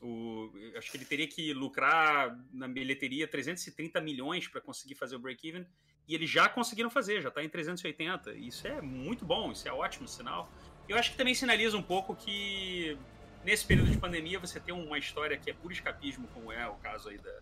o, 0.00 0.50
acho 0.76 0.90
que 0.90 0.96
ele 0.96 1.04
teria 1.04 1.28
que 1.28 1.52
lucrar 1.52 2.38
na 2.52 2.66
bilheteria 2.66 3.28
330 3.28 4.00
milhões 4.00 4.48
para 4.48 4.60
conseguir 4.60 4.94
fazer 4.94 5.16
o 5.16 5.18
break-even. 5.18 5.66
E 6.08 6.14
eles 6.14 6.28
já 6.28 6.48
conseguiram 6.48 6.90
fazer, 6.90 7.22
já 7.22 7.28
está 7.28 7.42
em 7.42 7.48
380. 7.48 8.32
Isso 8.34 8.66
é 8.66 8.80
muito 8.80 9.24
bom, 9.24 9.52
isso 9.52 9.66
é 9.68 9.72
ótimo 9.72 10.06
sinal. 10.08 10.50
Eu 10.88 10.96
acho 10.98 11.12
que 11.12 11.16
também 11.16 11.34
sinaliza 11.34 11.76
um 11.76 11.82
pouco 11.82 12.14
que 12.14 12.96
nesse 13.44 13.64
período 13.64 13.90
de 13.90 13.98
pandemia 13.98 14.38
você 14.38 14.58
tem 14.60 14.74
uma 14.74 14.98
história 14.98 15.36
que 15.36 15.50
é 15.50 15.54
puro 15.54 15.72
escapismo, 15.72 16.26
como 16.34 16.50
é 16.52 16.68
o 16.68 16.74
caso 16.74 17.08
aí 17.08 17.18
da, 17.18 17.32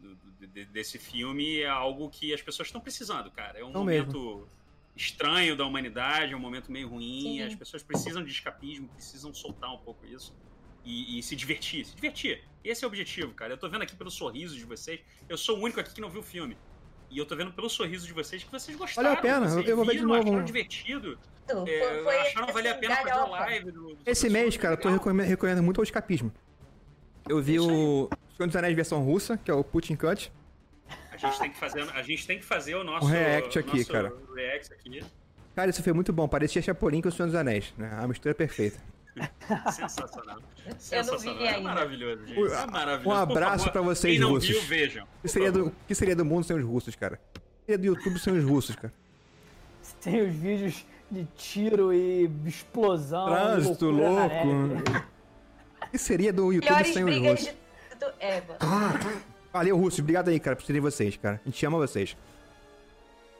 do- 0.00 0.14
do- 0.16 0.46
de- 0.48 0.64
desse 0.66 0.98
filme, 0.98 1.60
é 1.60 1.68
algo 1.68 2.10
que 2.10 2.34
as 2.34 2.42
pessoas 2.42 2.68
estão 2.68 2.80
precisando, 2.80 3.30
cara. 3.30 3.58
É 3.60 3.64
um 3.64 3.70
Não 3.70 3.80
momento 3.80 4.48
estranho 4.96 5.56
da 5.56 5.64
humanidade, 5.64 6.32
é 6.32 6.36
um 6.36 6.40
momento 6.40 6.70
meio 6.70 6.88
ruim, 6.88 7.22
Sim. 7.38 7.42
as 7.42 7.54
pessoas 7.54 7.82
precisam 7.82 8.22
de 8.22 8.30
escapismo, 8.30 8.88
precisam 8.88 9.32
soltar 9.32 9.72
um 9.72 9.78
pouco 9.78 10.04
isso. 10.06 10.34
E, 10.84 11.18
e 11.18 11.22
se 11.22 11.36
divertir, 11.36 11.86
se 11.86 11.94
divertir. 11.94 12.42
Esse 12.64 12.84
é 12.84 12.86
o 12.86 12.90
objetivo, 12.90 13.32
cara. 13.32 13.52
Eu 13.52 13.58
tô 13.58 13.68
vendo 13.68 13.82
aqui 13.82 13.94
pelo 13.94 14.10
sorriso 14.10 14.56
de 14.56 14.64
vocês. 14.64 15.00
Eu 15.28 15.38
sou 15.38 15.56
o 15.58 15.62
único 15.62 15.78
aqui 15.78 15.94
que 15.94 16.00
não 16.00 16.10
viu 16.10 16.20
o 16.20 16.24
filme. 16.24 16.56
E 17.12 17.18
eu 17.18 17.26
tô 17.26 17.36
vendo 17.36 17.52
pelo 17.52 17.68
sorriso 17.68 18.06
de 18.06 18.12
vocês 18.14 18.42
que 18.42 18.50
vocês 18.50 18.76
gostaram. 18.76 19.10
Vale 19.10 19.18
a 19.18 19.20
pena, 19.22 19.48
vocês 19.48 19.68
eu 19.68 19.76
vou 19.76 19.84
ver 19.84 19.96
de 19.96 20.02
novo. 20.02 20.20
acharam 20.20 20.44
divertido. 20.44 21.18
Foi, 21.46 21.70
É, 21.70 22.02
foi, 22.02 22.18
acharam 22.20 22.46
valer 22.52 22.68
a 22.68 22.72
assim, 22.72 22.80
pena 22.80 22.96
fazer 22.96 23.10
a 23.10 23.14
galhofa. 23.14 23.30
live. 23.40 23.70
Do, 23.70 23.82
do 23.94 23.98
Esse 24.06 24.30
mês, 24.30 24.56
cara, 24.56 24.74
eu 24.74 24.78
tô 24.80 24.88
recomendando 24.88 25.62
muito 25.62 25.78
o 25.80 25.84
escapismo. 25.84 26.32
Eu 27.28 27.42
vi 27.42 27.52
aí. 27.52 27.60
o 27.60 28.08
Senhor 28.36 28.46
dos 28.46 28.56
Anéis 28.56 28.74
versão 28.74 29.02
russa, 29.02 29.36
que 29.36 29.50
é 29.50 29.54
o 29.54 29.62
Putin 29.62 29.94
Cut. 29.94 30.32
A 31.12 31.16
gente 31.18 31.38
tem 31.38 31.50
que 31.50 31.58
fazer, 31.58 31.82
a 31.82 32.02
gente 32.02 32.26
tem 32.26 32.38
que 32.38 32.44
fazer 32.44 32.74
o 32.76 32.82
nosso 32.82 33.06
Um 33.06 33.10
react 33.10 33.58
aqui, 33.58 33.76
nosso 33.78 33.92
cara. 33.92 34.12
React 34.34 34.72
aqui. 34.72 35.04
Cara, 35.54 35.70
isso 35.70 35.82
foi 35.82 35.92
muito 35.92 36.12
bom. 36.14 36.26
Parecia 36.26 36.62
Chapolin 36.62 37.02
com 37.02 37.08
o 37.10 37.12
Senhor 37.12 37.26
dos 37.26 37.34
Anéis, 37.34 37.74
né? 37.76 37.90
A 38.00 38.08
mistura 38.08 38.30
é 38.30 38.34
perfeita. 38.34 38.80
Sensacional. 39.72 40.38
Eu 40.64 40.72
não 40.72 40.78
Sensacional. 40.80 41.38
vi 41.38 41.44
É 41.44 41.48
ainda. 41.50 41.60
maravilhoso, 41.68 42.26
gente. 42.26 42.40
Um- 42.40 42.46
É 42.46 42.66
maravilhoso. 42.66 43.08
um 43.08 43.20
abraço 43.20 43.70
pra 43.70 43.82
vocês, 43.82 44.12
Quem 44.14 44.20
não 44.20 44.30
russos. 44.30 44.48
viu, 44.50 44.62
vejam. 44.62 45.04
O 45.04 45.22
que 45.22 45.28
seria, 45.28 45.52
do, 45.52 45.66
o 45.66 45.72
que 45.86 45.94
seria 45.94 46.16
do 46.16 46.24
mundo 46.24 46.44
sem 46.44 46.56
os 46.56 46.64
russos, 46.64 46.94
cara? 46.96 47.20
O 47.36 47.38
que 47.40 47.42
seria 47.66 47.78
do 47.78 47.84
YouTube 47.86 48.18
sem 48.18 48.32
os 48.38 48.44
russos, 48.44 48.74
cara? 48.76 48.92
Tem 50.00 50.20
os 50.26 50.34
vídeos 50.34 50.86
de 51.10 51.24
tiro 51.36 51.92
e 51.92 52.30
explosão. 52.46 53.26
Trânsito 53.26 53.90
louco. 53.90 54.46
neve. 54.46 54.82
Que 55.90 55.98
seria 55.98 56.32
do 56.32 56.52
YouTube 56.52 56.70
Melhores 56.70 56.94
sem 56.94 57.04
os 57.04 57.18
russos? 57.18 57.46
de. 57.46 57.52
Do... 57.98 58.12
É, 58.18 58.40
mano. 58.40 59.22
Valeu, 59.52 59.76
Russo. 59.76 60.00
Obrigado 60.00 60.28
aí, 60.30 60.40
cara, 60.40 60.56
por 60.56 60.64
serem 60.64 60.80
vocês, 60.80 61.16
cara. 61.18 61.38
A 61.44 61.48
gente 61.48 61.66
ama 61.66 61.76
vocês. 61.76 62.16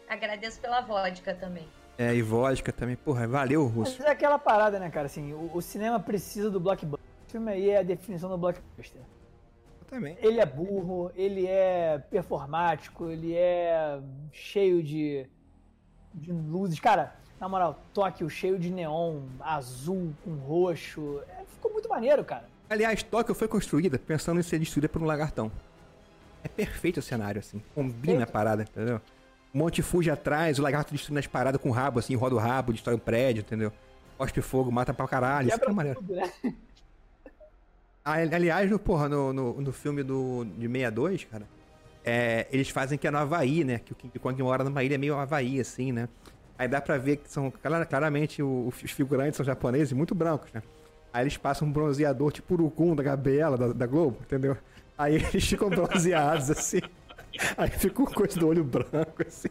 Agradeço 0.09 0.61
pela 0.61 0.83
vodka 0.83 1.35
também. 1.35 1.67
É, 1.99 2.15
e 2.15 2.23
vodka 2.23 2.73
também. 2.73 2.97
Porra, 2.97 3.27
valeu, 3.27 3.65
Mas 3.65 3.91
Russo. 3.91 4.03
é 4.03 4.11
aquela 4.11 4.39
parada, 4.39 4.79
né, 4.79 4.91
cara? 4.91 5.07
Assim, 5.07 5.33
o, 5.33 5.51
o 5.55 5.63
cinema 5.63 6.01
precisa 6.01 6.51
do 6.51 6.59
blockbuster. 6.59 7.07
O 7.27 7.31
filme 7.31 7.53
aí 7.53 7.71
é 7.71 7.79
a 7.79 7.83
definição 7.83 8.29
do 8.31 8.39
blockbuster. 8.39 9.01
Eu 9.81 9.87
também. 9.87 10.17
Ele 10.21 10.41
é 10.41 10.47
burro, 10.47 11.11
ele 11.15 11.47
é 11.47 11.99
performático, 12.11 13.11
ele 13.11 13.35
é 13.35 14.01
cheio 14.33 14.83
de, 14.83 15.27
de 16.15 16.33
luzes. 16.33 16.81
Cara, 16.81 17.15
na 17.39 17.49
moral, 17.49 17.79
Tóquio 17.93 18.29
cheio 18.31 18.59
de 18.59 18.71
neon, 18.71 19.21
azul 19.41 20.13
com 20.25 20.35
roxo. 20.35 21.21
É, 21.29 21.45
ficou 21.45 21.73
muito 21.73 21.89
maneiro, 21.89 22.25
cara. 22.25 22.49
Aliás, 22.71 23.03
Tóquio 23.03 23.35
foi 23.35 23.49
construída 23.49 23.99
pensando 23.99 24.41
em 24.41 24.43
ser 24.43 24.59
destruída 24.59 24.89
por 24.89 25.03
um 25.03 25.05
lagartão. 25.05 25.53
É 26.43 26.49
perfeito 26.49 26.99
o 26.99 27.03
cenário, 27.03 27.39
assim. 27.39 27.63
Combina 27.75 28.25
a 28.25 28.27
parada, 28.27 28.63
entendeu? 28.63 29.01
Monte 29.55 29.83
Fuji 29.83 30.11
atrás, 30.11 30.59
o 30.59 30.63
lagarto 30.63 30.93
destruindo 30.93 31.19
as 31.21 31.27
paradas 31.27 31.61
com 31.61 31.69
o 31.69 31.73
rabo, 31.73 31.99
assim, 31.99 32.15
roda 32.15 32.35
o 32.35 32.39
rabo, 32.39 32.73
destrói 32.73 32.97
um 32.97 32.99
prédio, 32.99 33.41
entendeu? 33.41 33.73
Cospe 34.17 34.41
fogo, 34.41 34.71
mata 34.73 34.95
pra 34.95 35.07
caralho. 35.09 35.49
Isso 35.49 35.59
que 35.59 35.65
é 35.65 35.95
tudo, 35.95 36.15
né? 36.15 36.33
Aliás, 38.05 38.69
no, 38.71 38.79
porra, 38.79 39.09
no, 39.09 39.33
no, 39.33 39.61
no 39.61 39.73
filme 39.73 40.03
do, 40.03 40.45
de 40.45 40.67
62, 40.67 41.25
cara, 41.25 41.47
é, 42.05 42.47
eles 42.51 42.69
fazem 42.69 42.99
que 42.99 43.07
é 43.07 43.11
no 43.11 43.19
Havaí, 43.19 43.63
né? 43.63 43.79
Que 43.79 43.93
o 43.93 43.95
King 43.97 44.19
Kong 44.19 44.43
mora 44.43 44.65
numa 44.65 44.83
ilha 44.83 44.99
meio 44.99 45.15
Havaí, 45.17 45.61
assim, 45.61 45.93
né? 45.93 46.09
Aí 46.59 46.67
dá 46.67 46.81
pra 46.81 46.99
ver 46.99 47.19
que 47.19 47.31
são, 47.31 47.51
clara- 47.51 47.87
claramente, 47.87 48.43
o- 48.43 48.69
os 48.83 48.91
figurantes 48.91 49.37
são 49.37 49.47
japoneses 49.47 49.93
muito 49.93 50.15
brancos, 50.15 50.53
né? 50.53 50.63
Aí 51.13 51.23
eles 51.23 51.37
passam 51.37 51.69
um 51.69 51.73
bronzeador 51.73 52.33
tipo 52.33 52.55
urucum 52.55 52.97
da 52.97 53.03
Gabriela, 53.05 53.57
da, 53.57 53.69
da 53.73 53.87
Globo, 53.87 54.19
entendeu? 54.23 54.57
Aí 54.99 55.15
eles 55.33 55.47
ficam 55.49 55.71
bronzeados, 55.71 56.51
assim. 56.51 56.81
Aí 57.57 57.71
fica 57.71 58.03
uma 58.03 58.11
coisa 58.11 58.39
do 58.39 58.49
olho 58.49 58.65
branco, 58.65 59.23
assim. 59.27 59.49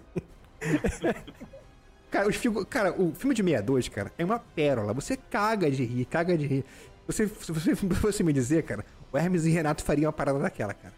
Cara, 2.10 2.28
os 2.28 2.36
figu... 2.36 2.66
cara, 2.66 2.92
o 2.92 3.14
filme 3.16 3.34
de 3.34 3.42
62, 3.42 3.88
cara, 3.90 4.12
é 4.18 4.26
uma 4.26 4.40
pérola. 4.40 4.94
Você 4.94 5.16
caga 5.16 5.72
de 5.72 5.84
rir, 5.86 6.06
caga 6.06 6.38
de 6.38 6.46
rir. 6.46 6.66
Você, 7.08 7.28
se 7.28 7.52
você, 7.52 7.76
se 7.76 7.86
você 7.86 8.24
me 8.24 8.34
dizer, 8.34 8.64
cara, 8.64 8.86
o 9.12 9.18
Hermes 9.18 9.46
e 9.46 9.50
Renato 9.50 9.84
fariam 9.84 10.08
uma 10.08 10.14
parada 10.14 10.38
daquela, 10.40 10.74
cara. 10.74 10.94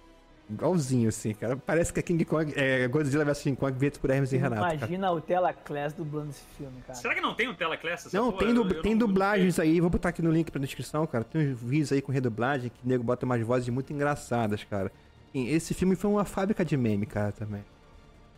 Igualzinho, 0.49 1.07
assim, 1.09 1.33
cara. 1.33 1.55
Parece 1.55 1.93
que 1.93 1.99
é 1.99 2.03
King 2.03 2.25
Kong, 2.25 2.51
é, 2.55 2.87
Godzilla 2.87 3.23
vs 3.23 3.41
King 3.43 3.55
Kong 3.55 3.79
feito 3.79 3.99
por 3.99 4.09
Hermes 4.09 4.33
e 4.33 4.37
Renato, 4.37 4.61
cara. 4.61 4.75
Imagina 4.75 5.11
o 5.11 5.21
Tela 5.21 5.53
Class 5.53 5.93
dublando 5.93 6.31
esse 6.31 6.43
filme, 6.57 6.81
cara. 6.85 6.95
Será 6.99 7.15
que 7.15 7.21
não 7.21 7.33
tem 7.33 7.47
um 7.47 7.53
teleclass? 7.55 8.07
essa 8.07 8.17
Não, 8.17 8.25
porra? 8.31 8.39
tem, 8.39 8.49
Eu- 8.49 8.55
dub- 8.55 8.71
eu 8.73 8.81
tem 8.81 8.91
não- 8.91 8.99
dublagens 9.07 9.57
aí, 9.59 9.79
vou 9.79 9.89
botar 9.89 10.09
aqui 10.09 10.21
no 10.21 10.31
link 10.31 10.51
pra 10.51 10.59
descrição, 10.59 11.07
cara. 11.07 11.23
Tem 11.23 11.51
uns 11.53 11.59
vídeos 11.59 11.91
aí 11.93 12.01
com 12.01 12.11
redublagem 12.11 12.69
que 12.69 12.85
o 12.85 12.89
nego 12.89 13.03
bota 13.03 13.25
umas 13.25 13.41
vozes 13.41 13.69
muito 13.69 13.93
engraçadas, 13.93 14.63
cara. 14.63 14.91
Esse 15.33 15.73
filme 15.73 15.95
foi 15.95 16.11
uma 16.11 16.25
fábrica 16.25 16.63
de 16.63 16.77
meme, 16.77 17.05
cara, 17.05 17.31
também. 17.31 17.63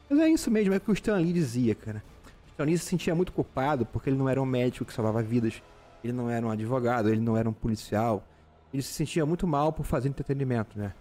Mas 0.09 0.19
é 0.19 0.29
isso 0.29 0.49
mesmo, 0.49 0.73
é 0.73 0.77
o 0.77 0.81
que 0.81 0.91
o 0.91 0.93
Stan 0.93 1.17
Lee 1.17 1.33
dizia, 1.33 1.75
cara. 1.75 2.03
O 2.45 2.49
Stan 2.51 2.63
Lee 2.63 2.77
se 2.77 2.85
sentia 2.85 3.13
muito 3.13 3.31
culpado 3.31 3.85
porque 3.85 4.09
ele 4.09 4.17
não 4.17 4.29
era 4.29 4.41
um 4.41 4.45
médico 4.45 4.85
que 4.85 4.93
salvava 4.93 5.21
vidas, 5.21 5.61
ele 6.03 6.13
não 6.13 6.29
era 6.29 6.45
um 6.45 6.49
advogado, 6.49 7.09
ele 7.09 7.19
não 7.19 7.35
era 7.35 7.49
um 7.49 7.53
policial. 7.53 8.23
Ele 8.71 8.81
se 8.81 8.93
sentia 8.93 9.25
muito 9.25 9.47
mal 9.47 9.73
por 9.73 9.85
fazer 9.85 10.07
entretenimento, 10.07 10.77
né? 10.77 10.93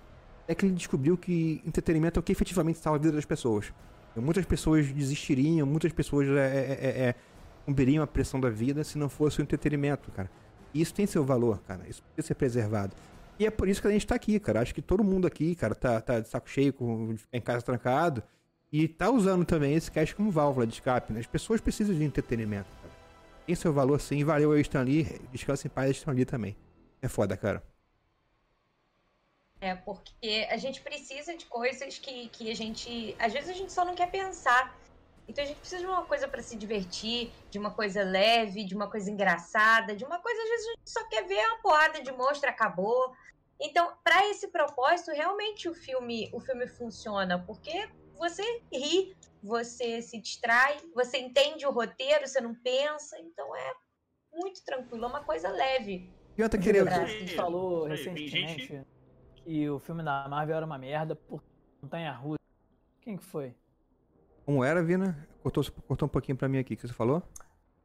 É 0.49 0.55
que 0.55 0.67
ele 0.67 0.75
descobriu 0.75 1.17
que 1.17 1.63
entretenimento 1.67 2.19
é 2.19 2.21
o 2.21 2.23
que 2.23 2.33
efetivamente 2.33 2.79
salva 2.79 2.99
a 2.99 3.01
vida 3.01 3.15
das 3.15 3.25
pessoas. 3.25 3.73
Muitas 4.17 4.45
pessoas 4.45 4.87
desistiriam, 4.93 5.67
muitas 5.67 5.93
pessoas 5.93 6.29
é, 6.29 6.33
é, 6.33 6.39
é, 6.39 7.09
é, 7.09 7.15
cumpririam 7.67 8.03
a 8.03 8.07
pressão 8.07 8.41
da 8.41 8.49
vida 8.49 8.85
se 8.85 8.97
não 8.97 9.09
fosse 9.09 9.41
o 9.41 9.43
entretenimento, 9.43 10.11
cara. 10.13 10.31
E 10.73 10.81
isso 10.81 10.95
tem 10.95 11.07
seu 11.07 11.25
valor, 11.25 11.61
cara. 11.67 11.83
Isso 11.89 12.03
precisa 12.03 12.29
ser 12.29 12.35
preservado. 12.35 12.95
E 13.39 13.47
é 13.47 13.51
por 13.51 13.69
isso 13.69 13.81
que 13.81 13.89
a 13.89 13.91
gente 13.91 14.07
tá 14.07 14.15
aqui, 14.15 14.39
cara. 14.39 14.61
Acho 14.61 14.75
que 14.75 14.83
todo 14.83 15.03
mundo 15.03 15.27
aqui, 15.27 15.55
cara, 15.55 15.75
tá, 15.75 16.01
tá 16.01 16.21
de 16.21 16.29
saco 16.29 16.49
cheio 16.49 16.73
com 16.73 17.15
de 17.15 17.19
ficar 17.19 17.37
em 17.37 17.41
casa 17.41 17.63
trancado. 17.65 18.23
E 18.73 18.89
tá 18.89 19.11
usando 19.11 19.45
também 19.45 19.75
esse 19.75 19.91
cast 19.91 20.15
como 20.15 20.31
válvula 20.31 20.67
de 20.67 20.75
escape, 20.75 21.13
né? 21.13 21.21
As 21.21 21.27
pessoas 21.27 21.61
precisam 21.61 21.95
de 21.95 22.03
entretenimento, 22.03 22.69
cara. 22.83 22.95
Tem 23.47 23.55
seu 23.55 23.73
valor 23.73 24.01
sim. 24.01 24.25
Valeu 24.25 24.53
aí, 24.53 24.61
Stan 24.63 24.83
Lee. 24.83 25.21
Descansa 25.31 25.67
em 25.67 25.71
paz, 25.71 25.97
Stan 25.97 26.13
Lee 26.13 26.25
também. 26.25 26.57
É 27.01 27.09
foda, 27.09 27.37
cara. 27.37 27.63
É, 29.61 29.75
porque 29.75 30.47
a 30.51 30.57
gente 30.57 30.81
precisa 30.81 31.37
de 31.37 31.47
coisas 31.47 31.99
que, 31.99 32.29
que 32.29 32.51
a 32.51 32.55
gente. 32.55 33.15
Às 33.19 33.33
vezes 33.33 33.51
a 33.51 33.53
gente 33.53 33.73
só 33.73 33.85
não 33.85 33.95
quer 33.95 34.11
pensar. 34.11 34.77
Então 35.27 35.43
a 35.43 35.47
gente 35.47 35.59
precisa 35.59 35.81
de 35.81 35.87
uma 35.87 36.05
coisa 36.05 36.29
pra 36.29 36.43
se 36.43 36.57
divertir, 36.57 37.33
de 37.51 37.59
uma 37.59 37.71
coisa 37.71 38.03
leve, 38.03 38.65
de 38.65 38.75
uma 38.75 38.91
coisa 38.91 39.11
engraçada, 39.11 39.97
de 39.97 40.05
uma 40.05 40.19
coisa, 40.19 40.43
às 40.43 40.49
vezes, 40.49 40.67
a 40.67 40.71
gente 40.71 40.91
só 40.91 41.09
quer 41.09 41.27
ver 41.27 41.47
uma 41.47 41.59
porrada 41.63 42.03
de 42.03 42.13
monstro, 42.13 42.49
acabou. 42.49 43.13
Então, 43.61 43.93
pra 44.03 44.29
esse 44.31 44.49
propósito, 44.49 45.11
realmente 45.13 45.69
o 45.69 45.75
filme, 45.75 46.29
o 46.33 46.41
filme 46.41 46.67
funciona, 46.67 47.39
porque 47.39 47.89
você 48.19 48.43
ri, 48.73 49.17
você 49.43 50.03
se 50.03 50.21
distrai, 50.21 50.77
você 50.95 51.19
entende 51.19 51.67
o 51.67 51.71
roteiro, 51.71 52.27
você 52.27 52.41
não 52.41 52.55
pensa, 52.55 53.19
então 53.19 53.55
é 53.57 53.73
muito 54.33 54.63
tranquilo, 54.65 55.05
é 55.05 55.09
uma 55.09 55.25
coisa 55.25 55.49
leve. 55.51 56.11
Jonathan 56.37 56.59
A 57.03 57.07
gente 57.07 57.37
falou 57.37 57.85
recentemente 57.85 58.67
gente- 58.67 58.87
que 59.37 59.71
o 59.71 59.79
filme 59.79 60.03
da 60.03 60.27
Marvel 60.29 60.57
era 60.57 60.67
uma 60.67 60.79
merda 60.79 61.15
por 61.15 61.43
Montanha 61.81 62.13
Russa. 62.13 62.39
Quem 63.01 63.17
que 63.17 63.25
foi? 63.25 63.55
Como 64.45 64.63
era, 64.63 64.83
Vina? 64.83 65.27
Cortou, 65.43 65.65
cortou 65.87 66.07
um 66.07 66.11
pouquinho 66.11 66.37
pra 66.37 66.49
mim 66.49 66.59
aqui. 66.59 66.75
O 66.75 66.77
que 66.77 66.87
você 66.87 66.95
falou? 66.95 67.23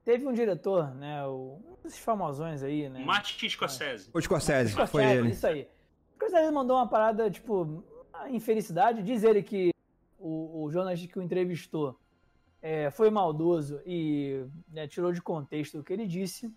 Teve 0.04 0.26
um 0.26 0.34
diretor, 0.34 0.94
né? 0.96 1.26
O, 1.26 1.62
um 1.66 1.84
desses 1.84 2.00
famosões 2.00 2.64
aí, 2.64 2.90
né? 2.90 3.04
Martin 3.04 3.50
Scorsese. 3.50 4.10
O 4.14 4.22
Scorsese, 4.22 4.72
Scorsese, 4.72 4.92
foi 4.92 5.06
ele. 5.06 5.30
Isso 5.30 5.46
aí. 5.48 5.68
O 6.12 6.16
Scorsese 6.16 6.52
mandou 6.52 6.78
uma 6.78 6.88
parada, 6.88 7.30
tipo, 7.30 7.84
infelicidade. 8.30 9.04
Diz 9.04 9.24
ele 9.24 9.44
que 9.44 9.72
o, 10.18 10.64
o 10.64 10.72
jornalista 10.72 11.08
que 11.08 11.20
o 11.20 11.22
entrevistou 11.22 12.00
é, 12.62 12.90
foi 12.92 13.10
maldoso 13.10 13.82
e 13.86 14.46
né, 14.70 14.88
tirou 14.88 15.14
de 15.14 15.22
contexto 15.22 15.80
o 15.80 15.84
que 15.84 15.94
ele 15.94 16.06
disse. 16.06 16.54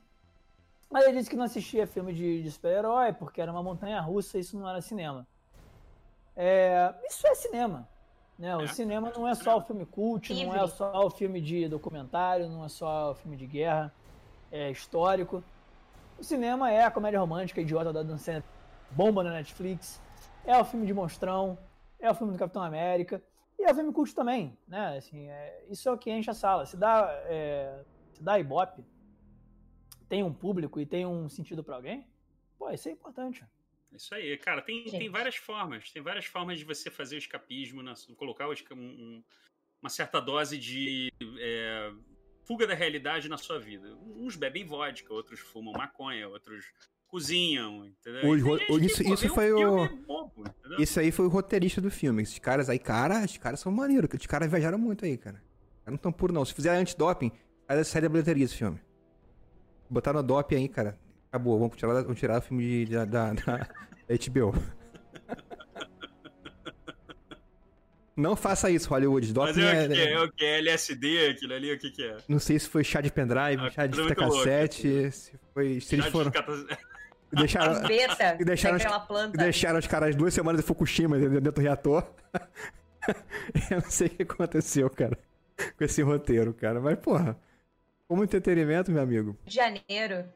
Mas 0.90 1.06
ele 1.06 1.18
disse 1.18 1.30
que 1.30 1.36
não 1.36 1.44
assistia 1.44 1.86
filme 1.86 2.12
de, 2.12 2.42
de 2.42 2.50
super-herói 2.50 3.12
porque 3.12 3.40
era 3.40 3.50
uma 3.50 3.62
montanha 3.62 4.00
russa 4.00 4.36
e 4.36 4.40
isso 4.40 4.58
não 4.58 4.68
era 4.68 4.80
cinema. 4.80 5.26
É, 6.36 6.94
isso 7.08 7.26
é 7.26 7.34
cinema. 7.34 7.88
Né? 8.38 8.56
O 8.56 8.62
É. 8.62 8.66
cinema 8.68 9.10
não 9.14 9.28
é 9.28 9.34
só 9.34 9.58
o 9.58 9.60
filme 9.60 9.86
cult, 9.86 10.32
não 10.32 10.54
é 10.54 10.60
Livre. 10.62 10.68
só 10.76 11.06
o 11.06 11.10
filme 11.10 11.40
de 11.40 11.68
documentário, 11.68 12.48
não 12.48 12.64
é 12.64 12.68
só 12.68 13.12
o 13.12 13.14
filme 13.14 13.36
de 13.36 13.46
guerra 13.46 13.94
é, 14.50 14.70
histórico. 14.70 15.42
O 16.18 16.24
cinema 16.24 16.70
é 16.70 16.82
a 16.84 16.90
comédia 16.90 17.20
romântica 17.20 17.60
idiota 17.60 17.92
da 17.92 18.02
Dan 18.02 18.18
Sandler, 18.18 18.44
bomba 18.90 19.22
na 19.22 19.30
Netflix, 19.30 20.00
é 20.44 20.56
o 20.58 20.64
filme 20.64 20.86
de 20.86 20.92
monstrão, 20.94 21.56
é 22.00 22.10
o 22.10 22.14
filme 22.14 22.32
do 22.32 22.38
Capitão 22.38 22.62
América 22.62 23.22
e 23.58 23.64
é 23.64 23.70
o 23.70 23.74
filme 23.74 23.92
cult 23.92 24.14
também, 24.14 24.56
né? 24.66 24.96
Assim, 24.98 25.28
é, 25.28 25.64
isso 25.68 25.88
é 25.88 25.92
o 25.92 25.98
que 25.98 26.10
enche 26.10 26.30
a 26.30 26.34
sala. 26.34 26.66
Se 26.66 26.76
dá, 26.76 27.08
é, 27.26 27.82
se 28.12 28.22
dá 28.22 28.38
Ibope, 28.38 28.84
tem 30.08 30.22
um 30.22 30.32
público 30.32 30.80
e 30.80 30.86
tem 30.86 31.06
um 31.06 31.28
sentido 31.28 31.62
pra 31.62 31.76
alguém, 31.76 32.06
pô, 32.58 32.68
isso 32.70 32.88
é 32.88 32.92
importante. 32.92 33.44
Isso 33.94 34.14
aí, 34.14 34.36
cara, 34.38 34.62
tem, 34.62 34.84
tem 34.84 35.10
várias 35.10 35.36
formas. 35.36 35.90
Tem 35.90 36.02
várias 36.02 36.24
formas 36.24 36.58
de 36.58 36.64
você 36.64 36.90
fazer 36.90 37.16
o 37.16 37.18
escapismo, 37.18 37.82
na- 37.82 37.94
colocar 38.16 38.48
o 38.48 38.52
esca- 38.52 38.74
um- 38.74 38.78
um- 38.78 39.24
uma 39.82 39.90
certa 39.90 40.20
dose 40.20 40.56
de 40.58 41.12
é, 41.38 41.92
fuga 42.46 42.66
da 42.66 42.74
realidade 42.74 43.28
na 43.28 43.36
sua 43.36 43.58
vida. 43.58 43.94
Uns 44.16 44.36
bebem 44.36 44.64
vodka, 44.64 45.12
outros 45.12 45.40
fumam 45.40 45.72
maconha, 45.74 46.28
outros 46.28 46.64
cozinham, 47.06 47.84
entendeu? 47.86 48.30
Os 48.30 48.40
isso- 48.82 49.02
isso 49.02 49.26
um 49.26 49.34
foi 49.34 49.52
o- 49.52 49.58
filme 49.86 50.02
bobo? 50.06 50.44
Esse 50.78 50.98
aí 50.98 51.12
foi 51.12 51.26
o 51.26 51.28
roteirista 51.28 51.80
do 51.80 51.90
filme. 51.90 52.22
Esses 52.22 52.38
caras 52.38 52.70
aí, 52.70 52.78
cara, 52.78 53.22
esses 53.24 53.36
caras 53.36 53.60
são 53.60 53.70
maneiros. 53.70 54.08
que 54.08 54.16
Os 54.16 54.26
caras 54.26 54.50
viajaram 54.50 54.78
muito 54.78 55.04
aí, 55.04 55.18
cara. 55.18 55.36
Os 55.36 55.84
caras 55.84 55.90
não 55.92 55.98
tão 55.98 56.12
puros, 56.12 56.34
não. 56.34 56.44
Se 56.44 56.54
fizer 56.54 56.70
antidoping, 56.74 57.30
sai 57.68 57.84
sai 57.84 58.00
da 58.00 58.08
bilheteria 58.08 58.44
esse 58.46 58.56
filme. 58.56 58.80
Botaram 59.90 60.20
a 60.20 60.22
doping 60.22 60.56
aí, 60.56 60.68
cara. 60.68 60.98
Acabou. 61.32 61.58
Vamos 61.58 61.76
tirar, 61.78 61.94
vamos 62.02 62.18
tirar 62.20 62.38
o 62.38 62.42
filme 62.42 62.84
de, 62.84 62.92
da, 62.92 63.04
da, 63.06 63.32
da 63.32 63.68
HBO. 64.28 64.54
Não 68.14 68.36
faça 68.36 68.70
isso, 68.70 68.90
Hollywood. 68.90 69.32
Mas 69.34 69.56
Doping 69.56 69.62
é, 69.66 69.84
o 69.86 69.88
que 69.88 69.94
é, 69.94 70.04
é, 70.04 70.12
é 70.12 70.20
o 70.20 70.30
que 70.32 70.44
é 70.44 70.58
LSD, 70.58 71.28
aquilo 71.30 71.54
ali, 71.54 71.72
o 71.72 71.78
que 71.78 71.90
que 71.90 72.04
é? 72.04 72.16
Não 72.28 72.38
sei 72.38 72.58
se 72.58 72.68
foi 72.68 72.84
chá 72.84 73.00
de 73.00 73.10
pendrive, 73.10 73.62
Ah, 73.62 73.70
chá 73.70 73.86
de 73.86 73.96
fita 73.96 74.04
muito 74.04 74.20
louco, 74.20 74.36
cassete, 74.44 75.10
se 75.10 75.32
foi. 75.54 75.80
Se 75.80 75.94
eles 75.94 76.04
Já 76.04 76.10
foram. 76.10 76.30
descata- 76.30 76.78
Deixaram, 77.34 77.88
Beta, 77.88 78.36
E 78.38 78.44
deixaram 78.44 78.76
os- 78.76 79.32
deixaram 79.32 79.78
os 79.78 79.86
caras 79.86 80.14
duas 80.14 80.34
semanas 80.34 80.60
em 80.60 80.64
Fukushima 80.66 81.16
dentro 81.16 81.40
dentro 81.40 81.52
do 81.52 81.60
reator. 81.62 82.04
Eu 83.70 83.80
não 83.82 83.90
sei 83.90 84.08
o 84.08 84.10
que 84.10 84.22
aconteceu, 84.24 84.90
cara, 84.90 85.18
com 85.78 85.82
esse 85.82 86.02
roteiro, 86.02 86.52
cara. 86.52 86.78
Mas, 86.78 86.98
porra, 86.98 87.34
como 88.06 88.22
entretenimento, 88.22 88.92
meu 88.92 89.02
amigo. 89.02 89.34
De 89.46 89.54
Janeiro, 89.54 90.26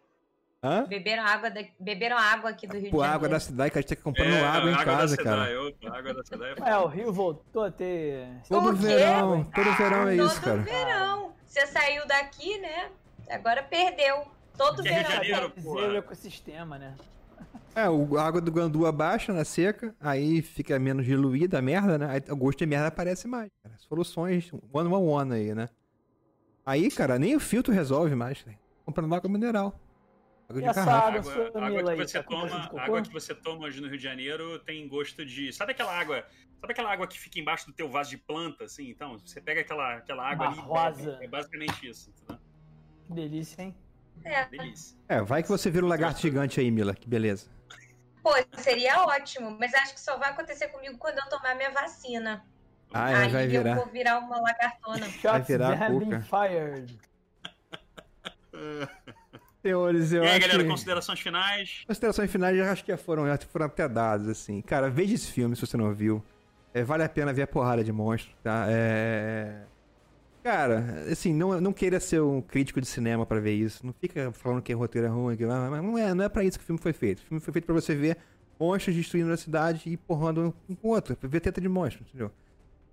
Hã? 0.63 0.85
beberam 0.89 1.23
água, 1.25 1.51
da- 1.51 1.65
beberam 1.79 2.17
água 2.17 2.51
aqui 2.51 2.67
do 2.67 2.77
Rio 2.79 2.91
Pô, 2.91 2.99
de 3.03 3.05
água 3.05 3.29
da 3.29 3.39
Janeiro. 3.39 3.41
cidade, 3.41 3.71
que 3.71 3.79
a 3.79 3.81
gente 3.81 3.89
tem 3.89 3.97
que 3.97 4.03
comprar 4.03 4.25
É, 4.27 4.43
água 4.45 4.71
em 4.71 4.75
água 4.75 4.85
casa, 4.85 5.17
da 5.17 5.23
cara. 5.23 5.63
Opa, 5.69 5.97
água 5.99 6.15
da 6.15 6.21
é 6.21 6.55
É, 6.73 6.79
o 6.79 6.87
Rio 6.87 7.13
voltou 7.13 7.65
a 7.65 7.71
ter. 7.71 8.27
Todo 8.49 8.75
verão, 8.75 9.45
todo 9.45 9.73
verão 9.77 10.09
é 10.09 10.17
Todo 10.17 10.27
isso, 10.27 10.41
cara. 10.41 10.57
verão. 10.63 11.33
Você 11.47 11.67
saiu 11.67 12.07
daqui, 12.07 12.59
né? 12.59 12.89
Agora 13.31 13.63
perdeu. 13.63 14.25
Todo 14.57 14.83
Que 14.83 14.89
é 14.89 14.93
Rio 14.95 15.03
de 15.03 15.09
verão. 15.09 15.25
Janeiro, 15.25 15.51
porra. 15.63 15.87
o 15.89 15.97
ecossistema, 15.97 16.79
né? 16.79 16.95
É, 17.75 17.89
o- 17.91 18.17
a 18.17 18.25
água 18.27 18.41
do 18.41 18.51
Gandu 18.51 18.87
abaixa 18.87 19.33
na 19.35 19.45
seca, 19.45 19.95
aí 20.01 20.41
fica 20.41 20.79
menos 20.79 21.05
diluída 21.05 21.59
a 21.59 21.63
merda, 21.63 21.99
né? 21.99 22.07
Aí 22.11 22.33
o 22.33 22.37
gosto 22.37 22.59
de 22.59 22.67
merda 22.67 22.87
aparece 22.89 23.29
mais, 23.29 23.51
cara. 23.63 23.75
Soluções 23.79 24.51
one 24.73 24.89
on 24.89 25.05
one 25.07 25.35
aí, 25.35 25.55
né? 25.55 25.69
Aí, 26.65 26.91
cara, 26.91 27.19
nem 27.19 27.37
o 27.37 27.41
filtro 27.41 27.73
resolve 27.75 28.15
mais, 28.15 28.43
né? 28.47 28.55
Comprando 28.87 29.15
água 29.15 29.31
mineral. 29.31 29.79
Água 30.49 30.61
E 30.61 30.63
de 30.63 30.69
essa 30.71 30.85
garrafa. 30.85 31.19
água? 31.19 31.33
água, 31.33 31.61
a 31.61 31.67
água 31.67 31.83
que 31.97 31.97
você 32.07 32.23
tá 32.23 32.29
toma, 32.29 32.71
a 32.77 32.83
água 32.85 33.03
que 33.03 33.13
você 33.13 33.35
toma 33.35 33.67
hoje 33.67 33.81
no 33.81 33.89
Rio 33.89 33.99
de 33.99 34.05
Janeiro 34.05 34.59
tem 34.61 34.87
gosto 34.89 35.25
de, 35.27 35.53
sabe 35.53 35.73
aquela 35.73 35.93
água, 35.99 36.25
sabe 36.61 36.73
aquela 36.73 36.93
água 36.93 37.07
que 37.09 37.19
fica 37.19 37.41
embaixo 37.41 37.67
do 37.67 37.73
teu 37.73 37.89
vaso 37.89 38.11
de 38.11 38.19
planta, 38.19 38.65
assim? 38.65 38.89
Então, 38.89 39.19
você 39.19 39.41
pega 39.41 39.61
aquela, 39.63 39.95
aquela 39.97 40.25
água 40.29 40.49
Uma 40.51 40.85
ali, 40.87 41.05
e 41.05 41.25
é 41.25 41.29
basicamente 41.29 41.89
isso, 41.89 42.11
entendeu? 42.11 42.39
Que 43.09 43.13
delícia, 43.13 43.63
hein? 43.63 43.75
É. 44.25 44.45
Delícia. 44.47 44.97
É, 45.09 45.21
vai 45.21 45.43
que 45.43 45.49
você 45.49 45.71
vira 45.71 45.85
um 45.85 45.89
lagarto 45.89 46.21
gigante 46.21 46.59
aí, 46.61 46.71
Mila. 46.71 46.95
Que 46.95 47.09
beleza. 47.09 47.49
Pô, 48.23 48.31
seria 48.59 49.03
ótimo, 49.05 49.57
mas 49.59 49.73
acho 49.75 49.95
que 49.95 50.01
só 50.01 50.17
vai 50.17 50.31
acontecer 50.31 50.69
comigo 50.69 50.97
quando 50.99 51.19
eu 51.19 51.29
tomar 51.29 51.55
minha 51.55 51.71
vacina. 51.71 52.45
Ah, 52.93 53.11
ela 53.11 53.21
Aí 53.21 53.29
vai 53.31 53.45
eu 53.47 53.51
virar. 53.51 53.75
vou 53.77 53.87
virar 53.87 54.19
uma 54.19 54.41
lagartona. 54.41 55.07
Shots 55.11 55.47
virar 55.49 55.73
have 55.81 55.99
cuca. 55.99 56.21
fired. 56.23 56.99
Senhores, 59.67 60.13
eu 60.13 60.23
e 60.23 60.27
aí, 60.27 60.37
acho 60.37 60.41
galera, 60.43 60.63
que... 60.63 60.69
considerações 60.69 61.21
finais? 61.21 61.85
Considerações 61.89 62.31
finais 62.31 62.57
já 62.57 62.71
acho 62.71 62.85
que 62.85 62.93
já 62.93 62.97
foram, 62.97 63.27
já 63.27 63.37
foram 63.39 63.67
até 63.67 63.89
dadas, 63.89 64.29
assim. 64.29 64.63
Cara, 64.63 64.89
veja 64.89 65.15
esse 65.15 65.27
filme 65.27 65.57
se 65.57 65.67
você 65.67 65.77
não 65.77 65.93
viu. 65.93 66.23
É, 66.73 66.85
vale 66.85 67.03
a 67.03 67.09
pena 67.09 67.33
ver 67.33 67.43
a 67.43 67.47
porrada 67.49 67.83
de 67.83 67.91
monstro, 67.91 68.33
tá? 68.45 68.67
É... 68.69 69.63
Cara, 70.45 71.05
assim, 71.11 71.33
não, 71.35 71.61
não 71.61 71.73
queira 71.73 71.99
ser 71.99 72.23
um 72.23 72.41
crítico 72.41 72.81
de 72.81 72.87
cinema 72.87 73.27
pra 73.27 73.41
ver 73.41 73.55
isso. 73.55 73.85
Não 73.85 73.93
fica 73.93 74.31
falando 74.31 74.63
que 74.63 74.73
o 74.73 74.79
roteiro 74.79 75.09
é 75.09 75.11
ruim, 75.11 75.37
que... 75.37 75.45
mas 75.45 75.71
mas 75.71 75.83
não 75.83 75.99
é, 75.99 76.15
não 76.15 76.25
é 76.25 76.29
pra 76.29 76.45
isso 76.45 76.59
que 76.59 76.63
o 76.63 76.67
filme 76.67 76.81
foi 76.81 76.93
feito. 76.93 77.19
O 77.19 77.23
filme 77.23 77.41
foi 77.41 77.53
feito 77.53 77.65
pra 77.65 77.75
você 77.75 77.95
ver 77.95 78.19
monstros 78.61 78.95
destruindo 78.95 79.33
a 79.33 79.37
cidade 79.37 79.83
e 79.87 79.97
porrando 79.97 80.55
um 80.69 80.75
com 80.77 80.89
o 80.89 80.91
outro, 80.93 81.17
pra 81.17 81.29
ver 81.29 81.41
teta 81.41 81.61
de 81.61 81.69
monstro, 81.69 82.05
entendeu? 82.09 82.31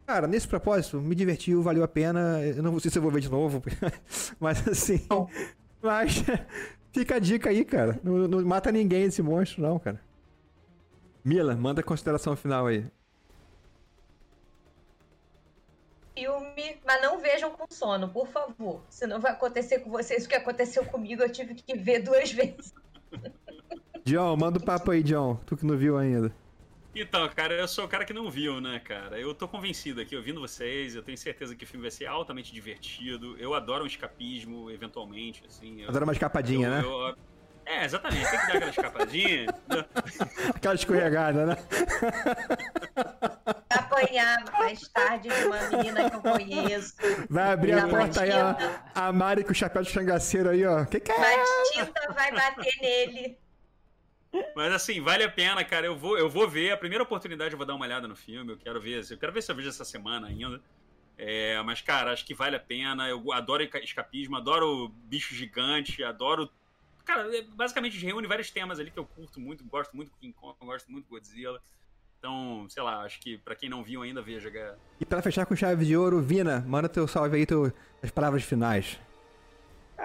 Cara, 0.08 0.28
nesse 0.28 0.48
propósito, 0.48 1.00
me 1.00 1.14
divertiu, 1.14 1.62
valeu 1.62 1.84
a 1.84 1.88
pena. 1.88 2.42
Eu 2.42 2.62
não 2.64 2.78
sei 2.80 2.92
se 2.92 2.98
eu 2.98 3.02
vou 3.02 3.12
ver 3.12 3.22
de 3.22 3.30
novo, 3.30 3.62
mas 4.40 4.68
assim. 4.68 5.06
Mas 5.84 6.24
fica 6.94 7.16
a 7.16 7.20
dica 7.20 7.50
aí, 7.50 7.66
cara. 7.66 8.00
Não, 8.02 8.28
não 8.28 8.44
mata 8.46 8.72
ninguém 8.72 9.04
esse 9.04 9.22
monstro, 9.22 9.62
não, 9.62 9.78
cara. 9.78 10.00
Mila, 11.24 11.56
manda 11.56 11.82
a 11.82 11.84
consideração 11.84 12.36
final 12.36 12.68
aí. 12.68 12.86
Filme, 16.16 16.78
mas 16.86 17.02
não 17.02 17.20
vejam 17.20 17.52
com 17.52 17.66
sono, 17.70 18.08
por 18.08 18.28
favor. 18.28 18.82
Senão 18.90 19.20
vai 19.20 19.32
acontecer 19.32 19.80
com 19.80 19.90
vocês 19.90 20.26
o 20.26 20.30
que 20.30 20.36
aconteceu 20.36 20.86
comigo. 20.86 21.22
Eu 21.22 21.30
tive 21.30 21.54
que 21.56 21.78
ver 21.78 22.00
duas 22.00 22.32
vezes. 22.34 22.74
John, 24.06 24.36
manda 24.38 24.60
o 24.60 24.64
papo 24.64 24.92
aí, 24.92 25.04
John. 25.04 25.36
Tu 25.46 25.58
que 25.58 25.66
não 25.66 25.78
viu 25.78 25.98
ainda. 25.98 26.34
Então, 26.96 27.28
cara, 27.30 27.56
eu 27.56 27.68
sou 27.68 27.86
o 27.86 27.88
cara 27.88 28.06
que 28.06 28.14
não 28.14 28.30
viu, 28.30 28.62
né, 28.62 28.80
cara? 28.80 29.20
Eu 29.20 29.34
tô 29.34 29.48
convencido 29.48 30.00
aqui, 30.00 30.16
ouvindo 30.16 30.40
vocês, 30.40 30.94
eu 30.96 31.02
tenho 31.02 31.18
certeza 31.18 31.56
que 31.56 31.64
o 31.64 31.68
filme 31.68 31.82
vai 31.82 31.92
ser 31.92 32.06
altamente 32.06 32.54
divertido. 32.54 33.36
Eu 33.40 33.54
adoro 33.56 33.84
um 33.84 33.88
escapismo, 33.88 34.70
eventualmente, 34.70 35.44
assim. 35.48 35.82
Eu, 35.82 35.90
Adora 35.90 36.04
uma 36.06 36.14
escapadinha, 36.14 36.68
eu- 36.68 36.72
né? 36.72 36.82
eu- 36.84 37.16
é, 37.66 37.86
exatamente, 37.86 38.30
tem 38.30 38.40
que 38.40 38.46
dar 38.48 38.54
aquela 38.56 38.70
escapadinha. 38.70 39.46
Aquela 40.54 40.76
escorregada, 40.76 41.46
né? 41.46 41.58
Apanhar 43.70 44.44
mais 44.52 44.82
tarde 44.90 45.30
de 45.30 45.46
uma 45.46 45.70
menina 45.70 46.10
que 46.10 46.16
eu 46.18 46.22
conheço. 46.22 46.94
Vai 47.30 47.52
abrir 47.54 47.72
a 47.74 47.88
porta 47.88 48.22
aí, 48.22 48.32
a, 48.32 48.58
a 48.94 49.14
Mari 49.14 49.44
com 49.46 49.52
o 49.52 49.56
chapéu 49.56 49.82
de 49.82 49.94
cangaceiro 49.94 50.50
aí, 50.50 50.66
ó. 50.66 50.84
Que 50.86 51.00
que 51.00 51.12
é? 51.12 51.18
Batista 51.18 52.14
vai 52.14 52.32
bater 52.34 52.74
nele. 52.82 53.38
Mas 54.56 54.74
assim, 54.74 55.02
vale 55.02 55.24
a 55.24 55.30
pena, 55.30 55.64
cara. 55.64 55.86
Eu 55.86 55.96
vou, 55.96 56.18
eu 56.18 56.30
vou 56.30 56.48
ver. 56.48 56.72
A 56.72 56.78
primeira 56.78 57.04
oportunidade 57.04 57.54
eu 57.54 57.58
vou 57.58 57.66
dar 57.66 57.76
uma 57.76 57.86
olhada 57.86 58.08
no 58.08 58.16
filme. 58.16 58.52
Eu 58.52 58.58
quero 58.58 58.80
ver. 58.80 59.04
Eu 59.10 59.18
quero 59.18 59.32
ver 59.32 59.42
se 59.42 59.52
eu 59.52 59.56
vejo 59.56 59.70
essa 59.70 59.86
semana 59.86 60.28
ainda. 60.28 60.62
É, 61.18 61.62
mas, 61.62 61.82
cara, 61.82 62.12
acho 62.12 62.26
que 62.26 62.34
vale 62.34 62.56
a 62.56 62.60
pena. 62.60 63.08
Eu 63.08 63.32
adoro 63.32 63.64
escapismo, 63.64 64.36
adoro 64.36 64.90
bicho 65.06 65.36
gigante, 65.36 66.04
adoro. 66.04 66.50
Cara, 67.06 67.36
é, 67.36 67.42
basicamente 67.42 67.98
reúne 68.04 68.28
vários 68.28 68.50
temas 68.50 68.80
ali 68.80 68.90
que 68.90 69.00
eu 69.00 69.06
curto 69.06 69.40
muito. 69.40 69.64
Gosto 69.66 69.96
muito 69.96 70.10
do 70.10 70.18
King 70.18 70.34
Kong, 70.34 70.56
gosto 70.62 70.92
muito 70.92 71.06
do 71.06 71.10
Godzilla. 71.10 71.62
Então, 72.18 72.66
sei 72.70 72.82
lá, 72.82 73.02
acho 73.02 73.20
que 73.20 73.38
pra 73.40 73.54
quem 73.54 73.70
não 73.70 73.84
viu 73.84 74.02
ainda, 74.02 74.22
veja. 74.22 74.50
E 74.98 75.06
pra 75.06 75.22
fechar 75.22 75.46
com 75.46 75.56
chave 75.58 75.86
de 75.86 75.98
ouro, 75.98 76.22
Vina, 76.22 76.62
manda 76.62 76.88
teu 76.88 77.06
salve 77.06 77.36
aí, 77.36 77.46
as 78.02 78.12
palavras 78.12 78.44
finais. 78.44 78.98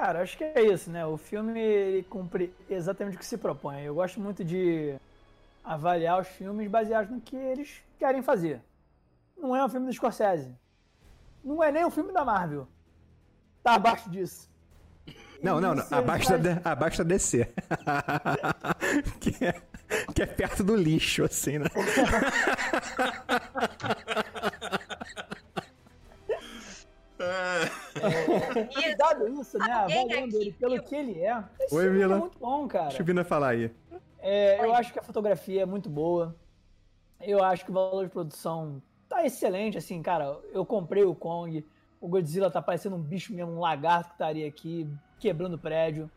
Cara, 0.01 0.23
acho 0.23 0.39
que 0.39 0.45
é 0.45 0.63
isso, 0.63 0.89
né? 0.93 1.05
O 1.05 1.17
filme 1.17 1.59
ele 1.59 2.05
cumpre 2.05 2.55
exatamente 2.71 3.17
o 3.17 3.19
que 3.19 3.27
se 3.27 3.37
propõe. 3.37 3.83
Eu 3.83 3.97
gosto 3.97 4.21
muito 4.21 4.45
de 4.45 4.95
avaliar 5.65 6.21
os 6.21 6.29
filmes 6.29 6.71
baseados 6.71 7.11
no 7.11 7.21
que 7.21 7.35
eles 7.35 7.83
querem 7.99 8.23
fazer. 8.23 8.61
Não 9.37 9.57
é 9.57 9.65
um 9.65 9.69
filme 9.69 9.87
do 9.89 9.93
Scorsese. 9.93 10.55
Não 11.43 11.61
é 11.65 11.73
nem 11.73 11.85
um 11.85 11.91
filme 11.91 12.13
da 12.13 12.25
Marvel. 12.25 12.69
Tá 13.61 13.75
abaixo 13.75 14.09
disso. 14.09 14.49
Não, 15.43 15.61
não, 15.61 15.75
não. 15.75 15.85
Abaixo 15.91 16.31
da, 16.31 16.39
faz- 16.39 16.63
D- 16.63 16.65
abaixo 16.65 16.99
da 16.99 17.05
DC. 17.15 17.49
que, 19.21 19.45
é, 19.45 19.61
que 20.15 20.23
é 20.23 20.27
perto 20.27 20.63
do 20.63 20.77
lixo, 20.77 21.25
assim, 21.25 21.59
né? 21.59 21.67
E 28.81 28.95
Dado 28.97 29.29
isso, 29.41 29.59
né? 29.59 29.71
Avaliando 29.73 30.37
ele 30.37 30.53
pelo 30.53 30.83
que 30.83 30.95
ele 30.95 31.21
é. 31.23 31.43
Esse 31.61 31.75
Oi, 31.75 31.91
Mila. 31.91 32.17
é 32.17 32.19
muito 32.21 32.39
bom, 32.39 32.67
cara. 32.69 32.89
Deixa 32.89 33.03
o 33.03 33.07
Vina 33.07 33.25
falar 33.25 33.49
aí. 33.51 33.71
É, 34.21 34.65
eu 34.65 34.75
acho 34.75 34.93
que 34.93 34.99
a 34.99 35.03
fotografia 35.03 35.63
é 35.63 35.67
muito 35.67 35.89
boa. 35.89 36.35
Eu 37.21 37.43
acho 37.43 37.65
que 37.65 37.71
o 37.71 37.75
valor 37.75 38.05
de 38.05 38.11
produção 38.11 38.81
tá 39.09 39.25
excelente, 39.25 39.77
assim, 39.79 40.01
cara. 40.03 40.39
Eu 40.53 40.65
comprei 40.65 41.05
o 41.05 41.15
Kong. 41.15 41.65
O 42.01 42.07
Godzilla 42.09 42.51
tá 42.51 42.63
parecendo 42.63 42.95
um 42.97 43.01
bicho 43.03 43.33
mesmo, 43.35 43.53
um 43.53 43.61
lagarto 43.61 44.09
que 44.11 44.15
estaria 44.15 44.47
aqui 44.47 44.89
quebrando 45.19 45.55
o 45.55 45.59
prédio. 45.59 46.09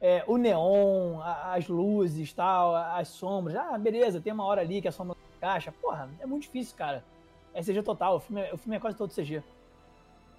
É, 0.00 0.22
o 0.26 0.36
neon, 0.38 1.20
a- 1.20 1.54
as 1.54 1.68
luzes, 1.68 2.32
tal, 2.32 2.74
as 2.74 3.08
sombras. 3.08 3.56
Ah, 3.56 3.76
beleza, 3.76 4.20
tem 4.20 4.32
uma 4.32 4.44
hora 4.44 4.60
ali 4.62 4.80
que 4.80 4.88
a 4.88 4.92
sombra 4.92 5.16
não 5.18 5.36
encaixa. 5.36 5.72
Porra, 5.82 6.08
é 6.20 6.24
muito 6.26 6.44
difícil, 6.44 6.76
cara. 6.76 7.04
É 7.52 7.60
CG 7.62 7.82
total. 7.82 8.16
O 8.16 8.20
filme 8.20 8.40
é, 8.42 8.54
o 8.54 8.56
filme 8.56 8.76
é 8.76 8.80
quase 8.80 8.96
todo 8.96 9.12
CG. 9.12 9.42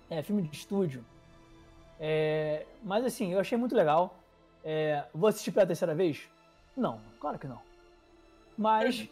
É 0.09 0.23
filme 0.23 0.41
de 0.41 0.55
estúdio. 0.55 1.03
É, 1.99 2.65
mas 2.83 3.05
assim, 3.05 3.33
eu 3.33 3.39
achei 3.39 3.57
muito 3.57 3.75
legal. 3.75 4.17
É, 4.63 5.05
vou 5.13 5.27
assistir 5.27 5.51
pela 5.51 5.65
terceira 5.65 5.93
vez? 5.93 6.27
Não, 6.75 6.99
claro 7.19 7.37
que 7.37 7.47
não. 7.47 7.61
Mas 8.57 9.07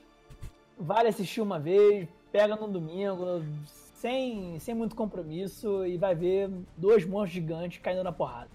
vale 0.78 1.10
assistir 1.10 1.42
uma 1.42 1.60
vez, 1.60 2.08
pega 2.32 2.56
no 2.56 2.68
domingo, 2.68 3.44
sem, 3.66 4.60
sem 4.60 4.76
muito 4.76 4.96
compromisso, 4.96 5.86
e 5.86 5.98
vai 5.98 6.16
ver 6.16 6.50
dois 6.76 7.06
monstros 7.06 7.34
gigantes 7.34 7.82
caindo 7.82 8.04
na 8.04 8.12
porrada. 8.12 8.50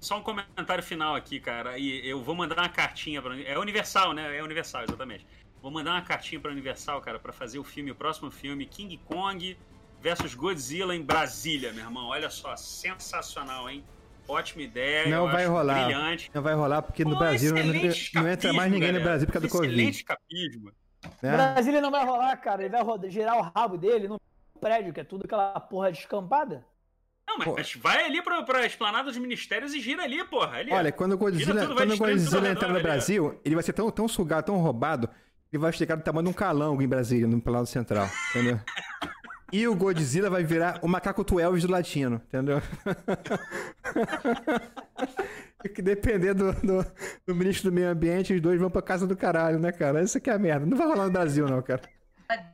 Só 0.00 0.18
um 0.18 0.22
comentário 0.22 0.82
final 0.82 1.14
aqui, 1.14 1.38
cara. 1.38 1.78
E 1.78 2.06
eu 2.08 2.22
vou 2.22 2.34
mandar 2.34 2.56
uma 2.56 2.68
cartinha 2.70 3.20
pra. 3.20 3.38
É 3.38 3.58
Universal, 3.58 4.14
né? 4.14 4.38
É 4.38 4.42
Universal, 4.42 4.84
exatamente. 4.84 5.26
Vou 5.60 5.70
mandar 5.70 5.92
uma 5.92 6.02
cartinha 6.02 6.40
pra 6.40 6.50
Universal, 6.50 7.02
cara, 7.02 7.18
pra 7.18 7.34
fazer 7.34 7.58
o 7.58 7.64
filme, 7.64 7.90
o 7.90 7.94
próximo 7.94 8.30
filme, 8.30 8.64
King 8.64 8.96
Kong 9.04 9.58
versus 10.00 10.34
Godzilla 10.34 10.94
em 10.94 11.02
Brasília, 11.02 11.72
meu 11.72 11.84
irmão. 11.84 12.06
Olha 12.08 12.30
só, 12.30 12.56
sensacional, 12.56 13.68
hein? 13.68 13.84
Ótima 14.26 14.62
ideia. 14.62 15.08
Não 15.08 15.30
vai 15.30 15.46
rolar. 15.46 15.84
Brilhante. 15.86 16.30
Não 16.32 16.42
vai 16.42 16.54
rolar 16.54 16.82
porque 16.82 17.04
no 17.04 17.12
Pô, 17.12 17.18
Brasil 17.18 17.52
não, 17.52 18.22
não 18.22 18.28
entra 18.30 18.52
mais 18.52 18.70
ninguém 18.70 18.88
no 18.92 18.98
galera. 18.98 19.04
Brasil 19.04 19.26
por 19.26 19.32
causa 19.32 19.48
do 19.48 19.54
Excelente 19.54 19.74
Covid. 19.76 19.96
escapismo. 19.96 20.72
Né? 21.22 21.32
Brasília 21.32 21.80
não 21.80 21.90
vai 21.90 22.04
rolar, 22.04 22.36
cara. 22.36 22.62
Ele 22.62 22.70
vai 22.70 22.82
roda- 22.82 23.10
girar 23.10 23.36
o 23.38 23.42
rabo 23.42 23.76
dele 23.76 24.06
no 24.06 24.20
prédio, 24.60 24.92
que 24.92 25.00
é 25.00 25.04
tudo 25.04 25.24
aquela 25.24 25.58
porra 25.58 25.90
descampada. 25.90 26.64
Não, 27.26 27.38
mas, 27.38 27.74
vai 27.74 28.04
ali 28.04 28.22
pra, 28.22 28.42
pra 28.42 28.66
esplanada 28.66 29.04
dos 29.04 29.16
ministérios 29.16 29.72
e 29.74 29.80
gira 29.80 30.02
ali, 30.02 30.22
porra. 30.24 30.58
Ali, 30.58 30.72
Olha, 30.72 30.90
quando 30.92 31.12
o 31.12 31.18
Godzilla, 31.18 31.62
tudo, 31.62 31.74
quando 31.76 31.94
o 31.94 31.98
Godzilla 31.98 32.48
entrar 32.50 32.68
no 32.68 32.74
ali. 32.74 32.82
Brasil, 32.82 33.40
ele 33.44 33.54
vai 33.54 33.62
ser 33.62 33.72
tão, 33.72 33.88
tão 33.90 34.08
sugado, 34.08 34.46
tão 34.46 34.56
roubado, 34.58 35.08
que 35.48 35.56
vai 35.56 35.72
chegar 35.72 35.94
do 35.96 36.02
tamanho 36.02 36.24
de 36.24 36.30
um 36.30 36.34
calango 36.34 36.82
em 36.82 36.88
Brasília, 36.88 37.26
no 37.28 37.40
Planalto 37.40 37.70
Central, 37.70 38.08
entendeu? 38.30 38.60
E 39.52 39.66
o 39.66 39.74
Godzilla 39.74 40.30
vai 40.30 40.44
virar 40.44 40.78
o 40.82 40.88
macaco 40.88 41.24
Tuelvis 41.24 41.64
do 41.64 41.72
latino, 41.72 42.20
entendeu? 42.28 42.60
Que 45.74 45.82
depender 45.82 46.32
do, 46.32 46.52
do, 46.54 46.86
do 47.26 47.34
ministro 47.34 47.70
do 47.70 47.74
meio 47.74 47.90
ambiente, 47.90 48.32
os 48.32 48.40
dois 48.40 48.58
vão 48.58 48.70
pra 48.70 48.80
casa 48.80 49.06
do 49.06 49.14
caralho, 49.14 49.58
né, 49.58 49.70
cara? 49.70 50.02
Isso 50.02 50.16
aqui 50.16 50.30
é 50.30 50.32
a 50.32 50.38
merda. 50.38 50.64
Não 50.64 50.76
vai 50.76 50.86
rolar 50.86 51.04
no 51.04 51.12
Brasil, 51.12 51.46
não, 51.46 51.60
cara. 51.60 51.82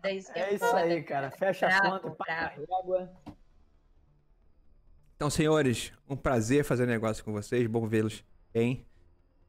É 0.02 0.14
isso, 0.14 0.32
É 0.34 0.54
isso 0.54 0.64
aí, 0.64 1.02
cara. 1.02 1.30
Fecha 1.30 1.68
a 1.68 1.80
conta, 1.80 2.10
paga 2.10 2.32
a 2.32 2.48
bravo. 2.48 2.60
régua. 2.60 3.10
Então, 5.14 5.30
senhores, 5.30 5.92
um 6.08 6.16
prazer 6.16 6.64
fazer 6.64 6.86
negócio 6.86 7.24
com 7.24 7.32
vocês. 7.32 7.66
Bom 7.68 7.86
vê-los 7.86 8.24
bem. 8.52 8.84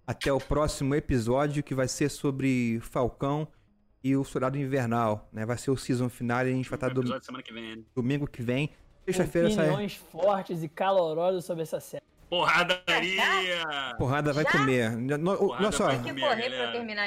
Até 0.05 0.31
o 0.31 0.39
próximo 0.39 0.93
episódio, 0.93 1.63
que 1.63 1.73
vai 1.73 1.87
ser 1.87 2.09
sobre 2.09 2.79
Falcão 2.81 3.47
e 4.03 4.15
o 4.15 4.23
Soldado 4.23 4.57
Invernal. 4.57 5.27
Né? 5.31 5.45
Vai 5.45 5.57
ser 5.57 5.71
o 5.71 5.77
season 5.77 6.09
final 6.09 6.45
e 6.47 6.51
a 6.51 6.53
gente 6.53 6.69
vai 6.69 6.77
estar 6.77 6.89
do, 6.93 7.01
episódio 7.01 7.25
semana 7.25 7.43
que 7.43 7.53
vem. 7.53 7.77
né? 7.77 7.83
domingo 7.95 8.27
que 8.27 8.41
vem. 8.41 8.69
Sexta-feira 9.05 9.49
sai. 9.51 9.65
Opiniões 9.67 9.95
fortes 9.95 10.63
e 10.63 10.67
calorosas 10.67 11.45
sobre 11.45 11.63
essa 11.63 11.79
série. 11.79 12.03
Porradaria! 12.29 13.95
Porrada 13.97 14.33
vai 14.33 14.43
Já? 14.43 14.51
comer. 14.51 14.91
No- 14.97 15.31
o- 15.33 15.37
Porrada 15.37 15.63
Olha 15.65 15.71
só, 15.71 15.87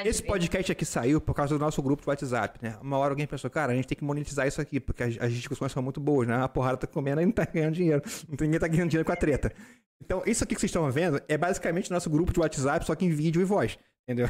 esse 0.03 0.23
podcast 0.23 0.71
aqui 0.71 0.83
saiu 0.83 1.21
por 1.21 1.35
causa 1.35 1.55
do 1.57 1.63
nosso 1.63 1.81
grupo 1.81 2.03
do 2.03 2.07
WhatsApp, 2.09 2.57
né? 2.61 2.75
Uma 2.81 2.97
hora 2.97 3.11
alguém 3.11 3.27
pensou, 3.27 3.49
cara, 3.49 3.71
a 3.71 3.75
gente 3.75 3.87
tem 3.87 3.95
que 3.97 4.03
monetizar 4.03 4.47
isso 4.47 4.59
aqui, 4.59 4.79
porque 4.79 5.03
as, 5.03 5.17
as 5.19 5.31
discussões 5.31 5.71
são 5.71 5.83
muito 5.83 5.99
boas, 5.99 6.27
né? 6.27 6.35
A 6.43 6.47
porrada 6.49 6.77
tá 6.77 6.87
comendo 6.87 7.21
e 7.21 7.25
não 7.25 7.31
tá 7.31 7.45
ganhando 7.45 7.75
dinheiro. 7.75 8.01
Não 8.27 8.35
tem- 8.35 8.47
Ninguém 8.47 8.59
tá 8.59 8.67
ganhando 8.67 8.89
dinheiro 8.89 9.05
com 9.05 9.11
a 9.11 9.15
treta. 9.15 9.53
Então, 10.03 10.23
isso 10.25 10.43
aqui 10.43 10.55
que 10.55 10.61
vocês 10.61 10.69
estão 10.71 10.89
vendo 10.91 11.21
é 11.27 11.37
basicamente 11.37 11.91
nosso 11.91 12.09
grupo 12.09 12.33
de 12.33 12.39
WhatsApp, 12.39 12.83
só 12.85 12.95
que 12.95 13.05
em 13.05 13.11
vídeo 13.11 13.41
e 13.41 13.45
voz. 13.45 13.77
Entendeu? 14.11 14.27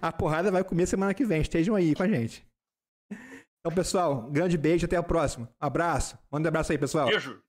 a 0.00 0.12
porrada 0.12 0.50
vai 0.50 0.62
comer 0.62 0.86
semana 0.86 1.12
que 1.12 1.24
vem. 1.24 1.40
Estejam 1.40 1.74
aí 1.74 1.94
com 1.94 2.04
a 2.04 2.08
gente. 2.08 2.46
Então, 3.10 3.74
pessoal, 3.74 4.22
grande 4.30 4.56
beijo, 4.56 4.86
até 4.86 4.98
o 4.98 5.02
próximo. 5.02 5.48
Abraço. 5.58 6.16
Manda 6.30 6.46
um 6.46 6.50
abraço 6.50 6.70
aí, 6.70 6.78
pessoal. 6.78 7.08
Beijo! 7.08 7.42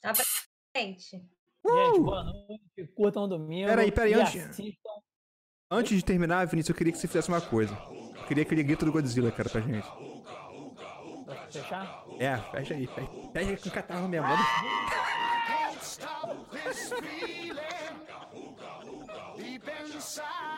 Tá 0.00 0.12
pra 0.12 0.24
frente. 0.72 1.10
Gente, 1.10 2.00
boa 2.00 2.22
noite. 2.22 2.92
Curtam 2.94 3.24
o 3.24 3.26
domingo. 3.26 3.66
Peraí, 3.68 3.90
peraí, 3.90 4.12
e 4.12 4.14
antes-. 4.14 4.76
Antes 5.68 5.96
de 5.96 6.04
terminar, 6.04 6.46
Vinícius, 6.46 6.70
eu 6.70 6.76
queria 6.76 6.92
que 6.92 6.98
você 6.98 7.08
fizesse 7.08 7.28
uma 7.28 7.40
coisa. 7.40 7.74
Eu 8.16 8.24
queria 8.26 8.44
aquele 8.44 8.62
grito 8.62 8.84
do 8.84 8.92
Godzilla, 8.92 9.32
cara, 9.32 9.48
pra 9.48 9.60
gente. 9.60 9.86
Fechar? 11.50 12.04
É, 12.20 12.36
fecha 12.52 12.74
aí. 12.74 12.86
Fecha, 12.86 13.10
fecha 13.32 13.50
aí 13.50 13.56
com 13.56 13.68
o 13.68 13.72
catarro 13.72 14.08
mesmo. 14.08 14.28
Feeling 17.00 17.78
deep 19.38 19.68
inside. 19.94 20.57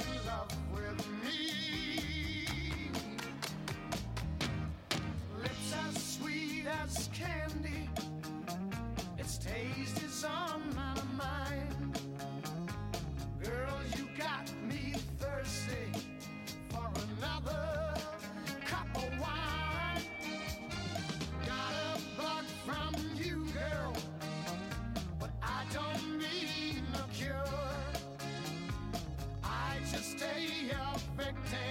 candy, 7.21 7.89
its 9.17 9.37
taste 9.37 10.01
is 10.03 10.23
on 10.23 10.61
my 10.75 10.95
mind. 11.17 11.99
Girl, 13.43 13.79
you 13.95 14.07
got 14.17 14.51
me 14.67 14.93
thirsty 15.19 15.91
for 16.69 16.87
another 17.17 17.93
cup 18.65 18.87
of 18.95 19.09
wine. 19.19 20.03
Got 21.45 21.73
a 21.89 22.21
bug 22.21 22.45
from 22.65 22.95
you, 23.15 23.45
girl, 23.53 23.93
but 25.19 25.31
I 25.41 25.63
don't 25.73 26.21
cure. 27.13 27.43
I 29.43 29.77
just 29.91 30.17
stay 30.17 30.71
a 30.71 30.97
victim 31.17 31.70